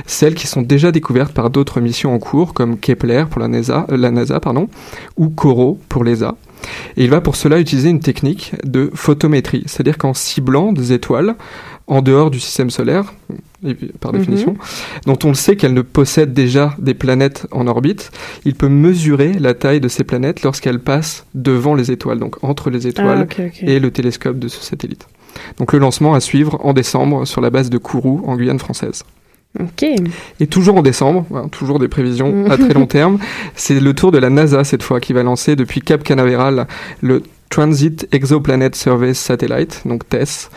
celles 0.07 0.35
qui 0.35 0.49
sont 0.49 0.61
déjà 0.63 0.91
découvertes 0.91 1.33
par 1.33 1.51
d'autres 1.51 1.81
missions 1.81 2.13
en 2.13 2.19
cours, 2.19 2.53
comme 2.53 2.79
Kepler 2.79 3.25
pour 3.31 3.41
la 3.41 3.47
NASA, 3.49 3.87
euh, 3.93 3.97
la 3.97 4.11
NASA 4.11 4.41
pardon, 4.41 4.69
ou 5.17 5.29
CORO 5.29 5.79
pour 5.89 6.03
l'ESA. 6.05 6.35
Et 6.97 7.05
il 7.05 7.11
va 7.11 7.21
pour 7.21 7.37
cela 7.37 7.59
utiliser 7.59 7.89
une 7.91 8.01
technique 8.01 8.53
de 8.65 8.91
photométrie, 8.95 9.63
c'est-à-dire 9.67 9.99
qu'en 9.99 10.15
ciblant 10.15 10.73
des 10.73 10.93
étoiles 10.93 11.37
en 11.87 12.03
dehors 12.03 12.31
du 12.31 12.39
système 12.41 12.69
solaire, 12.71 13.15
par 14.01 14.13
Mhm. 14.13 14.19
définition, 14.19 14.57
dont 15.07 15.19
on 15.25 15.29
le 15.29 15.35
sait 15.35 15.57
qu'elles 15.57 15.73
ne 15.75 15.83
possèdent 15.83 16.35
déjà 16.35 16.75
des 16.79 16.95
planètes 16.95 17.47
en 17.51 17.67
orbite, 17.67 18.11
il 18.45 18.55
peut 18.55 18.69
mesurer 18.69 19.33
la 19.33 19.55
taille 19.55 19.81
de 19.81 19.89
ces 19.89 20.05
planètes 20.05 20.43
lorsqu'elles 20.43 20.81
passent 20.81 21.25
devant 21.35 21.75
les 21.75 21.91
étoiles, 21.91 22.19
donc 22.19 22.37
entre 22.45 22.69
les 22.71 22.87
étoiles 22.87 23.27
Ah, 23.31 23.43
ok. 23.43 23.63
et 23.63 23.81
le 23.81 23.91
télescope 23.91 24.39
de 24.39 24.49
ce 24.49 24.63
satellite. 24.63 25.07
Donc 25.59 25.73
le 25.73 25.79
lancement 25.79 26.15
à 26.15 26.21
suivre 26.21 26.59
en 26.65 26.73
décembre 26.73 27.25
sur 27.25 27.41
la 27.41 27.51
base 27.51 27.71
de 27.71 27.79
Kourou 27.79 28.23
en 28.27 28.37
Guyane 28.37 28.59
française. 28.59 29.05
Ok. 29.59 29.85
Et 30.41 30.47
toujours 30.47 30.77
en 30.77 30.83
décembre, 30.83 31.27
hein, 31.35 31.49
toujours 31.49 31.79
des 31.79 31.89
prévisions 31.89 32.49
à 32.51 32.57
très 32.57 32.75
long 32.75 32.87
terme, 32.87 33.19
c'est 33.55 33.81
le 33.81 33.95
tour 33.95 34.13
de 34.13 34.19
la 34.19 34.31
NASA 34.31 34.63
cette 34.63 34.83
fois 34.83 35.01
qui 35.01 35.13
va 35.13 35.23
lancer 35.23 35.57
depuis 35.57 35.81
Cap 35.81 36.05
Canaveral 36.05 36.67
le 37.01 37.23
Transit 37.49 38.07
Exoplanet 38.13 38.75
Survey 38.75 39.15
Satellite, 39.15 39.83
donc 39.87 40.09
TESS, 40.09 40.51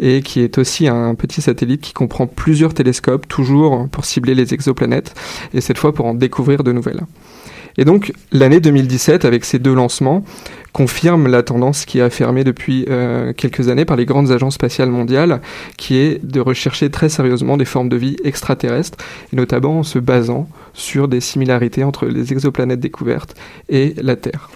et 0.00 0.22
qui 0.22 0.40
est 0.40 0.58
aussi 0.58 0.88
un 0.88 1.14
petit 1.14 1.40
satellite 1.40 1.80
qui 1.80 1.92
comprend 1.92 2.26
plusieurs 2.26 2.74
télescopes, 2.74 3.28
toujours 3.28 3.88
pour 3.88 4.04
cibler 4.04 4.34
les 4.34 4.52
exoplanètes, 4.52 5.14
et 5.54 5.60
cette 5.60 5.78
fois 5.78 5.94
pour 5.94 6.06
en 6.06 6.14
découvrir 6.14 6.64
de 6.64 6.72
nouvelles. 6.72 7.02
Et 7.78 7.84
donc 7.84 8.12
l'année 8.32 8.60
2017, 8.60 9.24
avec 9.24 9.44
ces 9.44 9.58
deux 9.58 9.74
lancements, 9.74 10.24
confirme 10.72 11.28
la 11.28 11.42
tendance 11.42 11.84
qui 11.84 11.98
est 11.98 12.02
affirmée 12.02 12.44
depuis 12.44 12.86
euh, 12.88 13.32
quelques 13.32 13.68
années 13.68 13.84
par 13.84 13.96
les 13.96 14.06
grandes 14.06 14.30
agences 14.30 14.54
spatiales 14.54 14.90
mondiales, 14.90 15.40
qui 15.76 15.96
est 15.96 16.24
de 16.24 16.40
rechercher 16.40 16.90
très 16.90 17.08
sérieusement 17.08 17.56
des 17.56 17.64
formes 17.64 17.88
de 17.88 17.96
vie 17.96 18.16
extraterrestres, 18.24 18.98
et 19.32 19.36
notamment 19.36 19.80
en 19.80 19.82
se 19.82 19.98
basant 19.98 20.48
sur 20.72 21.08
des 21.08 21.20
similarités 21.20 21.84
entre 21.84 22.06
les 22.06 22.32
exoplanètes 22.32 22.80
découvertes 22.80 23.34
et 23.68 23.94
la 24.00 24.16
Terre. 24.16 24.50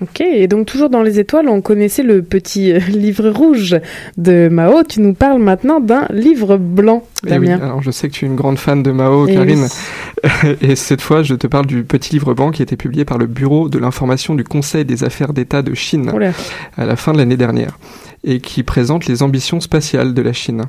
Ok, 0.00 0.20
et 0.20 0.46
donc 0.46 0.66
toujours 0.66 0.90
dans 0.90 1.02
les 1.02 1.18
étoiles, 1.18 1.48
on 1.48 1.60
connaissait 1.60 2.02
le 2.02 2.22
petit 2.22 2.72
euh, 2.72 2.78
livre 2.88 3.28
rouge 3.30 3.76
de 4.16 4.48
Mao. 4.48 4.82
Tu 4.84 5.00
nous 5.00 5.14
parles 5.14 5.40
maintenant 5.42 5.80
d'un 5.80 6.06
livre 6.10 6.56
blanc, 6.56 7.02
Et 7.26 7.30
Eh 7.32 7.38
oui, 7.38 7.48
Damien. 7.48 7.64
alors 7.64 7.82
je 7.82 7.90
sais 7.90 8.08
que 8.08 8.12
tu 8.14 8.24
es 8.24 8.28
une 8.28 8.36
grande 8.36 8.58
fan 8.58 8.82
de 8.82 8.92
Mao, 8.92 9.26
Karine. 9.26 9.66
Et 10.60 10.76
cette 10.76 11.00
fois, 11.00 11.22
je 11.22 11.34
te 11.34 11.46
parle 11.46 11.66
du 11.66 11.82
petit 11.84 12.12
livre 12.12 12.34
blanc 12.34 12.50
qui 12.50 12.62
a 12.62 12.64
été 12.64 12.76
publié 12.76 13.04
par 13.04 13.18
le 13.18 13.26
Bureau 13.26 13.68
de 13.68 13.78
l'information 13.78 14.34
du 14.34 14.44
Conseil 14.44 14.84
des 14.84 15.04
affaires 15.04 15.32
d'État 15.32 15.62
de 15.62 15.74
Chine 15.74 16.10
Oula. 16.14 16.32
à 16.76 16.84
la 16.86 16.96
fin 16.96 17.12
de 17.12 17.18
l'année 17.18 17.36
dernière 17.36 17.78
et 18.24 18.40
qui 18.40 18.62
présente 18.64 19.06
les 19.06 19.22
ambitions 19.22 19.60
spatiales 19.60 20.12
de 20.14 20.22
la 20.22 20.32
Chine. 20.32 20.64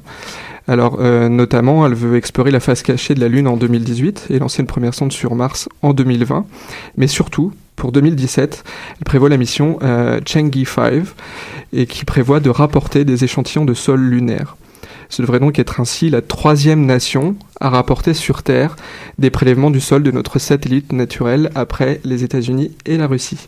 Alors, 0.68 0.98
euh, 1.00 1.30
notamment, 1.30 1.86
elle 1.86 1.96
veut 1.96 2.16
explorer 2.16 2.52
la 2.52 2.60
face 2.60 2.84
cachée 2.84 3.16
de 3.16 3.20
la 3.20 3.28
Lune 3.28 3.48
en 3.48 3.58
2018 3.58 4.28
et 4.30 4.38
lancer 4.38 4.62
une 4.62 4.68
première 4.68 4.94
sonde 4.94 5.12
sur 5.12 5.34
Mars 5.34 5.68
en 5.82 5.94
2020. 5.94 6.46
Mais 6.98 7.08
surtout, 7.08 7.52
pour 7.80 7.92
2017, 7.92 8.64
elle 9.00 9.04
prévoit 9.06 9.30
la 9.30 9.38
mission 9.38 9.80
euh, 9.82 10.20
Chang'e 10.28 10.66
5 10.66 11.06
et 11.74 11.88
qui 11.88 12.06
prévoit 12.06 12.42
de 12.42 12.50
rapporter 12.50 13.06
des 13.06 13.24
échantillons 13.24 13.66
de 13.66 13.74
sol 13.74 14.02
lunaire. 14.02 14.58
Ce 15.08 15.24
devrait 15.24 15.40
donc 15.40 15.58
être 15.58 15.80
ainsi 15.80 16.12
la 16.12 16.22
troisième 16.22 16.86
nation 16.86 17.36
à 17.60 17.70
rapporter 17.70 18.14
sur 18.14 18.44
Terre 18.44 18.76
des 19.18 19.32
prélèvements 19.32 19.72
du 19.72 19.80
sol 19.80 20.04
de 20.04 20.12
notre 20.12 20.38
satellite 20.38 20.92
naturel 20.92 21.50
après 21.56 22.00
les 22.04 22.24
États-Unis 22.24 22.76
et 22.86 22.98
la 22.98 23.08
Russie. 23.08 23.46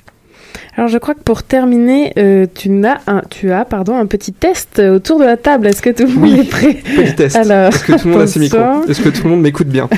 Alors 0.75 0.89
je 0.89 0.97
crois 0.97 1.13
que 1.13 1.21
pour 1.21 1.43
terminer, 1.43 2.13
euh, 2.17 2.47
tu, 2.53 2.85
as 2.85 3.01
un, 3.07 3.21
tu 3.29 3.51
as 3.51 3.65
pardon, 3.65 3.97
un 3.97 4.05
petit 4.05 4.33
test 4.33 4.79
autour 4.79 5.19
de 5.19 5.25
la 5.25 5.37
table. 5.37 5.67
Est-ce 5.67 5.81
que 5.81 5.89
tout 5.89 6.07
le 6.07 6.13
monde 6.13 6.39
est 6.39 6.49
prêt? 6.49 6.73
Petit 6.95 7.15
test. 7.15 7.35
Alors, 7.35 7.73
Est-ce 7.73 7.83
que 7.83 7.99
tout 7.99 8.07
le 8.07 8.13
monde 8.13 8.21
a 8.21 8.27
ses 8.27 8.39
micros? 8.39 8.87
Est-ce 8.87 9.01
que 9.01 9.09
tout 9.09 9.23
le 9.25 9.29
monde 9.29 9.41
m'écoute 9.41 9.67
bien? 9.67 9.89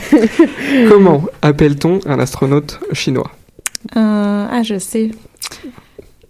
Comment 0.90 1.24
appelle-t-on 1.44 2.00
un 2.08 2.20
astronaute 2.20 2.80
chinois? 2.94 3.32
Euh, 3.32 3.43
ah, 3.96 4.62
je 4.64 4.78
sais. 4.80 5.12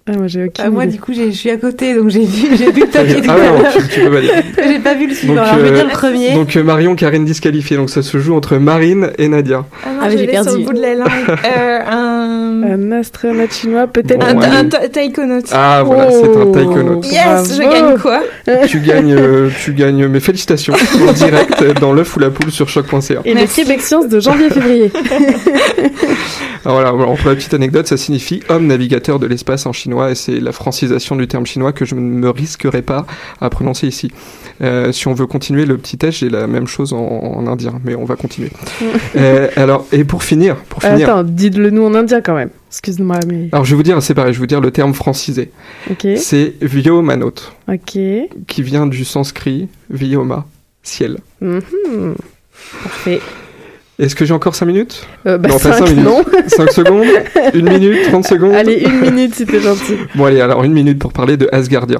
Ah, 0.05 0.17
moi, 0.17 0.27
j'ai 0.27 0.43
aucune 0.43 0.65
Ah, 0.65 0.69
moi, 0.69 0.83
idée. 0.83 0.95
du 0.95 0.99
coup, 0.99 1.13
je 1.13 1.31
suis 1.31 1.49
à 1.49 1.55
côté, 1.55 1.95
donc 1.95 2.09
j'ai 2.09 2.25
vu, 2.25 2.57
j'ai 2.57 2.73
vu 2.73 2.81
le 2.81 2.87
papier 2.87 3.21
tout 3.21 3.29
Ah 3.29 3.37
non, 3.37 3.63
tu, 3.73 3.87
tu 3.87 4.01
peux 4.01 4.11
pas 4.11 4.19
dire. 4.19 4.33
J'ai 4.67 4.79
pas 4.79 4.95
vu 4.95 5.07
le 5.07 5.13
suivant. 5.15 5.35
Donc, 5.35 5.43
Alors, 5.45 5.55
je 5.59 5.61
vais 5.63 5.69
euh, 5.71 5.75
dire 5.75 5.85
le 5.85 5.91
premier. 5.93 6.33
Donc 6.33 6.57
euh, 6.57 6.63
Marion, 6.63 6.95
Karine 6.95 7.23
disqualifiée. 7.23 7.77
Donc 7.77 7.89
ça 7.89 8.01
se 8.01 8.17
joue 8.17 8.35
entre 8.35 8.57
Marine 8.57 9.11
et 9.17 9.29
Nadia. 9.29 9.65
Ah 9.85 9.92
Ah, 10.03 10.09
je 10.11 10.17
j'ai 10.17 10.25
l'ai 10.27 10.33
sur 10.33 10.43
perdu. 10.43 10.59
le 10.59 10.65
bout 10.65 10.73
de 10.73 10.81
la 10.81 10.95
langue. 10.95 11.09
euh, 11.29 11.79
un... 11.89 12.63
Un 12.63 12.91
astronaute 12.93 13.51
chinois, 13.53 13.87
peut-être. 13.87 14.19
Bon, 14.19 14.41
un, 14.41 14.59
un 14.65 14.87
taïkonaute. 14.89 15.45
Ah 15.51 15.83
voilà, 15.85 16.09
c'est 16.11 16.25
un 16.25 16.41
Oh. 16.43 16.51
taïkonaute. 16.53 17.05
Yes, 17.11 17.55
je 17.57 17.61
gagne 17.61 17.97
quoi? 17.97 18.21
Tu 18.67 18.79
gagnes, 18.79 19.13
euh, 19.17 19.49
tu 19.63 19.73
gagnes 19.73 20.07
mes 20.07 20.19
félicitations 20.19 20.73
en 21.07 21.11
direct 21.13 21.79
dans 21.79 21.93
l'œuf 21.93 22.15
ou 22.15 22.19
la 22.19 22.29
poule 22.29 22.51
sur 22.51 22.69
choc.ca. 22.69 23.21
Et 23.25 23.33
le 23.33 23.45
Québec 23.53 23.81
Science 23.81 24.07
de 24.07 24.19
janvier-février. 24.19 24.91
Alors 26.65 26.77
voilà, 26.77 26.89
alors 26.89 27.15
pour 27.17 27.29
la 27.29 27.35
petite 27.35 27.53
anecdote, 27.53 27.87
ça 27.87 27.97
signifie 27.97 28.41
homme 28.49 28.67
navigateur 28.67 29.19
de 29.19 29.27
l'espace 29.27 29.65
en 29.65 29.73
chinois 29.73 30.11
et 30.11 30.15
c'est 30.15 30.39
la 30.39 30.53
francisation 30.53 31.15
du 31.17 31.27
terme 31.27 31.45
chinois 31.45 31.73
que 31.73 31.83
je 31.83 31.93
ne 31.95 31.99
me 31.99 32.29
risquerai 32.29 32.81
pas 32.81 33.05
à 33.41 33.49
prononcer 33.49 33.87
ici. 33.87 34.11
Euh, 34.61 34.91
si 34.93 35.07
on 35.07 35.13
veut 35.13 35.25
continuer 35.25 35.65
le 35.65 35.77
petit 35.77 35.97
test, 35.97 36.19
j'ai 36.19 36.29
la 36.29 36.47
même 36.47 36.67
chose 36.67 36.93
en, 36.93 36.99
en 36.99 37.47
indien, 37.47 37.73
mais 37.83 37.95
on 37.95 38.05
va 38.05 38.15
continuer. 38.15 38.49
Euh, 39.17 39.49
alors, 39.57 39.85
et 39.93 40.03
pour 40.03 40.23
finir, 40.23 40.55
pour 40.57 40.81
finir. 40.81 41.07
Attends, 41.09 41.23
dites-le 41.23 41.69
nous 41.69 41.83
en 41.85 41.93
indien 41.95 42.19
quand 42.21 42.35
même. 42.35 42.49
Excuse-moi, 42.69 43.19
mais. 43.27 43.47
Alors 43.51 43.63
je 43.63 43.71
vais 43.71 43.75
vous 43.77 43.83
dire, 43.83 44.01
c'est 44.01 44.13
pareil, 44.13 44.33
je 44.33 44.39
vais 44.39 44.43
vous 44.43 44.47
dire 44.47 44.59
le 44.61 44.71
terme 44.71 44.93
francisé. 44.93 45.51
Ok. 45.89 46.05
C'est 46.17 46.53
Vyomanot, 46.61 47.33
Ok. 47.67 47.99
qui 48.47 48.61
vient 48.63 48.87
du 48.87 49.05
sanskrit 49.05 49.69
Vyoma, 49.89 50.45
ciel. 50.81 51.17
Mhm. 51.41 52.15
Parfait. 52.83 53.21
Est-ce 53.99 54.15
que 54.15 54.25
j'ai 54.25 54.33
encore 54.33 54.55
5 54.55 54.65
minutes 54.65 55.07
Euh, 55.27 55.37
bah, 55.37 55.49
Non, 55.49 55.55
pas 55.59 55.59
cinq, 55.73 55.73
cinq 55.85 55.89
minutes. 55.91 56.03
non. 56.03 56.23
5 56.47 56.71
secondes 56.71 57.05
1 57.53 57.61
minute 57.61 58.03
30 58.09 58.25
secondes 58.27 58.53
Allez, 58.55 58.81
une 58.83 59.01
minute 59.01 59.35
si 59.35 59.45
t'es 59.45 59.59
gentil. 59.59 59.93
Bon 60.15 60.25
allez, 60.25 60.41
alors 60.41 60.63
une 60.63 60.73
minute 60.73 60.97
pour 60.97 61.13
parler 61.13 61.37
de 61.37 61.47
Asgardia. 61.51 61.99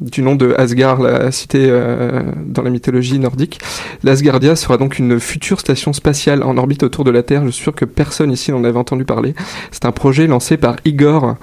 Du 0.00 0.22
nom 0.22 0.34
de 0.34 0.54
Asgard, 0.58 1.00
la 1.00 1.30
cité 1.30 1.66
euh, 1.70 2.22
dans 2.46 2.62
la 2.62 2.70
mythologie 2.70 3.18
nordique. 3.18 3.60
L'Asgardia 4.02 4.56
sera 4.56 4.76
donc 4.76 4.98
une 4.98 5.20
future 5.20 5.60
station 5.60 5.92
spatiale 5.92 6.42
en 6.42 6.56
orbite 6.56 6.82
autour 6.82 7.04
de 7.04 7.10
la 7.10 7.22
Terre. 7.22 7.44
Je 7.44 7.50
suis 7.50 7.62
sûr 7.62 7.74
que 7.74 7.84
personne 7.84 8.32
ici 8.32 8.50
n'en 8.50 8.64
avait 8.64 8.78
entendu 8.78 9.04
parler. 9.04 9.34
C'est 9.70 9.84
un 9.84 9.92
projet 9.92 10.26
lancé 10.26 10.56
par 10.56 10.76
Igor, 10.84 11.36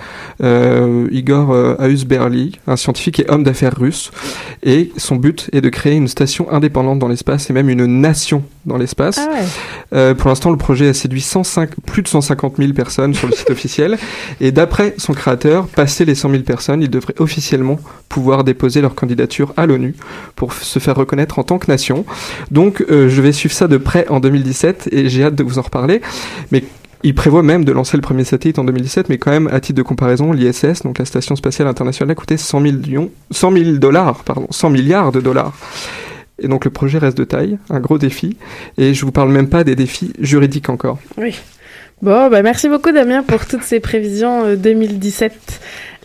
euh, 0.44 1.08
Igor 1.12 1.52
euh, 1.52 1.76
Ausberly, 1.80 2.60
un 2.68 2.76
scientifique 2.76 3.20
et 3.22 3.30
homme 3.30 3.44
d'affaires 3.44 3.76
russe. 3.78 4.12
Et 4.64 4.92
son 4.98 5.16
but 5.16 5.50
est 5.54 5.62
de 5.62 5.70
créer 5.70 5.96
une 5.96 6.08
station 6.08 6.52
indépendante 6.52 7.00
dans 7.00 7.08
l'espace 7.08 7.50
et 7.50 7.54
même 7.54 7.70
une 7.70 7.86
nation 7.86 8.44
dans 8.66 8.78
l'espace. 8.78 9.20
Ah 9.22 9.32
ouais. 9.32 9.46
Euh, 9.94 10.16
pour 10.16 10.30
l'instant, 10.30 10.52
le 10.52 10.58
projet 10.58 10.90
a 10.90 10.94
séduit 10.94 11.22
105, 11.22 11.72
plus 11.86 12.02
de 12.02 12.08
150 12.08 12.58
000 12.58 12.74
personnes 12.74 13.14
sur 13.14 13.28
le 13.28 13.34
site 13.34 13.50
officiel. 13.52 13.98
Et 14.42 14.52
d'après 14.52 14.96
son 14.98 15.14
créateur, 15.14 15.68
passé 15.68 16.04
les 16.06 16.16
100 16.16 16.32
000 16.32 16.44
personnes, 16.44 16.82
ils 16.82 16.90
devraient 16.90 17.16
officiellement 17.20 17.80
pouvoir 18.10 18.39
déposer 18.44 18.82
leur 18.82 18.96
candidature 18.96 19.54
à 19.58 19.66
l'ONU 19.66 19.96
pour 20.36 20.54
se 20.54 20.80
faire 20.80 20.96
reconnaître 20.96 21.40
en 21.40 21.44
tant 21.44 21.60
que 21.60 21.70
nation. 21.70 22.06
Donc, 22.52 22.84
euh, 22.90 23.10
je 23.10 23.22
vais 23.22 23.32
suivre 23.32 23.54
ça 23.54 23.68
de 23.68 23.78
près 23.78 24.08
en 24.10 24.20
2017 24.20 24.90
et 24.92 25.10
j'ai 25.10 25.24
hâte 25.24 25.36
de 25.36 25.44
vous 25.44 25.60
en 25.60 25.64
reparler. 25.64 26.02
Mais 26.52 26.64
il 27.04 27.16
prévoit 27.16 27.44
même 27.44 27.64
de 27.64 27.72
lancer 27.72 27.96
le 27.96 28.02
premier 28.02 28.24
satellite 28.24 28.60
en 28.60 28.66
2017, 28.66 29.10
mais 29.10 29.18
quand 29.18 29.32
même, 29.32 29.48
à 29.52 29.60
titre 29.60 29.78
de 29.78 29.84
comparaison, 29.84 30.34
l'ISS, 30.34 30.84
donc 30.84 31.00
la 31.00 31.06
Station 31.06 31.36
Spatiale 31.36 31.68
Internationale, 31.68 32.12
a 32.12 32.16
coûté 32.16 32.36
100 32.36 32.60
millions, 32.60 33.10
100 33.32 33.52
000 33.54 33.72
dollars, 33.78 34.24
pardon, 34.24 34.48
100 34.50 34.70
milliards 34.70 35.12
de 35.12 35.22
dollars. 35.22 35.54
Et 36.42 36.48
donc 36.48 36.66
le 36.66 36.72
projet 36.72 36.98
reste 36.98 37.18
de 37.18 37.24
taille, 37.24 37.58
un 37.70 37.80
gros 37.80 37.98
défi, 37.98 38.38
et 38.78 38.94
je 38.94 39.06
vous 39.06 39.12
parle 39.12 39.32
même 39.32 39.48
pas 39.48 39.64
des 39.64 39.76
défis 39.76 40.14
juridiques 40.20 40.70
encore. 40.70 41.00
Oui. 41.18 41.36
Bon, 42.02 42.30
bah 42.30 42.42
merci 42.42 42.70
beaucoup 42.70 42.94
Damien 42.94 43.24
pour 43.24 43.46
toutes 43.46 43.64
ces 43.64 43.82
prévisions 43.82 44.46
euh, 44.46 44.56
2017. 44.56 45.34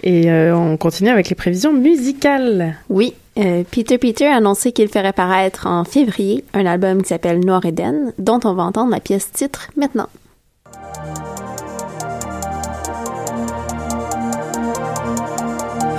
Et 0.02 0.30
euh, 0.30 0.56
on 0.56 0.76
continue 0.76 1.10
avec 1.10 1.28
les 1.28 1.36
prévisions 1.36 1.72
musicales. 1.72 2.76
Oui, 2.88 3.14
Euh, 3.36 3.64
Peter 3.68 3.98
Peter 3.98 4.28
a 4.28 4.36
annoncé 4.36 4.70
qu'il 4.70 4.88
ferait 4.88 5.12
paraître 5.12 5.66
en 5.66 5.82
février 5.84 6.44
un 6.54 6.66
album 6.66 7.02
qui 7.02 7.08
s'appelle 7.08 7.44
Noir 7.44 7.64
Eden, 7.64 8.12
dont 8.18 8.38
on 8.44 8.54
va 8.54 8.62
entendre 8.62 8.92
la 8.92 9.00
pièce 9.00 9.32
titre 9.32 9.70
maintenant. 9.76 10.08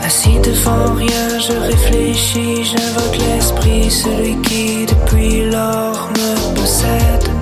Assis 0.02 0.40
devant 0.40 0.94
rien, 0.94 1.40
je 1.40 1.54
réfléchis, 1.54 2.64
j'invoque 2.64 3.18
l'esprit, 3.18 3.90
celui 3.92 4.42
qui 4.44 4.86
depuis 4.86 5.50
lors 5.52 6.10
me 6.12 6.56
possède. 6.56 7.35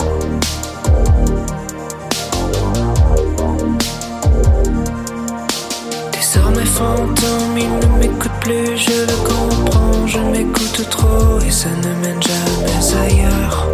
Il 7.55 7.69
ne 7.69 7.97
m'écoute 7.99 8.31
plus, 8.41 8.77
je 8.77 9.05
le 9.07 9.17
comprends, 9.25 10.07
je 10.07 10.19
m'écoute 10.19 10.89
trop 10.89 11.39
et 11.39 11.51
ça 11.51 11.69
ne 11.69 11.93
mène 12.01 12.21
jamais 12.21 12.95
ailleurs. 13.05 13.69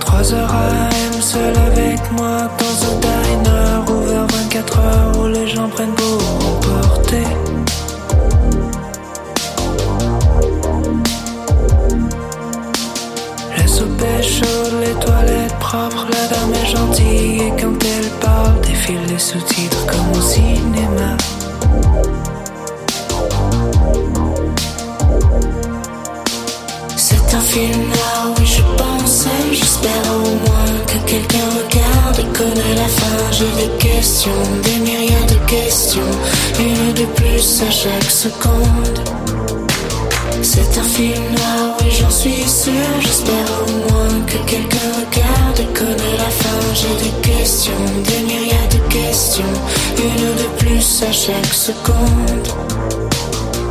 Trois 0.00 0.32
heures 0.32 0.54
AM, 0.54 1.20
seul 1.20 1.54
avec 1.66 2.00
moi 2.12 2.48
dans 2.58 2.76
un 2.88 2.96
diner 3.00 3.92
ouvert 3.92 4.26
24 4.26 4.78
heures 4.78 5.18
où 5.20 5.26
les 5.26 5.48
gens 5.48 5.68
prennent 5.68 5.94
pour 5.94 6.22
emporter. 6.48 7.24
La 13.58 13.66
soupe 13.66 14.02
est 14.02 14.22
chaude, 14.22 14.80
les 14.80 14.94
toilettes 14.94 15.13
propres, 15.74 16.06
la 16.10 16.26
dame 16.28 16.54
est 16.62 16.70
gentille 16.76 17.42
et 17.46 17.52
quand 17.60 17.78
elle 17.94 18.10
parle, 18.20 18.60
défilent 18.60 19.08
les 19.08 19.18
sous-titres 19.18 19.86
comme 19.86 20.10
au 20.18 20.20
cinéma. 20.20 21.10
C'est 26.96 27.28
un 27.38 27.44
film 27.52 27.80
noir, 27.94 28.34
oui 28.38 28.46
je 28.46 28.62
pense, 28.78 29.26
j'espère 29.52 30.06
au 30.24 30.30
moins 30.46 30.74
que 30.90 30.98
quelqu'un 31.10 31.48
regarde 31.60 32.18
et 32.22 32.38
connaît 32.38 32.74
la 32.76 32.88
fin. 32.98 33.18
J'ai 33.32 33.52
des 33.62 33.72
questions, 33.78 34.42
des 34.62 34.78
myriades 34.78 35.32
de 35.36 35.50
questions, 35.50 36.12
une 36.60 36.92
de 36.94 37.06
plus 37.16 37.62
à 37.62 37.70
chaque 37.70 38.10
seconde. 38.10 39.33
C'est 40.46 40.78
un 40.78 40.82
film 40.82 41.22
noir, 41.34 41.74
oui 41.80 41.90
j'en 41.90 42.10
suis 42.10 42.46
sûr, 42.46 42.72
j'espère 43.00 43.48
au 43.66 43.70
moins 43.90 44.20
que 44.26 44.36
quelqu'un 44.46 44.92
regarde 45.00 45.58
et 45.58 45.72
connaît 45.72 46.16
la 46.18 46.28
fin. 46.28 46.60
J'ai 46.74 46.94
des 47.02 47.14
questions, 47.22 47.72
des 48.04 48.22
myriades 48.24 48.74
de 48.74 48.92
questions, 48.92 49.54
une 49.96 50.34
de 50.36 50.48
plus 50.58 51.02
à 51.02 51.10
chaque 51.12 51.46
seconde. 51.46 52.48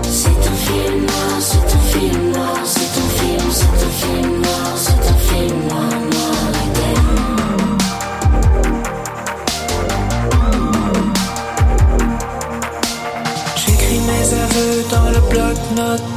C'est 0.01 0.29
un 0.29 0.57
film 0.65 1.05
noir, 1.05 1.39
c'est 1.39 1.75
un 1.75 1.83
film 1.93 2.31
noir, 2.31 2.57
c'est 2.65 2.97
un 2.99 3.09
film, 3.19 3.51
c'est 3.51 3.85
un 3.85 3.93
film 4.01 4.41
noir, 4.41 4.73
c'est 4.75 5.09
un 5.13 5.17
film 5.29 5.67
noir, 5.67 5.89
noir 6.11 6.33
J'écris 13.55 13.99
mes 13.99 14.33
aveux 14.33 14.83
dans 14.89 15.09
le 15.11 15.19
bloc-notes 15.29 16.12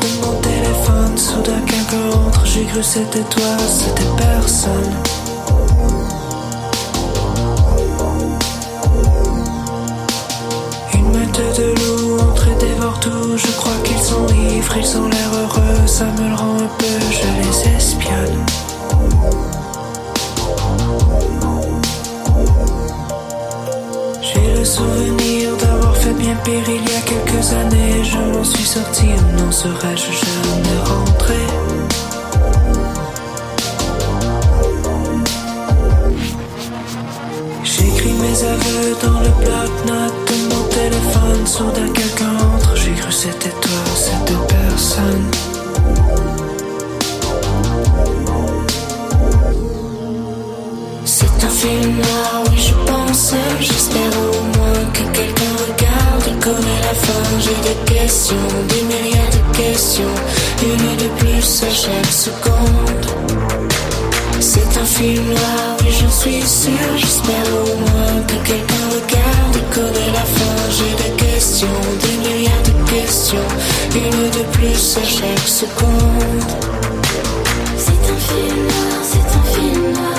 c'était 2.83 3.21
toi, 3.21 3.57
c'était 3.67 4.03
personne. 4.17 4.73
Une 10.95 11.11
meute 11.11 11.41
de 11.59 11.75
loups 11.75 12.21
entre 12.21 12.49
et 12.49 12.55
dévore 12.57 13.01
tout. 13.01 13.37
Je 13.37 13.47
crois 13.57 13.73
qu'ils 13.83 13.99
sont 13.99 14.27
ivres, 14.29 14.77
ils 14.77 14.97
ont 14.99 15.09
l'air 15.09 15.31
heureux. 15.43 15.87
Ça 15.87 16.05
me 16.05 16.29
le 16.29 16.35
rend 16.35 16.57
un 16.57 16.71
peu, 16.79 16.87
je 17.11 17.27
les 17.43 17.77
espionne. 17.77 18.45
J'ai 24.23 24.55
le 24.59 24.65
souvenir 24.65 25.57
d'avoir 25.57 25.97
fait 25.97 26.15
bien 26.15 26.37
pire 26.45 26.69
il 26.69 26.83
y 26.83 26.95
a 26.95 27.01
quelques 27.01 27.53
années. 27.53 28.05
Je 28.05 28.19
m'en 28.19 28.45
suis 28.45 28.67
sorti, 28.67 29.07
n'en 29.39 29.51
serais-je 29.51 30.13
jamais 30.13 30.79
rentré? 30.85 31.37
Dans 39.03 39.21
le 39.21 39.31
bloc-notes 39.41 40.21
de 40.29 40.55
mon 40.55 40.63
téléphone. 40.69 41.47
Soudain 41.47 41.89
quelqu'un 41.93 42.35
entre, 42.55 42.77
j'ai 42.77 42.93
cru 42.93 43.13
c'était 43.13 43.49
toi, 43.49 43.83
c'était 43.95 44.43
personne. 44.49 45.31
C'est 51.05 51.45
un 51.45 51.49
film 51.49 51.97
noir, 51.97 52.43
oui 52.51 52.59
je 52.59 52.75
pense, 52.91 53.35
j'espère 53.61 54.13
au 54.19 54.59
moins 54.59 54.85
que 54.93 55.05
quelqu'un 55.17 55.53
regarde 55.67 56.25
et 56.29 56.45
connaît 56.45 56.81
la 56.83 56.95
fin. 56.95 57.23
J'ai 57.41 57.59
des 57.69 57.95
questions, 57.95 58.49
des 58.69 58.83
myriades 58.83 59.39
de 59.53 59.57
questions, 59.57 60.17
une 60.63 60.97
de 60.97 61.09
plus 61.19 61.63
à 61.63 61.71
chaque 61.71 62.13
seconde. 62.13 63.76
Un 64.79 64.85
film 64.85 65.25
noir, 65.25 65.77
oui 65.81 65.91
j'en 65.91 66.11
suis 66.11 66.43
sûr, 66.43 66.71
j'espère 66.97 67.47
au 67.55 67.77
moins 67.79 68.23
que 68.29 68.37
quelqu'un 68.47 68.87
regarde 68.95 69.57
et 69.57 69.75
connaît 69.75 70.13
la 70.13 70.25
fin. 70.37 70.57
J'ai 70.71 70.95
des 71.03 71.25
questions, 71.25 71.81
des 72.03 72.17
myriades 72.19 72.67
de 72.67 72.91
questions, 72.91 73.49
une 73.95 74.31
de 74.31 74.45
plus 74.53 74.97
à 74.99 75.05
chaque 75.05 75.49
seconde. 75.49 76.45
C'est 77.77 78.05
un 78.13 78.19
film 78.29 78.63
noir, 78.69 78.99
c'est 79.03 79.29
un 79.39 79.45
film 79.55 79.93
noir, 79.93 80.16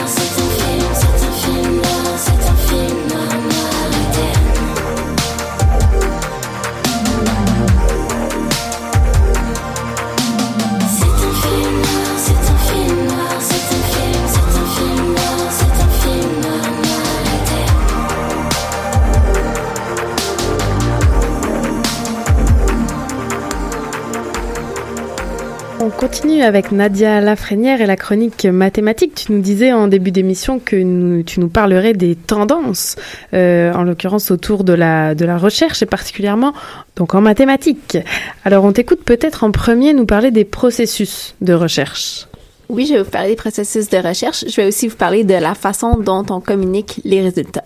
continue 25.98 26.44
avec 26.44 26.72
Nadia 26.72 27.22
Lafrenière 27.22 27.82
et 27.82 27.88
la 27.88 27.96
chronique 27.96 28.46
mathématique. 28.46 29.16
Tu 29.16 29.32
nous 29.32 29.42
disais 29.42 29.74
en 29.74 29.88
début 29.88 30.12
d'émission 30.12 30.60
que 30.60 30.76
nous- 30.76 31.24
tu 31.24 31.40
nous 31.40 31.50
parlerais 31.50 31.94
des 31.94 32.16
tendances, 32.16 32.96
euh, 33.34 33.74
en 33.74 33.84
l'occurrence 33.84 34.30
autour 34.30 34.64
de 34.64 34.74
la, 34.74 35.16
de 35.16 35.26
la 35.26 35.38
recherche 35.38 35.82
et 35.82 35.86
particulièrement 35.88 36.54
donc 36.96 37.16
en 37.16 37.22
mathématiques. 37.22 37.98
Alors 38.46 38.64
on 38.64 38.72
t'écoute 38.74 39.04
peut-être 39.04 39.44
en 39.44 39.52
premier 39.52 39.94
nous 39.94 40.06
parler 40.06 40.30
des 40.30 40.46
processus 40.46 41.34
de 41.42 41.54
recherche. 41.54 42.28
Oui, 42.70 42.86
je 42.86 42.96
vais 42.96 43.02
vous 43.04 43.10
parler 43.10 43.30
des 43.30 43.36
processus 43.38 43.88
de 43.90 43.98
recherche. 43.98 44.44
Je 44.48 44.56
vais 44.58 44.68
aussi 44.68 44.90
vous 44.90 44.98
parler 44.98 45.24
de 45.24 45.34
la 45.34 45.56
façon 45.56 45.98
dont 45.98 46.26
on 46.30 46.42
communique 46.42 47.00
les 47.06 47.22
résultats. 47.22 47.64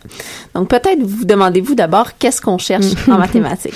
Donc 0.54 0.70
peut-être 0.70 1.02
vous 1.02 1.26
demandez-vous 1.26 1.74
d'abord 1.76 2.18
qu'est-ce 2.20 2.40
qu'on 2.40 2.60
cherche 2.60 2.86
en 3.10 3.18
mathématiques? 3.18 3.74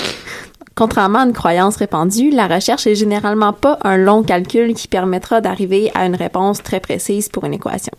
Contrairement 0.76 1.20
à 1.20 1.26
une 1.26 1.32
croyance 1.32 1.78
répandue, 1.78 2.32
la 2.32 2.48
recherche 2.48 2.86
est 2.86 2.96
généralement 2.96 3.54
pas 3.54 3.80
un 3.84 3.96
long 3.96 4.24
calcul 4.24 4.74
qui 4.74 4.90
permettra 4.90 5.40
d'arriver 5.40 5.90
à 5.96 6.06
une 6.06 6.16
réponse 6.16 6.62
très 6.62 6.82
précise 6.82 7.30
pour 7.30 7.46
une 7.46 7.54
équation. 7.54 7.94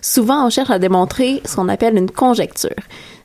Souvent, 0.00 0.46
on 0.46 0.50
cherche 0.50 0.70
à 0.70 0.78
démontrer 0.78 1.42
ce 1.44 1.56
qu'on 1.56 1.68
appelle 1.68 1.96
une 1.96 2.10
conjecture, 2.10 2.70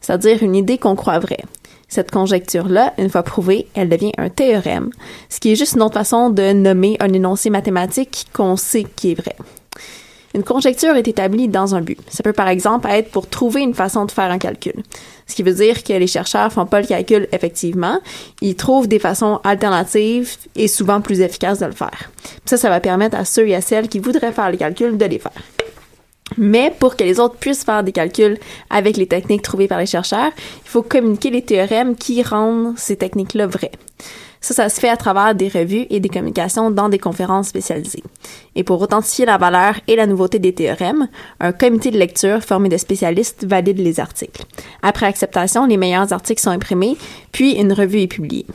c'est-à-dire 0.02 0.42
une 0.42 0.56
idée 0.56 0.80
qu'on 0.80 0.96
croit 0.96 1.20
vraie. 1.20 1.44
Cette 1.88 2.10
conjecture-là, 2.10 2.94
une 2.98 3.10
fois 3.10 3.22
prouvée, 3.22 3.68
elle 3.76 3.90
devient 3.90 4.12
un 4.18 4.30
théorème, 4.30 4.90
ce 5.30 5.40
qui 5.40 5.52
est 5.52 5.56
juste 5.56 5.76
une 5.76 5.84
autre 5.84 5.94
façon 5.94 6.32
de 6.32 6.52
nommer 6.54 6.98
un 7.00 7.14
énoncé 7.14 7.52
mathématique 7.52 8.28
qu'on 8.34 8.56
sait 8.56 8.88
qui 8.96 9.12
est 9.12 9.22
vrai. 9.22 9.36
Une 10.36 10.44
conjecture 10.44 10.96
est 10.96 11.08
établie 11.08 11.48
dans 11.48 11.74
un 11.74 11.82
but. 11.82 12.00
Ça 12.08 12.22
peut 12.24 12.34
par 12.34 12.48
exemple 12.48 12.88
être 12.90 13.10
pour 13.10 13.28
trouver 13.28 13.62
une 13.62 13.74
façon 13.74 14.06
de 14.06 14.12
faire 14.12 14.30
un 14.30 14.38
calcul. 14.38 14.84
Ce 15.26 15.36
qui 15.36 15.44
veut 15.44 15.54
dire 15.54 15.84
que 15.84 15.94
les 15.94 16.08
chercheurs 16.08 16.52
font 16.52 16.66
pas 16.66 16.82
le 16.82 16.88
calcul 16.88 17.28
effectivement, 17.32 18.00
ils 18.42 18.56
trouvent 18.56 18.88
des 18.88 19.00
façons 19.00 19.40
alternatives 19.44 20.38
et 20.56 20.68
souvent 20.68 21.02
plus 21.02 21.22
efficaces 21.22 21.60
de 21.60 21.66
le 21.66 21.72
faire. 21.72 22.12
Ça, 22.46 22.58
ça 22.58 22.70
va 22.70 22.80
permettre 22.80 23.18
à 23.18 23.26
ceux 23.26 23.48
et 23.48 23.56
à 23.56 23.62
celles 23.62 23.90
qui 23.90 24.00
voudraient 24.00 24.32
faire 24.32 24.52
les 24.52 24.58
calculs 24.58 24.98
de 24.98 25.06
les 25.06 25.20
faire. 25.20 25.32
Mais 26.38 26.74
pour 26.78 26.96
que 26.96 27.04
les 27.04 27.20
autres 27.20 27.36
puissent 27.36 27.64
faire 27.64 27.84
des 27.84 27.92
calculs 27.92 28.38
avec 28.70 28.98
les 28.98 29.08
techniques 29.08 29.42
trouvées 29.42 29.68
par 29.68 29.80
les 29.80 29.88
chercheurs, 29.88 30.32
il 30.64 30.70
faut 30.70 30.84
communiquer 30.84 31.32
les 31.32 31.42
théorèmes 31.42 31.96
qui 31.96 32.22
rendent 32.22 32.78
ces 32.78 32.96
techniques-là 32.96 33.48
vraies. 33.48 33.72
Ça, 34.42 34.54
ça 34.54 34.70
se 34.70 34.80
fait 34.80 34.90
à 34.90 34.98
travers 34.98 35.36
des 35.36 35.50
revues 35.50 35.86
et 35.90 36.00
des 36.00 36.10
communications 36.10 36.72
dans 36.72 36.90
des 36.90 37.00
conférences 37.00 37.50
spécialisées. 37.50 38.04
Et 38.56 38.64
pour 38.64 38.82
authentifier 38.82 39.26
la 39.26 39.38
valeur 39.38 39.76
et 39.88 39.96
la 39.96 40.08
nouveauté 40.08 40.40
des 40.40 40.54
théorèmes, 40.54 41.08
un 41.40 41.52
comité 41.52 41.92
de 41.92 41.98
lecture 41.98 42.42
formé 42.42 42.70
de 42.70 42.78
spécialistes 42.78 43.46
valide 43.46 43.80
les 43.80 44.00
articles. 44.00 44.44
Après 44.82 45.08
acceptation, 45.08 45.66
les 45.66 45.78
meilleurs 45.78 46.14
articles 46.14 46.42
sont 46.42 46.52
imprimés, 46.52 46.96
puis 47.32 47.54
une 47.54 47.74
revue 47.74 48.02
est 48.02 48.08
publiée. 48.08 48.46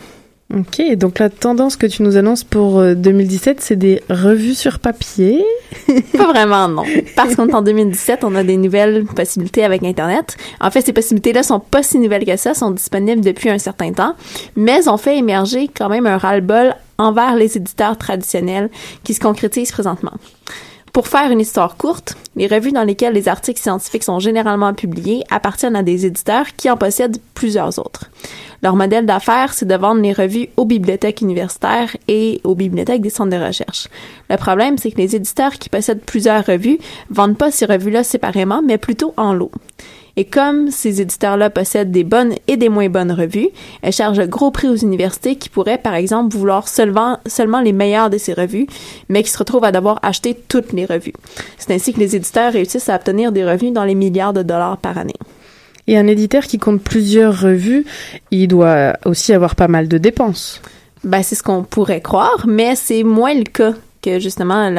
Ok, 0.53 0.83
donc 0.97 1.19
la 1.19 1.31
tendance 1.31 1.77
que 1.77 1.87
tu 1.87 2.03
nous 2.03 2.19
annonces 2.19 2.45
pour 2.45 2.79
euh, 2.79 2.95
2017, 2.95 3.63
c'est 3.63 3.77
des 3.77 4.03
revues 4.11 4.55
sur 4.55 4.79
papier? 4.79 5.43
Pas 6.17 6.27
vraiment, 6.27 6.69
non. 6.69 6.83
Parce 7.17 7.35
qu'en 7.35 7.63
2017, 7.63 8.25
on 8.25 8.35
a 8.35 8.45
des 8.45 8.59
nouvelles 8.59 9.05
possibilités 9.07 9.65
avec 9.65 9.83
Internet. 9.83 10.37
En 10.61 10.71
fait, 10.71 10.83
ces 10.83 10.93
possibilités-là 10.93 11.43
sont 11.43 11.61
pas 11.61 11.83
si 11.83 11.99
nouvelles 11.99 12.27
que 12.27 12.37
ça, 12.37 12.53
sont 12.53 12.71
disponibles 12.73 13.23
depuis 13.23 13.49
un 13.49 13.59
certain 13.59 13.93
temps, 13.93 14.15
mais 14.55 14.87
ont 14.87 14.99
fait 14.99 15.17
émerger 15.17 15.69
quand 15.75 15.89
même 15.89 16.07
un 16.07 16.19
ras-le-bol 16.19 16.75
envers 16.99 17.37
les 17.37 17.57
éditeurs 17.57 17.97
traditionnels 17.97 18.71
qui 19.03 19.15
se 19.15 19.21
concrétisent 19.21 19.73
présentement. 19.73 20.13
Pour 20.93 21.09
faire 21.09 21.33
une 21.33 21.41
histoire 21.41 21.77
courte, 21.77 22.17
les 22.37 22.47
revues 22.47 22.71
dans 22.71 22.85
lesquelles 22.85 23.15
les 23.15 23.29
articles 23.29 23.61
scientifiques 23.61 24.05
sont 24.05 24.21
généralement 24.21 24.75
publiés 24.75 25.25
appartiennent 25.29 25.75
à 25.75 25.83
des 25.83 26.07
éditeurs 26.07 26.47
qui 26.57 26.71
en 26.71 26.77
possèdent 26.77 27.19
plusieurs 27.35 27.81
autres. 27.81 28.11
Leur 28.65 28.77
modèle 28.77 29.05
d'affaires, 29.05 29.53
c'est 29.53 29.69
de 29.69 29.75
vendre 29.75 30.01
les 30.01 30.15
revues 30.15 30.49
aux 30.57 30.65
bibliothèques 30.65 31.21
universitaires 31.21 31.95
et 32.09 32.41
aux 32.45 32.55
bibliothèques 32.55 33.03
des 33.03 33.11
centres 33.11 33.37
de 33.37 33.45
recherche. 33.45 33.89
Le 34.31 34.39
problème, 34.39 34.79
c'est 34.79 34.91
que 34.91 34.97
les 34.97 35.15
éditeurs 35.15 35.53
qui 35.53 35.69
possèdent 35.69 36.01
plusieurs 36.01 36.47
revues 36.47 36.79
vendent 37.11 37.37
pas 37.37 37.51
ces 37.51 37.67
revues-là 37.67 38.05
séparément, 38.05 38.63
mais 38.67 38.79
plutôt 38.79 39.13
en 39.19 39.35
lot. 39.35 39.51
Et 40.17 40.25
comme 40.25 40.71
ces 40.71 41.03
éditeurs-là 41.03 41.51
possèdent 41.51 41.91
des 41.91 42.05
bonnes 42.05 42.33
et 42.49 42.57
des 42.57 42.71
moins 42.71 42.89
bonnes 42.89 43.13
revues, 43.13 43.51
elles 43.83 43.93
chargent 43.93 44.21
un 44.21 44.27
gros 44.27 44.51
prix 44.51 44.69
aux 44.69 44.77
universités 44.77 45.37
qui 45.37 45.51
pourraient, 45.51 45.77
par 45.77 45.95
exemple, 45.95 46.35
vouloir 46.35 46.67
seulement, 46.67 47.19
seulement 47.27 47.61
les 47.61 47.75
meilleures 47.75 48.09
de 48.09 48.17
ces 48.17 48.33
revues, 48.33 48.67
mais 49.11 49.23
qui 49.23 49.31
se 49.31 49.37
retrouvent 49.37 49.65
à 49.65 49.73
devoir 49.73 49.99
acheter 50.03 50.35
toutes 50.49 50.73
les 50.73 50.87
revues. 50.87 51.13
C'est 51.59 51.75
ainsi 51.75 51.93
que 51.93 52.01
les 52.01 52.17
éditeurs 52.17 52.55
réussissent 52.55 52.89
à 52.89 52.97
obtenir 52.97 53.31
des 53.31 53.45
revenus 53.45 53.75
dans 53.75 53.85
les 53.85 53.95
milliards 53.95 54.33
de 54.33 54.43
dollars 54.43 54.79
par 54.79 54.97
année. 54.97 55.13
Et 55.87 55.99
un 55.99 56.07
éditeur 56.07 56.45
qui 56.45 56.59
compte 56.59 56.83
plusieurs 56.83 57.41
revues, 57.41 57.85
il 58.31 58.49
doit 58.49 58.95
aussi 59.05 59.33
avoir 59.33 59.55
pas 59.55 59.69
mal 59.69 59.89
de 59.89 59.99
dépenses. 59.99 60.63
Ben, 61.05 61.23
c'est 61.23 61.35
ce 61.35 61.43
qu'on 61.43 61.63
pourrait 61.63 62.01
croire, 62.01 62.47
mais 62.47 62.77
c'est 62.77 63.03
moins 63.03 63.35
le 63.35 63.45
cas 63.45 63.75
que 64.05 64.19
justement 64.19 64.71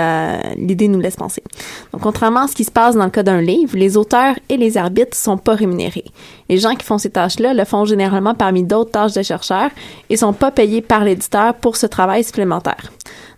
l'idée 0.56 0.88
nous 0.88 1.00
laisse 1.00 1.16
penser. 1.16 1.44
Donc, 1.92 2.02
contrairement 2.02 2.42
à 2.42 2.48
ce 2.48 2.56
qui 2.56 2.64
se 2.64 2.72
passe 2.72 2.96
dans 2.96 3.06
le 3.06 3.10
cas 3.10 3.24
d'un 3.24 3.42
livre, 3.42 3.76
les 3.76 3.98
auteurs 3.98 4.36
et 4.50 4.58
les 4.58 4.78
arbitres 4.78 5.18
sont 5.18 5.38
pas 5.38 5.56
rémunérés. 5.56 6.06
Les 6.48 6.58
gens 6.58 6.76
qui 6.76 6.86
font 6.86 7.00
ces 7.00 7.10
tâches-là 7.10 7.54
le 7.54 7.66
font 7.66 7.86
généralement 7.86 8.36
parmi 8.36 8.64
d'autres 8.64 8.92
tâches 8.92 9.14
de 9.14 9.24
chercheurs 9.24 9.72
et 10.10 10.18
sont 10.18 10.34
pas 10.34 10.52
payés 10.52 10.82
par 10.82 11.04
l'éditeur 11.04 11.56
pour 11.56 11.76
ce 11.76 11.88
travail 11.88 12.24
supplémentaire. 12.24 12.92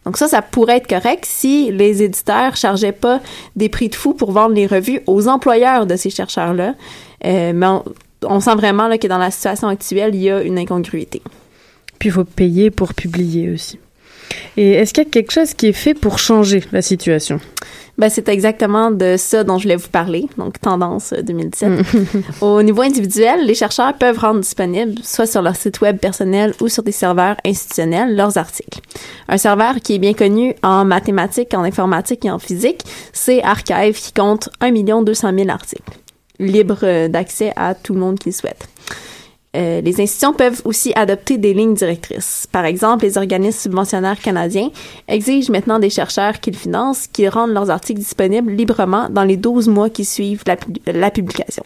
Donc 0.03 0.17
ça, 0.17 0.27
ça 0.27 0.41
pourrait 0.41 0.77
être 0.77 0.87
correct 0.87 1.25
si 1.25 1.71
les 1.71 2.03
éditeurs 2.03 2.55
chargeaient 2.55 2.91
pas 2.91 3.19
des 3.55 3.69
prix 3.69 3.89
de 3.89 3.95
fou 3.95 4.13
pour 4.13 4.31
vendre 4.31 4.55
les 4.55 4.67
revues 4.67 5.01
aux 5.05 5.27
employeurs 5.27 5.85
de 5.85 5.95
ces 5.95 6.09
chercheurs-là. 6.09 6.75
Euh, 7.25 7.51
mais 7.53 7.67
on, 7.67 7.83
on 8.23 8.39
sent 8.39 8.55
vraiment 8.55 8.87
là, 8.87 8.97
que 8.97 9.07
dans 9.07 9.17
la 9.17 9.31
situation 9.31 9.67
actuelle, 9.67 10.15
il 10.15 10.21
y 10.21 10.29
a 10.29 10.41
une 10.41 10.57
incongruité. 10.57 11.21
Puis 11.99 12.09
il 12.09 12.11
faut 12.11 12.23
payer 12.23 12.71
pour 12.71 12.93
publier 12.93 13.49
aussi. 13.51 13.79
Et 14.55 14.71
est-ce 14.73 14.93
qu'il 14.93 15.03
y 15.03 15.07
a 15.07 15.09
quelque 15.09 15.31
chose 15.31 15.53
qui 15.53 15.67
est 15.67 15.73
fait 15.73 15.93
pour 15.93 16.19
changer 16.19 16.63
la 16.71 16.81
situation? 16.81 17.39
Ben, 17.97 18.09
c'est 18.09 18.29
exactement 18.29 18.91
de 18.91 19.15
ça 19.17 19.43
dont 19.43 19.57
je 19.57 19.63
voulais 19.63 19.75
vous 19.75 19.89
parler, 19.89 20.27
donc 20.37 20.59
tendance 20.61 21.13
euh, 21.13 21.23
2017. 21.23 21.71
Au 22.41 22.61
niveau 22.61 22.83
individuel, 22.83 23.43
les 23.43 23.55
chercheurs 23.55 23.95
peuvent 23.95 24.19
rendre 24.19 24.41
disponibles, 24.41 25.01
soit 25.03 25.25
sur 25.25 25.41
leur 25.41 25.55
site 25.55 25.81
web 25.81 25.97
personnel 25.97 26.53
ou 26.61 26.67
sur 26.67 26.83
des 26.83 26.91
serveurs 26.91 27.37
institutionnels, 27.43 28.15
leurs 28.15 28.37
articles. 28.37 28.81
Un 29.27 29.37
serveur 29.37 29.77
qui 29.81 29.95
est 29.95 29.99
bien 29.99 30.13
connu 30.13 30.53
en 30.61 30.85
mathématiques, 30.85 31.55
en 31.55 31.63
informatique 31.63 32.23
et 32.23 32.29
en 32.29 32.37
physique, 32.37 32.83
c'est 33.13 33.41
Archive 33.41 33.99
qui 33.99 34.13
compte 34.13 34.49
1 34.61 35.01
200 35.01 35.31
000 35.35 35.49
articles, 35.49 35.91
libre 36.39 36.79
euh, 36.83 37.07
d'accès 37.07 37.51
à 37.55 37.75
tout 37.75 37.93
le 37.93 37.99
monde 37.99 38.19
qui 38.19 38.29
le 38.29 38.33
souhaite. 38.33 38.67
Euh, 39.55 39.81
les 39.81 40.01
institutions 40.01 40.33
peuvent 40.33 40.61
aussi 40.65 40.91
adopter 40.95 41.37
des 41.37 41.53
lignes 41.53 41.73
directrices. 41.73 42.47
Par 42.51 42.65
exemple, 42.65 43.05
les 43.05 43.17
organismes 43.17 43.59
subventionnaires 43.59 44.19
canadiens 44.19 44.69
exigent 45.07 45.51
maintenant 45.51 45.79
des 45.79 45.89
chercheurs 45.89 46.39
qu'ils 46.39 46.55
financent 46.55 47.07
qu'ils 47.07 47.29
rendent 47.29 47.53
leurs 47.53 47.69
articles 47.69 47.99
disponibles 47.99 48.51
librement 48.51 49.09
dans 49.09 49.23
les 49.23 49.37
12 49.37 49.69
mois 49.69 49.89
qui 49.89 50.05
suivent 50.05 50.43
la, 50.45 50.57
la 50.91 51.09
publication. 51.09 51.63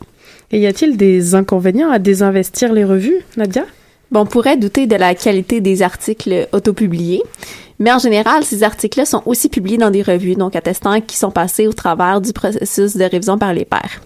Et 0.51 0.59
y 0.59 0.67
a-t-il 0.67 0.95
des 0.95 1.35
inconvénients 1.35 1.89
à 1.89 1.99
désinvestir 1.99 2.71
les 2.71 2.85
revues, 2.85 3.25
Nadia? 3.35 3.65
Bon, 4.11 4.21
on 4.21 4.25
pourrait 4.25 4.57
douter 4.57 4.87
de 4.87 4.95
la 4.95 5.15
qualité 5.15 5.61
des 5.61 5.81
articles 5.81 6.47
autopubliés, 6.51 7.23
mais 7.79 7.91
en 7.91 7.99
général, 7.99 8.43
ces 8.43 8.61
articles-là 8.61 9.05
sont 9.05 9.23
aussi 9.25 9.49
publiés 9.49 9.77
dans 9.77 9.89
des 9.89 10.03
revues, 10.03 10.35
donc 10.35 10.55
attestant 10.55 10.99
qu'ils 11.01 11.17
sont 11.17 11.31
passés 11.31 11.65
au 11.65 11.73
travers 11.73 12.21
du 12.21 12.33
processus 12.33 12.95
de 12.95 13.05
révision 13.05 13.37
par 13.37 13.53
les 13.53 13.65
pairs. 13.65 14.01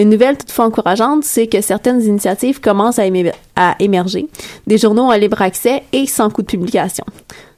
Une 0.00 0.08
nouvelle 0.08 0.38
toutefois 0.38 0.64
encourageante, 0.64 1.24
c'est 1.24 1.46
que 1.46 1.60
certaines 1.60 2.00
initiatives 2.00 2.58
commencent 2.58 2.98
à, 2.98 3.04
émer- 3.04 3.34
à 3.54 3.76
émerger, 3.80 4.28
des 4.66 4.78
journaux 4.78 5.10
à 5.10 5.18
libre 5.18 5.42
accès 5.42 5.82
et 5.92 6.06
sans 6.06 6.30
coût 6.30 6.40
de 6.40 6.46
publication. 6.46 7.04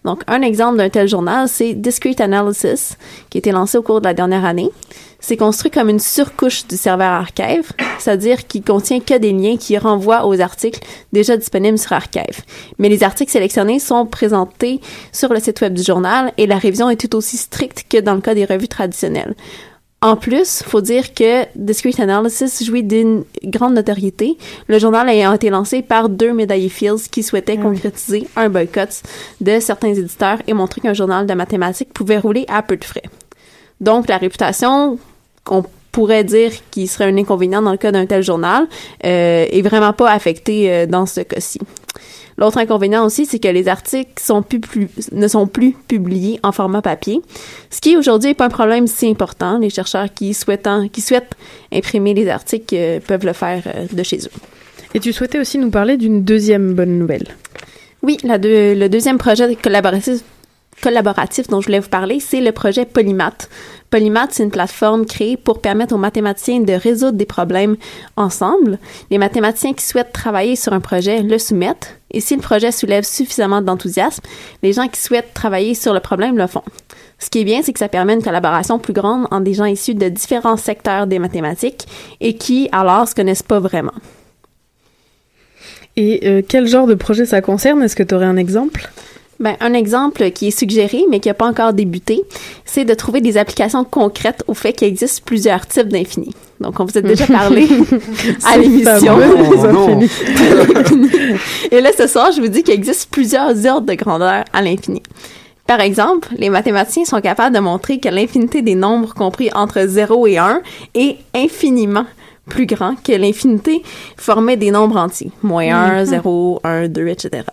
Donc, 0.04 0.22
un 0.26 0.42
exemple 0.42 0.76
d'un 0.76 0.88
tel 0.88 1.06
journal, 1.06 1.46
c'est 1.46 1.74
Discrete 1.74 2.20
Analysis, 2.20 2.96
qui 3.30 3.38
a 3.38 3.40
été 3.40 3.52
lancé 3.52 3.78
au 3.78 3.82
cours 3.82 4.00
de 4.00 4.06
la 4.06 4.12
dernière 4.12 4.44
année. 4.44 4.70
C'est 5.20 5.36
construit 5.36 5.70
comme 5.70 5.88
une 5.88 6.00
surcouche 6.00 6.66
du 6.66 6.76
serveur 6.76 7.12
Archive, 7.12 7.70
c'est-à-dire 8.00 8.44
qu'il 8.48 8.64
contient 8.64 8.98
que 8.98 9.16
des 9.18 9.32
liens 9.32 9.56
qui 9.56 9.78
renvoient 9.78 10.26
aux 10.26 10.40
articles 10.40 10.80
déjà 11.12 11.36
disponibles 11.36 11.78
sur 11.78 11.92
Archive. 11.92 12.42
Mais 12.78 12.88
les 12.88 13.04
articles 13.04 13.30
sélectionnés 13.30 13.78
sont 13.78 14.04
présentés 14.04 14.80
sur 15.12 15.32
le 15.32 15.38
site 15.38 15.60
web 15.60 15.74
du 15.74 15.84
journal 15.84 16.32
et 16.38 16.48
la 16.48 16.58
révision 16.58 16.90
est 16.90 16.96
tout 16.96 17.14
aussi 17.14 17.36
stricte 17.36 17.84
que 17.88 17.98
dans 17.98 18.16
le 18.16 18.20
cas 18.20 18.34
des 18.34 18.46
revues 18.46 18.66
traditionnelles. 18.66 19.36
En 20.02 20.16
plus, 20.16 20.64
faut 20.64 20.80
dire 20.80 21.14
que 21.14 21.44
Discrete 21.54 22.00
Analysis 22.00 22.64
jouit 22.64 22.82
d'une 22.82 23.22
grande 23.44 23.74
notoriété, 23.74 24.36
le 24.66 24.80
journal 24.80 25.08
ayant 25.08 25.32
été 25.32 25.48
lancé 25.48 25.80
par 25.80 26.08
deux 26.08 26.32
médaillés 26.32 26.68
Fields 26.68 27.08
qui 27.08 27.22
souhaitaient 27.22 27.56
concrétiser 27.56 28.26
un 28.34 28.48
boycott 28.48 29.00
de 29.40 29.60
certains 29.60 29.94
éditeurs 29.94 30.38
et 30.48 30.54
montrer 30.54 30.80
qu'un 30.80 30.92
journal 30.92 31.24
de 31.24 31.34
mathématiques 31.34 31.94
pouvait 31.94 32.18
rouler 32.18 32.44
à 32.48 32.62
peu 32.62 32.76
de 32.76 32.84
frais. 32.84 33.04
Donc, 33.80 34.08
la 34.08 34.18
réputation 34.18 34.98
qu'on 35.44 35.64
pourrait 35.92 36.24
dire 36.24 36.50
qui 36.72 36.88
serait 36.88 37.04
un 37.04 37.16
inconvénient 37.16 37.62
dans 37.62 37.70
le 37.70 37.76
cas 37.76 37.92
d'un 37.92 38.06
tel 38.06 38.24
journal 38.24 38.66
euh, 39.04 39.46
est 39.48 39.62
vraiment 39.62 39.92
pas 39.92 40.10
affectée 40.10 40.72
euh, 40.72 40.86
dans 40.86 41.06
ce 41.06 41.20
cas-ci. 41.20 41.60
L'autre 42.38 42.58
inconvénient 42.58 43.04
aussi, 43.04 43.26
c'est 43.26 43.38
que 43.38 43.48
les 43.48 43.68
articles 43.68 44.10
sont 44.20 44.42
plus, 44.42 44.60
plus- 44.60 44.88
ne 45.12 45.28
sont 45.28 45.46
plus 45.46 45.72
publiés 45.88 46.40
en 46.42 46.52
format 46.52 46.82
papier, 46.82 47.20
ce 47.70 47.80
qui 47.80 47.96
aujourd'hui 47.96 48.30
n'est 48.30 48.34
pas 48.34 48.46
un 48.46 48.50
problème 48.50 48.86
si 48.86 49.08
important. 49.08 49.58
Les 49.58 49.70
chercheurs 49.70 50.12
qui, 50.14 50.34
souhaitant, 50.34 50.88
qui 50.88 51.00
souhaitent 51.00 51.32
imprimer 51.72 52.14
les 52.14 52.28
articles 52.28 52.74
euh, 52.76 53.00
peuvent 53.06 53.26
le 53.26 53.32
faire 53.34 53.62
euh, 53.66 53.86
de 53.92 54.02
chez 54.02 54.18
eux. 54.18 54.30
Et 54.94 55.00
tu 55.00 55.12
souhaitais 55.12 55.38
aussi 55.38 55.58
nous 55.58 55.70
parler 55.70 55.96
d'une 55.96 56.22
deuxième 56.22 56.74
bonne 56.74 56.98
nouvelle. 56.98 57.28
Oui, 58.02 58.16
la 58.24 58.38
deux- 58.38 58.74
le 58.74 58.88
deuxième 58.88 59.16
projet 59.18 59.54
collaboratif, 59.56 60.20
collaboratif 60.82 61.48
dont 61.48 61.60
je 61.60 61.66
voulais 61.66 61.78
vous 61.80 61.88
parler, 61.88 62.18
c'est 62.20 62.40
le 62.40 62.52
projet 62.52 62.84
Polymath. 62.84 63.48
Polymath, 63.90 64.30
c'est 64.32 64.42
une 64.42 64.50
plateforme 64.50 65.04
créée 65.06 65.36
pour 65.36 65.60
permettre 65.60 65.94
aux 65.94 65.98
mathématiciens 65.98 66.60
de 66.60 66.72
résoudre 66.72 67.12
des 67.18 67.26
problèmes 67.26 67.76
ensemble. 68.16 68.78
Les 69.10 69.18
mathématiciens 69.18 69.74
qui 69.74 69.84
souhaitent 69.84 70.12
travailler 70.12 70.56
sur 70.56 70.72
un 70.72 70.80
projet 70.80 71.22
le 71.22 71.38
soumettent, 71.38 72.00
et 72.12 72.20
si 72.20 72.36
le 72.36 72.42
projet 72.42 72.72
soulève 72.72 73.04
suffisamment 73.04 73.62
d'enthousiasme, 73.62 74.22
les 74.62 74.72
gens 74.72 74.88
qui 74.88 75.00
souhaitent 75.00 75.34
travailler 75.34 75.74
sur 75.74 75.92
le 75.92 76.00
problème 76.00 76.36
le 76.36 76.46
font. 76.46 76.62
Ce 77.18 77.30
qui 77.30 77.40
est 77.40 77.44
bien, 77.44 77.62
c'est 77.62 77.72
que 77.72 77.78
ça 77.78 77.88
permet 77.88 78.14
une 78.14 78.22
collaboration 78.22 78.78
plus 78.78 78.92
grande 78.92 79.26
entre 79.30 79.44
des 79.44 79.54
gens 79.54 79.64
issus 79.64 79.94
de 79.94 80.08
différents 80.08 80.56
secteurs 80.56 81.06
des 81.06 81.18
mathématiques 81.18 81.86
et 82.20 82.34
qui, 82.34 82.68
alors, 82.72 83.08
se 83.08 83.14
connaissent 83.14 83.44
pas 83.44 83.60
vraiment. 83.60 83.94
Et 85.96 86.20
euh, 86.24 86.42
quel 86.46 86.66
genre 86.66 86.86
de 86.86 86.94
projet 86.94 87.26
ça 87.26 87.40
concerne? 87.40 87.82
Est-ce 87.82 87.96
que 87.96 88.02
tu 88.02 88.14
aurais 88.14 88.26
un 88.26 88.36
exemple? 88.36 88.90
Ben, 89.40 89.56
un 89.60 89.74
exemple 89.74 90.30
qui 90.30 90.48
est 90.48 90.58
suggéré, 90.58 91.04
mais 91.10 91.20
qui 91.20 91.28
n'a 91.28 91.34
pas 91.34 91.46
encore 91.46 91.72
débuté, 91.72 92.22
c'est 92.64 92.84
de 92.84 92.94
trouver 92.94 93.20
des 93.20 93.36
applications 93.36 93.84
concrètes 93.84 94.44
au 94.46 94.54
fait 94.54 94.72
qu'il 94.72 94.88
existe 94.88 95.24
plusieurs 95.24 95.66
types 95.66 95.88
d'infinis. 95.88 96.34
Donc, 96.62 96.78
on 96.80 96.84
vous 96.84 96.96
a 96.96 97.00
déjà 97.00 97.26
parlé 97.40 97.68
à 98.44 98.56
l'émission. 98.56 99.18
Et 101.70 101.80
là, 101.80 101.90
ce 101.96 102.06
soir, 102.06 102.32
je 102.32 102.40
vous 102.40 102.48
dis 102.48 102.62
qu'il 102.62 102.74
existe 102.74 103.10
plusieurs 103.10 103.66
ordres 103.66 103.86
de 103.86 103.94
grandeur 103.94 104.44
à 104.52 104.62
l'infini. 104.62 105.02
Par 105.66 105.80
exemple, 105.80 106.28
les 106.36 106.50
mathématiciens 106.50 107.04
sont 107.04 107.20
capables 107.20 107.54
de 107.54 107.60
montrer 107.60 107.98
que 107.98 108.08
l'infinité 108.08 108.62
des 108.62 108.74
nombres 108.74 109.14
compris 109.14 109.50
entre 109.54 109.84
0 109.86 110.26
et 110.26 110.38
1 110.38 110.60
est 110.94 111.16
infiniment 111.34 112.04
plus 112.48 112.66
grand 112.66 112.96
que 113.02 113.12
l'infinité 113.12 113.82
formée 114.16 114.56
des 114.56 114.72
nombres 114.72 114.96
entiers. 114.98 115.30
Moins 115.42 115.72
1, 115.72 116.00
Mhm. 116.00 116.04
0, 116.06 116.60
1, 116.64 116.88
2, 116.88 117.06
etc. 117.08 117.44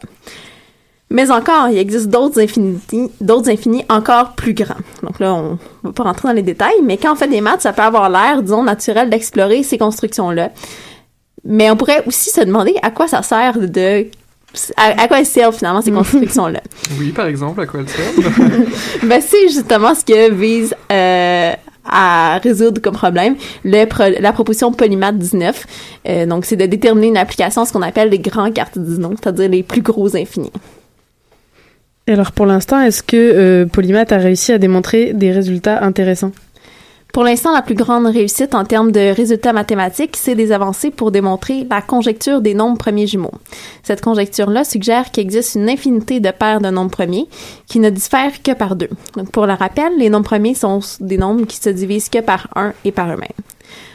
Mais 1.11 1.31
encore, 1.31 1.69
il 1.71 1.77
existe 1.79 2.07
d'autres 2.09 2.39
infinis, 2.39 2.79
d'autres 3.19 3.49
infinis 3.49 3.83
encore 3.89 4.33
plus 4.33 4.53
grands. 4.53 4.75
Donc 5.01 5.19
là, 5.19 5.33
on 5.33 5.57
va 5.83 5.91
pas 5.91 6.03
rentrer 6.03 6.27
dans 6.27 6.35
les 6.35 6.43
détails, 6.43 6.81
mais 6.83 6.97
quand 6.97 7.13
on 7.13 7.15
fait 7.15 7.27
des 7.27 7.41
maths, 7.41 7.61
ça 7.61 7.73
peut 7.73 7.81
avoir 7.81 8.09
l'air, 8.09 8.43
disons, 8.43 8.63
naturel 8.63 9.09
d'explorer 9.09 9.63
ces 9.63 9.77
constructions-là. 9.79 10.51
Mais 11.45 11.71
on 11.71 11.75
pourrait 11.75 12.03
aussi 12.05 12.29
se 12.29 12.41
demander 12.41 12.75
à 12.83 12.91
quoi 12.91 13.07
ça 13.07 13.23
sert 13.23 13.57
de 13.57 14.05
À, 14.77 15.01
à 15.01 15.07
quoi 15.07 15.19
elles 15.19 15.25
servent 15.25 15.55
finalement 15.57 15.81
ces 15.81 15.91
constructions-là? 15.99 16.61
Oui, 16.99 17.09
par 17.11 17.25
exemple, 17.25 17.61
à 17.61 17.65
quoi 17.65 17.79
elles 17.79 17.89
servent 17.89 18.63
ben, 19.03 19.19
c'est 19.21 19.47
justement 19.49 19.95
ce 19.95 20.05
que 20.05 20.31
vise 20.31 20.75
euh, 20.91 21.53
à 21.91 22.37
résoudre 22.43 22.81
comme 22.83 22.93
problème 22.93 23.35
le 23.63 23.85
pro- 23.85 24.03
la 24.19 24.31
proposition 24.31 24.71
Polymath 24.71 25.17
19. 25.17 25.65
Euh, 26.07 26.25
donc, 26.27 26.45
c'est 26.45 26.55
de 26.55 26.67
déterminer 26.67 27.07
une 27.07 27.17
application, 27.17 27.65
ce 27.65 27.73
qu'on 27.73 27.81
appelle 27.81 28.09
les 28.09 28.19
grands 28.19 28.51
cardinaux, 28.51 29.13
c'est-à-dire 29.19 29.49
les 29.49 29.63
plus 29.63 29.81
gros 29.81 30.15
infinis. 30.15 30.51
Alors 32.09 32.31
pour 32.31 32.47
l'instant, 32.47 32.81
est-ce 32.81 33.03
que 33.03 33.15
euh, 33.15 33.65
Polymath 33.67 34.11
a 34.11 34.17
réussi 34.17 34.51
à 34.51 34.57
démontrer 34.57 35.13
des 35.13 35.31
résultats 35.31 35.83
intéressants? 35.83 36.31
Pour 37.13 37.23
l'instant, 37.23 37.53
la 37.53 37.61
plus 37.61 37.75
grande 37.75 38.07
réussite 38.07 38.55
en 38.55 38.65
termes 38.65 38.91
de 38.91 39.13
résultats 39.13 39.53
mathématiques, 39.53 40.15
c'est 40.17 40.33
des 40.33 40.51
avancées 40.51 40.89
pour 40.89 41.11
démontrer 41.11 41.67
la 41.69 41.81
conjecture 41.81 42.41
des 42.41 42.55
nombres 42.55 42.79
premiers 42.79 43.05
jumeaux. 43.05 43.33
Cette 43.83 44.01
conjecture-là 44.01 44.63
suggère 44.63 45.11
qu'il 45.11 45.21
existe 45.21 45.53
une 45.53 45.69
infinité 45.69 46.19
de 46.19 46.31
paires 46.31 46.61
de 46.61 46.69
nombres 46.69 46.91
premiers 46.91 47.27
qui 47.67 47.79
ne 47.79 47.91
diffèrent 47.91 48.41
que 48.41 48.53
par 48.53 48.75
deux. 48.75 48.89
Pour 49.31 49.45
le 49.45 49.53
rappel, 49.53 49.91
les 49.99 50.09
nombres 50.09 50.25
premiers 50.25 50.55
sont 50.55 50.79
des 50.99 51.17
nombres 51.19 51.45
qui 51.45 51.57
se 51.57 51.69
divisent 51.69 52.09
que 52.09 52.21
par 52.21 52.47
un 52.55 52.73
et 52.85 52.91
par 52.91 53.07
eux-mêmes. 53.11 53.29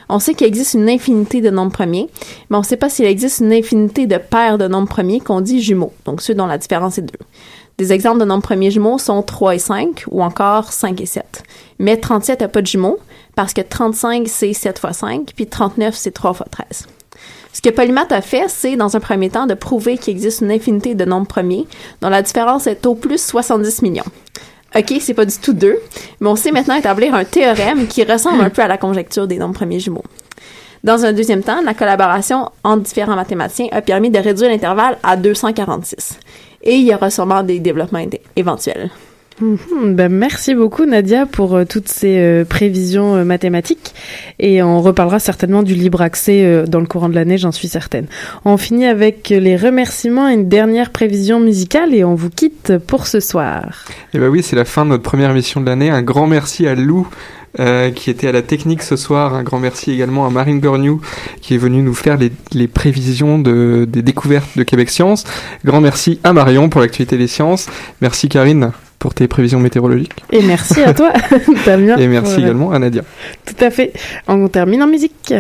On 0.09 0.19
sait 0.19 0.35
qu'il 0.35 0.47
existe 0.47 0.75
une 0.75 0.89
infinité 0.89 1.41
de 1.41 1.51
nombres 1.51 1.73
premiers, 1.73 2.09
mais 2.51 2.57
on 2.57 2.61
ne 2.61 2.65
sait 2.65 2.77
pas 2.77 2.89
s'il 2.89 3.07
existe 3.07 3.41
une 3.41 3.53
infinité 3.53 4.07
de 4.07 4.19
paires 4.19 4.59
de 4.59 4.69
nombres 4.69 4.89
premiers 4.89 5.21
qu'on 5.21 5.41
dit 5.41 5.63
jumeaux, 5.63 5.93
donc 6.05 6.21
ceux 6.21 6.35
dont 6.35 6.47
la 6.47 6.59
différence 6.59 6.99
est 6.99 7.03
2. 7.03 7.13
Des 7.77 7.93
exemples 7.93 8.21
de 8.21 8.25
nombres 8.25 8.45
premiers 8.45 8.71
jumeaux 8.71 8.99
sont 8.99 9.23
3 9.23 9.57
et 9.57 9.59
5 9.59 10.05
ou 10.11 10.23
encore 10.23 10.73
5 10.73 11.01
et 11.01 11.07
7. 11.07 11.43
Mais 11.79 11.97
37 11.97 12.41
n'a 12.41 12.49
pas 12.49 12.63
de 12.63 12.67
jumeaux 12.67 12.99
parce 13.35 13.53
que 13.53 13.61
35 13.61 14.29
c'est 14.29 14.53
7 14.53 14.79
fois 14.79 14.93
5 14.93 15.33
puis 15.35 15.47
39 15.47 15.95
c'est 15.95 16.13
3 16.13 16.35
fois 16.35 16.47
13. 16.51 16.87
Ce 17.53 17.61
que 17.63 17.71
Polymath 17.71 18.11
a 18.11 18.21
fait, 18.21 18.49
c'est 18.49 18.75
dans 18.75 18.97
un 18.97 19.01
premier 19.01 19.31
temps 19.31 19.47
de 19.47 19.55
prouver 19.55 19.97
qu'il 19.97 20.13
existe 20.13 20.41
une 20.41 20.51
infinité 20.51 20.95
de 20.95 21.05
nombres 21.05 21.29
premiers 21.29 21.67
dont 22.01 22.09
la 22.09 22.23
différence 22.23 22.67
est 22.67 22.85
au 22.87 22.95
plus 22.95 23.25
70 23.25 23.83
millions. 23.83 24.05
OK, 24.77 24.93
c'est 25.01 25.15
pas 25.15 25.25
du 25.25 25.37
tout 25.39 25.53
2, 25.53 25.79
mais 26.21 26.29
on 26.29 26.35
sait 26.35 26.51
maintenant 26.51 26.75
établir 26.75 27.15
un 27.15 27.25
théorème 27.25 27.87
qui 27.87 28.03
ressemble 28.03 28.43
un 28.43 28.51
peu 28.51 28.63
à 28.63 28.67
la 28.67 28.77
conjecture 28.77 29.29
des 29.29 29.39
nombres 29.39 29.55
premiers 29.55 29.79
jumeaux. 29.79 30.03
Dans 30.83 31.05
un 31.05 31.13
deuxième 31.13 31.45
temps, 31.45 31.63
la 31.63 31.75
collaboration 31.75 32.51
entre 32.65 32.83
différents 32.83 33.15
mathématiciens 33.15 33.69
a 33.71 33.81
permis 33.83 34.11
de 34.11 34.19
réduire 34.19 34.51
l'intervalle 34.51 34.99
à 35.05 35.17
246. 35.17 36.19
Et 36.65 36.77
il 36.77 36.87
y 36.87 36.95
aura 36.95 37.11
sûrement 37.11 37.43
des 37.43 37.61
développements 37.61 38.05
éventuels. 38.35 38.91
Mhm, 39.41 39.97
ben, 39.97 40.13
merci 40.13 40.55
beaucoup 40.55 40.85
Nadia 40.85 41.27
pour 41.27 41.57
euh, 41.57 41.65
toutes 41.65 41.89
ces 41.89 42.19
euh, 42.19 42.45
prévisions 42.45 43.17
euh, 43.17 43.25
mathématiques 43.25 43.93
et 44.39 44.63
on 44.63 44.81
reparlera 44.81 45.19
certainement 45.19 45.65
du 45.65 45.75
libre 45.75 46.03
accès 46.03 46.65
dans 46.69 46.79
le 46.79 46.87
courant 46.87 47.09
de 47.09 47.17
l'année, 47.17 47.37
j'en 47.37 47.51
suis 47.51 47.67
certaine. 47.67 48.07
On 48.45 48.57
finit 48.57 48.87
avec 48.87 49.31
les 49.31 49.57
remerciements 49.57 50.29
et 50.29 50.35
une 50.35 50.49
dernière 50.49 50.91
prévision 50.91 51.41
musicale 51.41 51.95
et 51.95 52.05
on 52.05 52.15
vous 52.15 52.31
quitte 52.31 52.79
pour 52.87 53.07
ce 53.07 53.19
soir. 53.19 53.85
Et 54.13 54.19
bah 54.19 54.29
oui, 54.29 54.43
c'est 54.43 54.57
la 54.57 54.65
fin 54.65 54.85
de 54.85 54.91
notre 54.91 55.03
première 55.03 55.31
émission 55.31 55.61
de 55.61 55.67
l'année. 55.67 55.91
Un 55.91 56.03
grand 56.03 56.27
merci 56.27 56.67
à 56.67 56.75
Lou. 56.75 57.09
qui 57.95 58.11
était 58.11 58.27
à 58.27 58.33
la 58.33 58.43
technique 58.43 58.83
ce 58.83 58.97
soir. 58.97 59.35
Un 59.35 59.45
grand 59.45 59.61
merci 59.61 59.93
également 59.93 60.27
à 60.27 60.31
Marine 60.31 60.61
Gorniou 60.61 61.01
qui 61.41 61.55
est 61.55 61.59
venue 61.59 61.83
nous 61.83 61.95
faire 61.95 62.19
les, 62.53 62.69
prévisions 62.69 63.39
de, 63.39 63.87
des 63.89 64.03
découvertes 64.03 64.57
de 64.57 64.63
Québec 64.65 64.91
Science. 64.91 65.25
Grand 65.65 65.81
merci 65.81 66.21
à 66.25 66.33
Marion 66.33 66.69
pour 66.69 66.81
l'actualité 66.81 67.17
des 67.17 67.29
sciences. 67.29 67.69
Merci 68.01 68.29
Karine 68.29 68.73
pour 69.05 69.13
tes 69.13 69.29
prévisions 69.29 69.61
météorologiques. 69.61 70.25
Et 70.33 70.41
merci 70.41 70.81
à 70.81 70.95
toi 70.95 71.13
Damien. 71.67 71.99
Et 71.99 72.09
merci 72.09 72.41
également 72.41 72.73
à 72.73 72.79
Nadia. 72.79 73.03
Tout 73.45 73.63
à 73.63 73.69
fait. 73.69 73.93
On 74.29 74.49
termine 74.49 74.83
en 74.83 74.87
musique. 74.87 75.35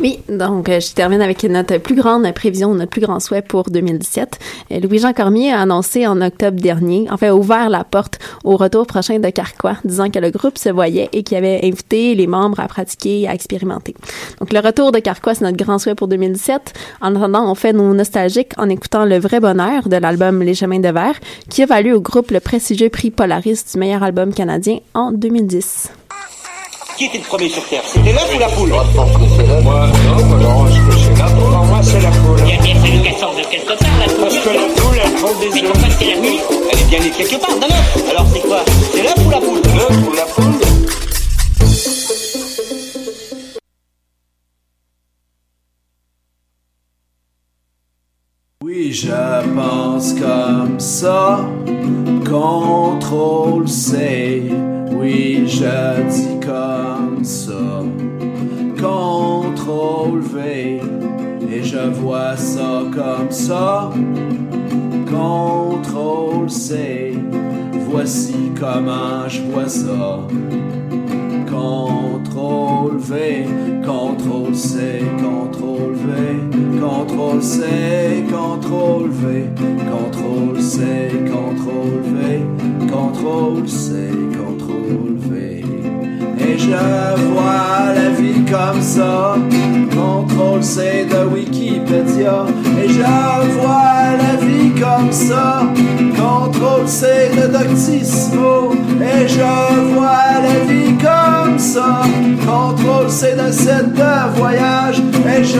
Oui, 0.00 0.18
donc 0.30 0.70
euh, 0.70 0.80
je 0.80 0.94
termine 0.94 1.20
avec 1.20 1.44
notre 1.44 1.76
plus 1.76 1.94
grande 1.94 2.32
prévision, 2.32 2.72
notre 2.72 2.88
plus 2.88 3.02
grand 3.02 3.20
souhait 3.20 3.42
pour 3.42 3.64
2017. 3.64 4.38
Euh, 4.72 4.80
Louis-Jean 4.80 5.12
Cormier 5.12 5.52
a 5.52 5.60
annoncé 5.60 6.06
en 6.06 6.22
octobre 6.22 6.58
dernier, 6.58 7.06
enfin 7.10 7.28
a 7.28 7.34
ouvert 7.34 7.68
la 7.68 7.84
porte 7.84 8.18
au 8.42 8.56
retour 8.56 8.86
prochain 8.86 9.18
de 9.18 9.28
Carquois, 9.28 9.76
disant 9.84 10.08
que 10.08 10.18
le 10.18 10.30
groupe 10.30 10.56
se 10.56 10.70
voyait 10.70 11.10
et 11.12 11.22
qu'il 11.22 11.36
avait 11.36 11.60
invité 11.62 12.14
les 12.14 12.26
membres 12.26 12.60
à 12.60 12.66
pratiquer 12.66 13.20
et 13.20 13.28
à 13.28 13.34
expérimenter. 13.34 13.94
Donc 14.38 14.54
le 14.54 14.60
retour 14.60 14.90
de 14.90 15.00
Carquois, 15.00 15.34
c'est 15.34 15.44
notre 15.44 15.62
grand 15.62 15.78
souhait 15.78 15.94
pour 15.94 16.08
2017. 16.08 16.72
En 17.02 17.14
attendant, 17.14 17.50
on 17.50 17.54
fait 17.54 17.74
nos 17.74 17.92
nostalgiques 17.92 18.54
en 18.56 18.70
écoutant 18.70 19.04
Le 19.04 19.18
vrai 19.18 19.38
bonheur 19.38 19.86
de 19.86 19.96
l'album 19.96 20.42
Les 20.42 20.54
chemins 20.54 20.80
de 20.80 20.88
verre, 20.88 21.20
qui 21.50 21.62
a 21.62 21.66
valu 21.66 21.92
au 21.92 22.00
groupe 22.00 22.30
le 22.30 22.40
prestigieux 22.40 22.88
prix 22.88 23.10
Polaris 23.10 23.64
du 23.70 23.78
meilleur 23.78 24.02
album 24.02 24.32
canadien 24.32 24.78
en 24.94 25.12
2010. 25.12 25.99
Qui 27.00 27.06
était 27.06 27.16
le 27.16 27.24
premier 27.24 27.48
sur 27.48 27.64
Terre? 27.66 27.80
C'était 27.86 28.12
l'œuf 28.12 28.30
ou 28.36 28.38
la 28.38 28.48
poule? 28.50 28.68
Moi, 28.68 28.84
non, 28.84 30.24
moi, 30.26 30.36
non, 30.36 30.66
je 30.66 30.80
que 30.82 30.98
c'est 30.98 31.18
la 31.18 31.24
poule. 31.30 31.50
Pour 31.50 31.64
moi, 31.64 31.80
c'est 31.82 32.00
la 32.02 32.10
poule. 32.10 32.38
Il 32.46 32.52
a 32.52 32.62
bien 32.62 32.74
fallu 32.74 33.00
qu'elle 33.00 33.16
sorte 33.16 33.38
de 33.38 33.42
quelque 33.44 33.72
part, 33.72 33.88
la 34.00 34.04
poule. 34.12 34.20
Parce 34.20 34.36
que 34.36 34.48
la 34.50 34.82
poule, 34.82 34.98
elle 35.02 35.12
prend 35.14 35.32
des 35.40 35.48
Mais 35.48 35.62
œufs. 35.62 35.72
pourquoi 35.72 35.88
c'est 35.98 36.04
la 36.04 36.16
nuit 36.20 36.40
Elle 36.70 36.78
est 36.78 36.84
bien 36.90 37.00
née 37.00 37.10
quelque 37.10 37.36
part, 37.40 37.56
d'un 37.58 37.68
œuf. 37.68 38.04
Alors 38.10 38.26
c'est 38.34 38.40
quoi? 38.40 38.64
C'est 38.92 39.02
l'œuf 39.02 39.14
ou 39.26 39.30
la 39.30 39.38
poule? 39.40 39.62
L'œuf 39.76 39.96
ou 39.96 40.12
la 40.14 40.24
poule 40.26 40.59
Oui, 48.62 48.92
je 48.92 49.54
pense 49.54 50.12
comme 50.12 50.78
ça. 50.78 51.48
Contrôle 52.28 53.66
C. 53.66 54.52
Oui, 54.92 55.44
je 55.46 56.10
dis 56.10 56.46
comme 56.46 57.24
ça. 57.24 57.82
Contrôle 58.78 60.20
V. 60.20 60.82
Et 61.50 61.62
je 61.62 61.88
vois 62.02 62.36
ça 62.36 62.82
comme 62.94 63.30
ça. 63.30 63.92
Contrôle 65.10 66.50
C. 66.50 67.14
Voici 67.88 68.52
comment 68.60 69.26
je 69.26 69.40
vois 69.40 69.70
ça. 69.70 70.20
Contrôle 71.50 72.98
V, 72.98 73.44
Contrôle 73.84 74.54
C, 74.54 75.00
Contrôle 75.18 75.94
V, 75.94 76.80
Contrôle 76.80 77.42
C, 77.42 78.24
Contrôle 78.30 79.10
V, 79.10 79.50
Contrôle 79.90 80.62
C, 80.62 81.10
Contrôle 81.26 82.02
V, 82.04 82.46
Contrôle 82.88 83.68
C, 83.68 84.10
Contrôle 84.38 85.16
V. 85.16 85.64
Et 86.38 86.56
je 86.56 86.70
vois 87.32 87.94
la 87.94 88.10
vie 88.10 88.44
comme 88.44 88.80
ça, 88.80 89.34
Contrôle 89.92 90.62
C 90.62 91.06
de 91.10 91.34
Wikipédia. 91.34 92.46
Et 92.82 92.88
je 92.88 93.02
vois 93.58 94.16
la 94.18 94.36
vie 94.46 94.70
comme 94.80 95.10
ça, 95.10 95.62
Contrôle 96.16 96.86
C 96.86 97.06
de 97.36 97.46
Doctissimo. 97.48 98.72
Et 99.00 99.26
je 99.26 99.94
vois 99.94 100.40
la 100.42 100.64
vie 100.66 100.94
comme 100.94 101.19
Contrôle 101.60 103.10
C 103.10 103.34
de 103.34 103.50
de 103.50 104.38
voyage. 104.38 104.98
Et 105.26 105.44
je 105.44 105.58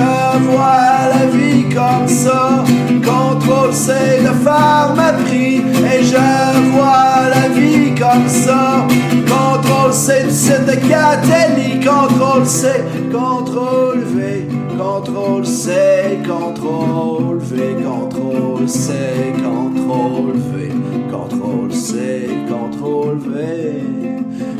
vois 0.48 1.11
la 1.12 1.26
vie 1.26 1.68
comme 1.68 2.09
ça, 2.09 2.64
Contrôle 3.05 3.74
C 3.74 3.92
de 4.22 4.32
pharmaprix. 4.42 5.57
Et 5.59 6.03
je 6.03 6.70
vois 6.70 7.28
la 7.28 7.48
vie 7.48 7.94
comme 7.94 8.28
ça, 8.28 8.86
Contrôle 9.28 9.92
C 9.92 10.24
du 10.24 10.30
site 10.30 10.64
de 10.64 10.88
Catelli. 10.88 11.80
Contrôle 11.84 12.46
C, 12.46 12.68
Contrôle 13.12 14.01
V, 14.01 14.48
Contrôle 14.78 15.44
C, 15.44 16.18
Contrôle 16.26 17.38
V, 17.40 17.76
Contrôle 17.84 18.66
C, 18.66 18.92
Contrôle 19.36 20.32
V, 20.34 20.72
Contrôle 21.11 21.72
C, 21.72 22.26
Contrôle 22.48 22.69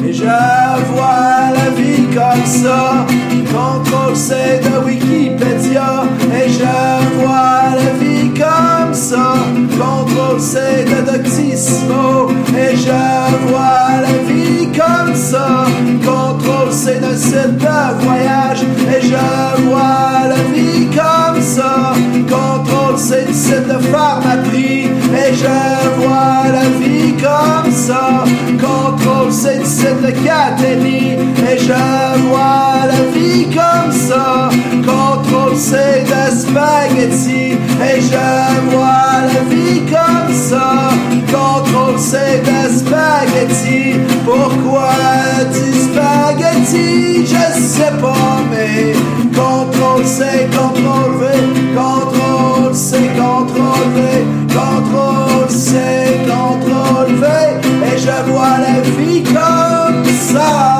Et 0.07 0.13
je 0.13 0.25
vois 0.25 1.51
la 1.55 1.71
vie 1.71 2.07
comme 2.13 2.45
ça, 2.45 3.07
Contrôle 3.51 4.15
C 4.15 4.35
de 4.63 4.85
Wikipédia. 4.85 6.05
Et 6.35 6.49
je 6.51 7.19
vois 7.19 7.77
la 7.77 7.93
vie 7.99 8.31
comme 8.35 8.93
ça, 8.93 9.35
Contrôle 9.79 10.41
C 10.41 10.59
de 10.85 11.13
Doctissimo. 11.13 12.31
Et 12.57 12.77
je 12.77 13.49
vois 13.49 14.03
la 14.03 14.17
vie 14.29 14.50
comme 14.81 15.15
ça. 15.15 15.67
Contrôle, 16.05 16.71
c'est 16.71 17.01
de 17.01 17.15
site 17.17 17.59
de 17.59 18.05
voyage 18.05 18.63
et 18.63 19.03
je 19.03 19.63
vois 19.65 20.29
la 20.29 20.43
vie 20.53 20.87
comme 20.87 21.41
ça. 21.43 21.93
Contrôle, 22.29 22.97
c'est 22.97 23.29
de 23.29 23.33
site 23.33 23.67
de 23.69 23.79
pharmacie 23.93 24.89
et 25.23 25.35
je 25.35 26.01
vois 26.01 26.45
la 26.53 26.69
vie 26.81 27.15
comme 27.27 27.71
ça. 27.71 28.25
Contrôle, 28.61 29.33
c'est 29.33 29.61
un 29.61 29.65
site 29.65 30.01
de 30.03 30.09
et 30.09 31.59
je 31.59 32.29
vois 32.29 32.87
la 32.93 33.03
vie 33.15 33.47
comme 33.47 33.93
ça. 33.93 34.49
Contrôle, 34.87 35.57
c'est 35.57 36.05
de 36.05 36.37
spaghetti 36.41 37.53
et 37.89 38.01
je 38.01 38.71
vois 38.71 39.21
la 39.33 39.41
vie 39.51 39.83
comme 39.95 40.35
ça 40.35 40.91
contrôle 41.33 41.99
c'est 41.99 42.43
des 42.43 42.79
spaghettis. 42.79 43.99
Pourquoi 44.25 44.91
du 45.53 45.73
spaghetti 45.87 47.27
Je 47.27 47.61
sais 47.61 47.93
pas, 48.01 48.41
mais 48.51 48.93
contrôle 49.35 50.05
c'est 50.05 50.49
contrôle 50.51 51.15
V. 51.21 51.27
Contrôle 51.75 52.75
c'est 52.75 53.11
contrôle 53.17 53.89
V. 53.97 54.27
Contrôle 54.49 55.49
c'est 55.49 56.21
contrôle 56.27 57.15
V. 57.17 57.27
Et 57.87 57.99
je 57.99 58.31
vois 58.31 58.59
les 58.65 58.83
filles 58.93 59.25
comme 59.25 60.05
ça. 60.33 60.80